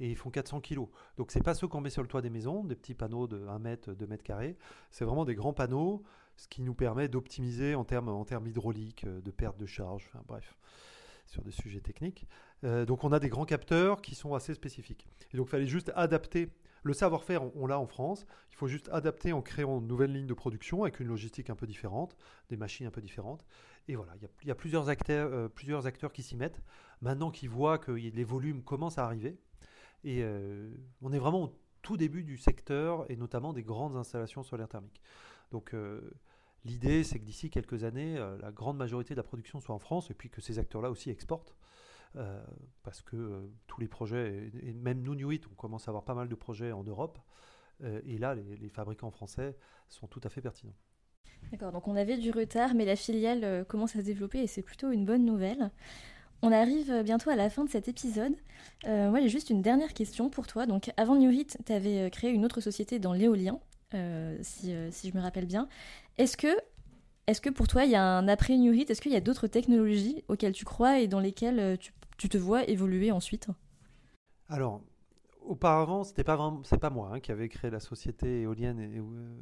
et 0.00 0.10
ils 0.10 0.16
font 0.16 0.30
400 0.30 0.60
kg. 0.60 0.86
Donc 1.16 1.30
c'est 1.30 1.42
pas 1.42 1.54
ceux 1.54 1.68
qu'on 1.68 1.80
met 1.80 1.90
sur 1.90 2.02
le 2.02 2.08
toit 2.08 2.22
des 2.22 2.30
maisons, 2.30 2.64
des 2.64 2.74
petits 2.74 2.94
panneaux 2.94 3.28
de 3.28 3.46
1 3.46 3.58
mètre, 3.60 3.94
2 3.94 4.06
mètres 4.06 4.24
carrés, 4.24 4.56
c'est 4.90 5.04
vraiment 5.04 5.24
des 5.24 5.34
grands 5.34 5.52
panneaux, 5.52 6.02
ce 6.36 6.48
qui 6.48 6.62
nous 6.62 6.74
permet 6.74 7.08
d'optimiser 7.08 7.76
en 7.76 7.84
termes, 7.84 8.08
en 8.08 8.24
termes 8.24 8.48
hydrauliques, 8.48 9.04
euh, 9.04 9.20
de 9.20 9.30
perte 9.30 9.56
de 9.56 9.66
charge, 9.66 10.10
bref 10.26 10.56
sur 11.26 11.42
des 11.42 11.52
sujets 11.52 11.80
techniques. 11.80 12.26
Donc 12.64 13.04
on 13.04 13.12
a 13.12 13.20
des 13.20 13.28
grands 13.28 13.44
capteurs 13.44 14.00
qui 14.00 14.14
sont 14.14 14.34
assez 14.34 14.54
spécifiques. 14.54 15.06
Et 15.32 15.36
donc 15.36 15.48
il 15.48 15.50
fallait 15.50 15.66
juste 15.66 15.92
adapter 15.94 16.48
le 16.84 16.92
savoir-faire, 16.92 17.42
on, 17.56 17.66
l'a 17.66 17.80
en 17.80 17.86
France. 17.86 18.26
Il 18.50 18.56
faut 18.56 18.68
juste 18.68 18.88
adapter 18.92 19.32
en 19.32 19.42
créant 19.42 19.80
une 19.80 19.86
nouvelle 19.86 20.12
ligne 20.12 20.26
de 20.26 20.34
production 20.34 20.82
avec 20.82 21.00
une 21.00 21.08
logistique 21.08 21.50
un 21.50 21.56
peu 21.56 21.66
différente, 21.66 22.14
des 22.50 22.56
machines 22.56 22.86
un 22.86 22.90
peu 22.90 23.00
différentes. 23.00 23.44
Et 23.88 23.96
voilà, 23.96 24.12
il 24.42 24.48
y 24.48 24.50
a, 24.50 24.54
plusieurs, 24.54 24.88
acteurs, 24.90 25.32
euh, 25.32 25.48
plusieurs 25.48 25.86
acteurs 25.86 26.12
qui 26.12 26.22
s'y 26.22 26.36
mettent. 26.36 26.62
Maintenant 27.00 27.30
qu'ils 27.30 27.48
voient 27.48 27.78
que 27.78 27.90
les 27.90 28.24
volumes 28.24 28.62
commencent 28.62 28.98
à 28.98 29.04
arriver. 29.04 29.38
Et 30.04 30.22
euh, 30.22 30.70
on 31.00 31.12
est 31.12 31.18
vraiment 31.18 31.44
au 31.44 31.58
tout 31.80 31.96
début 31.96 32.22
du 32.22 32.36
secteur 32.36 33.10
et 33.10 33.16
notamment 33.16 33.54
des 33.54 33.62
grandes 33.62 33.96
installations 33.96 34.42
solaires 34.42 34.68
thermiques. 34.68 35.00
Donc 35.52 35.72
euh, 35.72 36.02
l'idée, 36.66 37.02
c'est 37.02 37.18
que 37.18 37.24
d'ici 37.24 37.48
quelques 37.48 37.84
années, 37.84 38.16
la 38.40 38.52
grande 38.52 38.76
majorité 38.76 39.14
de 39.14 39.18
la 39.18 39.22
production 39.22 39.60
soit 39.60 39.74
en 39.74 39.78
France 39.78 40.10
et 40.10 40.14
puis 40.14 40.28
que 40.28 40.42
ces 40.42 40.58
acteurs-là 40.58 40.90
aussi 40.90 41.08
exportent. 41.08 41.56
Parce 42.82 43.02
que 43.02 43.50
tous 43.66 43.80
les 43.80 43.88
projets, 43.88 44.50
et, 44.62 44.72
même 44.72 45.02
nous, 45.02 45.14
Nuit, 45.14 45.40
on 45.50 45.54
commence 45.54 45.88
à 45.88 45.90
avoir 45.90 46.04
pas 46.04 46.14
mal 46.14 46.28
de 46.28 46.34
projets 46.34 46.72
en 46.72 46.84
Europe. 46.84 47.18
et 47.82 48.18
là, 48.18 48.34
les, 48.34 48.68
fabricants 48.68 49.10
français 49.10 49.56
sont 49.88 50.06
tout 50.06 50.20
à 50.24 50.28
fait 50.28 50.40
pertinents. 50.40 50.76
D'accord, 51.50 51.72
donc 51.72 51.88
on 51.88 51.96
avait 51.96 52.16
du 52.16 52.30
retard, 52.30 52.74
mais 52.74 52.84
la 52.84 52.96
filiale 52.96 53.64
commence 53.66 53.96
à 53.96 54.00
se 54.00 54.04
développer 54.04 54.38
et 54.38 54.46
c'est 54.46 54.62
plutôt 54.62 54.90
une 54.90 55.04
bonne 55.04 55.24
nouvelle. 55.24 55.70
On 56.44 56.52
arrive 56.52 57.02
bientôt 57.02 57.30
à 57.30 57.36
la 57.36 57.48
fin 57.48 57.64
de 57.64 57.70
cet 57.70 57.88
épisode. 57.88 58.34
Euh, 58.86 59.08
moi, 59.08 59.22
j'ai 59.22 59.30
juste 59.30 59.48
une 59.48 59.62
dernière 59.62 59.94
question 59.94 60.28
pour 60.28 60.46
toi. 60.46 60.66
Donc, 60.66 60.92
avant 60.98 61.16
New 61.16 61.30
Hit, 61.30 61.56
tu 61.64 61.72
avais 61.72 62.00
euh, 62.00 62.10
créé 62.10 62.30
une 62.32 62.44
autre 62.44 62.60
société 62.60 62.98
dans 62.98 63.14
l'éolien, 63.14 63.58
euh, 63.94 64.36
si, 64.42 64.70
je 64.70 65.16
me 65.16 65.22
rappelle 65.22 65.46
bien. 65.46 65.68
Est-ce 66.18 66.36
que, 66.36 66.54
est 67.26 67.40
que 67.40 67.48
pour 67.48 67.66
toi, 67.66 67.86
il 67.86 67.92
y 67.92 67.94
a 67.94 68.02
un 68.02 68.28
après 68.28 68.58
New 68.58 68.74
Hit 68.74 68.90
Est-ce 68.90 69.00
qu'il 69.00 69.12
y 69.12 69.16
a 69.16 69.22
d'autres 69.22 69.46
technologies 69.46 70.22
auxquelles 70.28 70.52
tu 70.52 70.66
crois 70.66 70.98
et 71.00 71.08
dans 71.08 71.20
lesquelles 71.20 71.78
tu, 71.78 71.92
te 72.16 72.38
vois 72.38 72.64
évoluer 72.68 73.10
ensuite? 73.12 73.48
Alors, 74.48 74.82
auparavant, 75.40 76.04
c'était 76.04 76.24
pas 76.24 76.38
c'est 76.64 76.78
pas 76.78 76.90
moi 76.90 77.10
hein, 77.12 77.20
qui 77.20 77.32
avait 77.32 77.48
créé 77.48 77.70
la 77.70 77.80
société 77.80 78.42
éolienne 78.42 78.80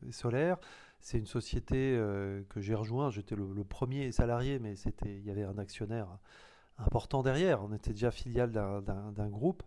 et, 0.06 0.12
solaire. 0.12 0.58
C'est 1.00 1.18
une 1.18 1.26
société 1.26 1.98
que 2.48 2.60
j'ai 2.60 2.74
rejoint. 2.74 3.10
J'étais 3.10 3.34
le, 3.34 3.52
le, 3.52 3.64
premier 3.64 4.12
salarié, 4.12 4.60
mais 4.60 4.76
c'était, 4.76 5.16
il 5.16 5.24
y 5.24 5.30
avait 5.30 5.42
un 5.42 5.58
actionnaire 5.58 6.06
important 6.78 7.22
derrière. 7.22 7.62
On 7.62 7.72
était 7.72 7.92
déjà 7.92 8.10
filiale 8.10 8.50
d'un 8.52 9.28
groupe, 9.28 9.62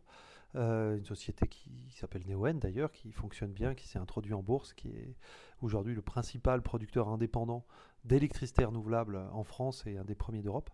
euh, 0.56 0.98
une 0.98 1.06
société 1.06 1.48
qui, 1.48 1.70
s'appelle 1.96 2.24
Neoen 2.28 2.60
d'ailleurs, 2.60 2.92
qui 2.92 3.12
fonctionne 3.12 3.52
bien, 3.52 3.74
qui 3.76 3.88
s'est 3.88 4.00
introduit 4.00 4.34
en 4.34 4.42
bourse, 4.42 4.74
qui 4.74 4.90
est 4.90 5.16
aujourd'hui 5.62 5.96
le 5.96 6.02
principal 6.02 6.62
producteur 6.62 7.10
indépendant 7.10 7.66
d'électricité 8.04 8.64
renouvelable 8.66 9.18
en 9.32 9.44
France 9.44 9.86
et 9.88 9.98
un 9.98 10.06
des 10.06 10.16
premiers 10.16 10.42
d'Europe. 10.42 10.70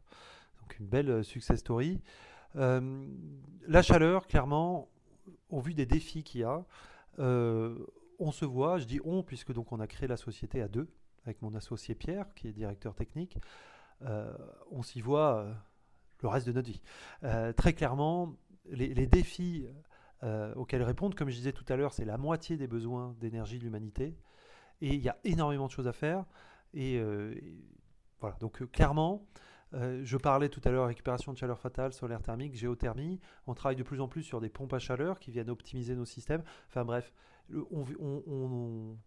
Une 0.79 0.87
belle 0.87 1.09
euh, 1.09 1.23
success 1.23 1.59
story. 1.59 2.01
Euh, 2.55 3.07
la 3.67 3.81
chaleur, 3.81 4.27
clairement, 4.27 4.89
au 5.49 5.61
vu 5.61 5.73
des 5.73 5.85
défis 5.85 6.23
qu'il 6.23 6.41
y 6.41 6.43
a, 6.43 6.65
on 7.17 8.31
se 8.31 8.45
voit, 8.45 8.77
je 8.77 8.85
dis 8.85 8.99
on, 9.03 9.23
puisque 9.23 9.51
donc 9.53 9.71
on 9.71 9.79
a 9.79 9.87
créé 9.87 10.07
la 10.07 10.17
société 10.17 10.61
à 10.61 10.67
deux, 10.67 10.87
avec 11.25 11.41
mon 11.41 11.55
associé 11.55 11.95
Pierre, 11.95 12.33
qui 12.35 12.47
est 12.47 12.51
directeur 12.51 12.93
technique. 12.95 13.37
on 14.71 14.81
s'y 14.83 15.01
voit 15.01 15.53
le 16.21 16.29
reste 16.29 16.47
de 16.47 16.51
notre 16.53 16.69
vie. 16.69 16.81
Euh, 17.23 17.53
très 17.53 17.73
clairement, 17.73 18.35
les, 18.69 19.07
défis 19.07 19.67
euh, 20.23 20.53
auxquels 20.55 20.83
répondre, 20.83 21.15
comme 21.15 21.29
je 21.29 21.35
disais 21.35 21.53
tout 21.53 21.65
à 21.69 21.75
l'heure, 21.75 21.93
c'est 21.93 22.05
la 22.05 22.17
moitié 22.17 22.57
des 22.57 22.67
besoins 22.67 23.15
d'énergie 23.19 23.57
de 23.57 23.63
l'humanité. 23.63 24.17
Et 24.81 24.93
il 24.93 25.01
y 25.01 25.09
a 25.09 25.17
énormément 25.23 25.67
de 25.67 25.71
choses 25.71 25.87
à 25.87 25.93
faire. 25.93 26.25
Et, 26.73 26.97
euh, 26.97 27.35
voilà, 28.19 28.35
donc 28.39 28.63
clairement, 28.71 29.25
je 29.73 30.17
parlais 30.17 30.49
tout 30.49 30.61
à 30.65 30.69
l'heure 30.69 30.87
récupération 30.87 31.31
de 31.31 31.37
chaleur 31.37 31.59
fatale, 31.59 31.93
solaire 31.93 32.21
thermique, 32.21 32.55
géothermie. 32.55 33.19
On 33.47 33.53
travaille 33.53 33.77
de 33.77 33.83
plus 33.83 34.01
en 34.01 34.07
plus 34.07 34.23
sur 34.23 34.41
des 34.41 34.49
pompes 34.49 34.73
à 34.73 34.79
chaleur 34.79 35.19
qui 35.19 35.31
viennent 35.31 35.49
optimiser 35.49 35.95
nos 35.95 36.05
systèmes. 36.05 36.43
Enfin 36.67 36.83
bref, 36.83 37.13
on, 37.71 38.97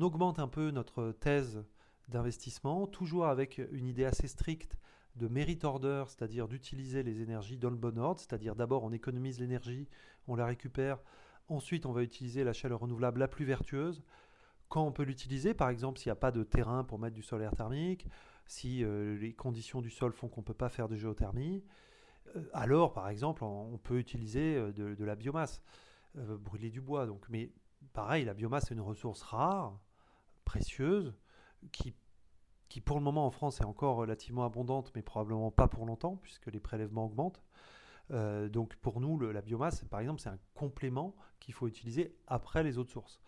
augmente 0.00 0.38
un 0.38 0.48
peu 0.48 0.70
notre 0.70 1.12
thèse 1.12 1.64
d'investissement, 2.08 2.86
toujours 2.86 3.26
avec 3.26 3.60
une 3.72 3.86
idée 3.86 4.04
assez 4.04 4.28
stricte 4.28 4.76
de 5.16 5.28
merit 5.28 5.58
order, 5.62 6.04
c'est-à-dire 6.08 6.46
d'utiliser 6.46 7.02
les 7.02 7.22
énergies 7.22 7.58
dans 7.58 7.70
le 7.70 7.76
bon 7.76 7.98
ordre, 7.98 8.20
c'est-à-dire 8.20 8.54
d'abord 8.54 8.84
on 8.84 8.92
économise 8.92 9.40
l'énergie, 9.40 9.88
on 10.28 10.36
la 10.36 10.46
récupère, 10.46 10.98
ensuite 11.48 11.86
on 11.86 11.92
va 11.92 12.02
utiliser 12.02 12.44
la 12.44 12.52
chaleur 12.52 12.80
renouvelable 12.80 13.20
la 13.20 13.28
plus 13.28 13.44
vertueuse. 13.44 14.02
Quand 14.68 14.84
on 14.86 14.92
peut 14.92 15.04
l'utiliser, 15.04 15.54
par 15.54 15.70
exemple 15.70 15.98
s'il 15.98 16.10
n'y 16.10 16.18
a 16.18 16.20
pas 16.20 16.32
de 16.32 16.42
terrain 16.42 16.84
pour 16.84 16.98
mettre 16.98 17.14
du 17.14 17.22
solaire 17.22 17.54
thermique, 17.56 18.06
si 18.46 18.84
euh, 18.84 19.16
les 19.18 19.32
conditions 19.34 19.80
du 19.80 19.90
sol 19.90 20.12
font 20.12 20.28
qu'on 20.28 20.40
ne 20.40 20.46
peut 20.46 20.54
pas 20.54 20.68
faire 20.68 20.88
de 20.88 20.96
géothermie, 20.96 21.64
euh, 22.34 22.44
alors 22.52 22.92
par 22.92 23.08
exemple 23.08 23.44
on, 23.44 23.78
peut 23.78 23.98
utiliser 23.98 24.56
euh, 24.56 24.72
de, 24.72 25.04
la 25.04 25.16
biomasse, 25.16 25.62
brûler 26.14 26.70
du 26.70 26.80
bois. 26.80 27.06
Donc, 27.06 27.26
mais 27.28 27.52
pareil, 27.92 28.24
la 28.24 28.34
biomasse 28.34 28.70
est 28.70 28.74
une 28.74 28.80
ressource 28.80 29.22
rare, 29.22 29.78
précieuse, 30.44 31.14
qui 31.72 31.94
qui 32.68 32.80
pour 32.80 32.96
le 32.96 33.02
moment 33.04 33.26
en 33.26 33.30
France 33.30 33.60
est 33.60 33.64
encore 33.64 33.94
relativement 33.94 34.44
abondante, 34.44 34.90
mais 34.96 35.02
probablement 35.02 35.52
pas 35.52 35.68
pour 35.68 35.86
longtemps, 35.86 36.16
puisque 36.16 36.48
les 36.48 36.58
prélèvements 36.58 37.04
augmentent. 37.04 37.40
Donc 38.10 38.74
pour 38.76 39.00
nous, 39.00 39.20
la 39.20 39.40
biomasse, 39.40 39.84
par 39.84 40.00
exemple, 40.00 40.20
c'est 40.20 40.30
un 40.30 40.38
complément 40.52 41.14
qu'il 41.38 41.54
faut 41.54 41.68
utiliser 41.68 42.16
après 42.26 42.64
les 42.64 42.76
autres 42.76 42.90
sources. 42.90 43.20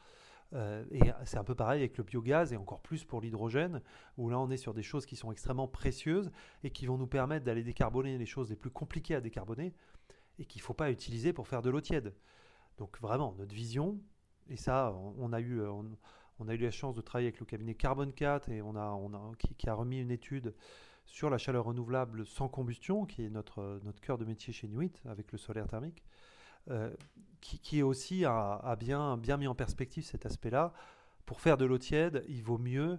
Euh, 0.54 0.84
et 0.90 1.00
c'est 1.24 1.37
un 1.37 1.44
peu 1.44 1.54
pareil 1.54 1.80
avec 1.80 1.98
le 1.98 2.04
biogaz 2.04 2.52
et 2.52 2.56
encore 2.56 2.80
plus 2.80 3.04
pour 3.04 3.20
l'hydrogène, 3.20 3.82
où 4.16 4.30
là 4.30 4.38
on 4.38 4.50
est 4.50 4.56
sur 4.56 4.72
des 4.74 4.82
choses 4.82 5.04
qui 5.04 5.16
sont 5.16 5.30
extrêmement 5.30 5.68
précieuses 5.68 6.30
et 6.64 6.70
qui 6.70 6.87
vont 6.87 6.96
nous 6.96 7.06
permettre 7.06 7.44
d'aller 7.44 7.62
décarboner 7.62 8.16
les 8.16 8.26
choses 8.26 8.50
les 8.50 8.56
plus 8.56 8.70
compliquées 8.70 9.14
à 9.14 9.20
décarboner 9.20 9.74
et 10.38 10.44
qu'il 10.46 10.61
ne 10.61 10.64
faut 10.64 10.74
pas 10.74 10.90
utiliser 10.90 11.32
pour 11.32 11.48
faire 11.48 11.62
de 11.62 11.70
l'eau 11.70 11.80
tiède. 11.80 12.14
Donc 12.78 12.98
vraiment, 13.00 13.34
notre 13.38 13.54
vision, 13.54 13.98
et 14.48 14.56
ça, 14.56 14.94
on, 15.18 15.32
a 15.32 15.40
eu, 15.40 15.61
on 16.38 16.48
a 16.48 16.54
eu 16.54 16.58
la 16.58 16.70
chance 16.70 16.94
de 16.94 17.00
travailler 17.00 17.28
avec 17.28 17.40
le 17.40 17.46
cabinet 17.46 17.74
Carbon 17.74 18.11
4 18.11 18.48
et 18.50 18.62
on 18.62 18.76
a, 18.76 18.90
on 18.90 19.12
a, 19.12 19.32
qui, 19.37 19.68
a 19.68 19.74
remis 19.74 20.00
une 20.00 20.11
étude 20.11 20.54
sur 21.04 21.28
la 21.28 21.38
chaleur 21.38 21.64
renouvelable 21.64 22.24
sans 22.26 22.48
combustion, 22.48 23.04
qui 23.04 23.24
est 23.24 23.30
notre, 23.30 23.80
notre 23.84 24.00
cœur 24.00 24.16
de 24.16 24.24
métier 24.24 24.52
chez 24.52 24.68
Nuit, 24.68 25.02
avec 25.06 25.32
le 25.32 25.38
solaire 25.38 25.66
thermique, 25.66 26.04
euh, 26.70 26.90
qui, 27.40 27.59
qui, 27.59 27.83
aussi 27.83 28.24
a, 28.24 28.76
bien, 28.78 29.16
bien 29.16 29.37
mis 29.37 29.46
en 29.46 29.54
perspective 29.54 30.04
cet 30.04 30.26
aspect-là. 30.26 30.72
Pour 31.24 31.40
faire 31.40 31.57
de 31.57 31.64
l'eau 31.64 31.78
tiède, 31.78 32.24
il 32.28 32.42
vaut 32.42 32.59
mieux 32.59 32.98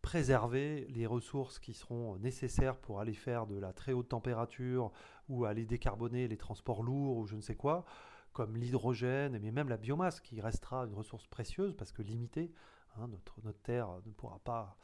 préserver 0.00 0.86
les 0.90 1.06
ressources 1.06 1.58
qui 1.58 1.74
seront 1.74 2.16
nécessaires 2.18 2.76
pour 2.76 3.00
aller 3.00 3.14
faire 3.14 3.46
de 3.46 3.58
la 3.58 3.72
très 3.72 3.92
haute 3.92 4.08
température 4.08 4.92
ou 5.28 5.44
aller 5.44 5.64
décarboner 5.64 6.28
les 6.28 6.36
transports 6.36 6.82
lourds 6.82 7.16
ou 7.16 7.26
je 7.26 7.36
ne 7.36 7.40
sais 7.40 7.54
quoi, 7.54 7.84
comme 8.32 8.56
l'hydrogène, 8.56 9.38
mais 9.38 9.50
même 9.50 9.68
la 9.68 9.76
biomasse 9.76 10.20
qui 10.20 10.40
restera 10.40 10.84
une 10.84 10.94
ressource 10.94 11.26
précieuse 11.26 11.74
parce 11.74 11.92
que 11.92 12.02
limitée. 12.02 12.52
Hein, 12.96 13.08
notre, 13.08 13.40
notre, 13.42 13.60
terre 13.60 13.88
ne 14.06 14.12
pourra 14.12 14.38
pas. 14.38 14.76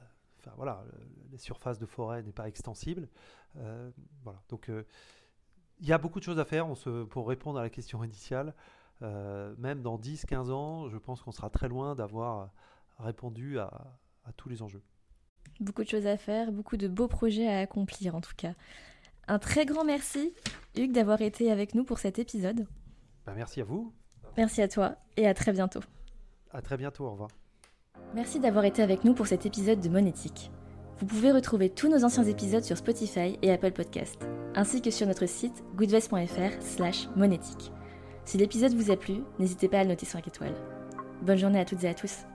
Euh, 0.00 0.04
enfin 0.38 0.52
voilà, 0.56 0.84
les 1.30 1.38
surfaces 1.38 1.78
de 1.78 1.86
forêt 1.86 2.22
n'est 2.22 2.32
pas 2.32 2.46
extensible. 2.46 3.08
Euh, 3.56 3.90
voilà. 4.22 4.40
Donc 4.48 4.70
il 5.80 5.88
y 5.88 5.92
a 5.92 5.98
beaucoup 5.98 6.20
de 6.20 6.24
choses 6.24 6.38
à 6.38 6.44
faire 6.44 6.68
on 6.68 6.74
se, 6.74 7.04
pour 7.04 7.28
répondre 7.28 7.58
à 7.58 7.62
la 7.62 7.70
question 7.70 8.04
initiale. 8.04 8.54
même 9.00 9.82
dans 9.82 9.98
10-15 9.98 10.50
ans, 10.50 10.88
je 10.88 10.98
pense 10.98 11.22
qu'on 11.22 11.32
sera 11.32 11.50
très 11.50 11.68
loin 11.68 11.94
d'avoir 11.94 12.50
répondu 12.98 13.58
à, 13.58 13.98
à 14.24 14.32
tous 14.32 14.48
les 14.48 14.62
enjeux. 14.62 14.82
Beaucoup 15.58 15.82
de 15.82 15.88
choses 15.88 16.06
à 16.06 16.16
faire, 16.16 16.52
beaucoup 16.52 16.76
de 16.76 16.88
beaux 16.88 17.08
projets 17.08 17.48
à 17.48 17.58
accomplir 17.58 18.14
en 18.14 18.20
tout 18.20 18.34
cas. 18.36 18.54
Un 19.28 19.38
très 19.38 19.64
grand 19.64 19.84
merci, 19.84 20.34
Hugues, 20.76 20.92
d'avoir 20.92 21.20
été 21.20 21.50
avec 21.50 21.74
nous 21.74 21.84
pour 21.84 21.98
cet 21.98 22.18
épisode. 22.18 22.66
Bah, 23.26 23.32
merci 23.36 23.60
à 23.60 23.64
vous. 23.64 23.92
Merci 24.36 24.62
à 24.62 24.68
toi 24.68 24.96
et 25.16 25.26
à 25.26 25.34
très 25.34 25.52
bientôt. 25.52 25.80
À 26.52 26.62
très 26.62 26.76
bientôt, 26.76 27.04
au 27.04 27.12
revoir. 27.12 27.30
Merci 28.14 28.40
d'avoir 28.40 28.64
été 28.64 28.82
avec 28.82 29.04
nous 29.04 29.14
pour 29.14 29.26
cet 29.26 29.46
épisode 29.46 29.80
de 29.80 29.88
Monétique. 29.88 30.50
Vous 31.00 31.06
pouvez 31.06 31.32
retrouver 31.32 31.70
tous 31.70 31.88
nos 31.88 32.04
anciens 32.04 32.24
épisodes 32.24 32.62
sur 32.62 32.76
Spotify 32.76 33.38
et 33.40 33.50
Apple 33.50 33.72
Podcast, 33.72 34.20
ainsi 34.54 34.82
que 34.82 34.90
sur 34.90 35.06
notre 35.06 35.24
site 35.24 35.64
goodvest.fr 35.74 36.60
slash. 36.60 37.08
Si 38.26 38.36
l'épisode 38.36 38.74
vous 38.74 38.90
a 38.90 38.96
plu, 38.96 39.14
n'hésitez 39.38 39.68
pas 39.68 39.78
à 39.78 39.84
le 39.84 39.88
noter 39.88 40.04
5 40.04 40.28
étoiles. 40.28 40.54
Bonne 41.22 41.38
journée 41.38 41.58
à 41.58 41.64
toutes 41.64 41.84
et 41.84 41.88
à 41.88 41.94
tous. 41.94 42.26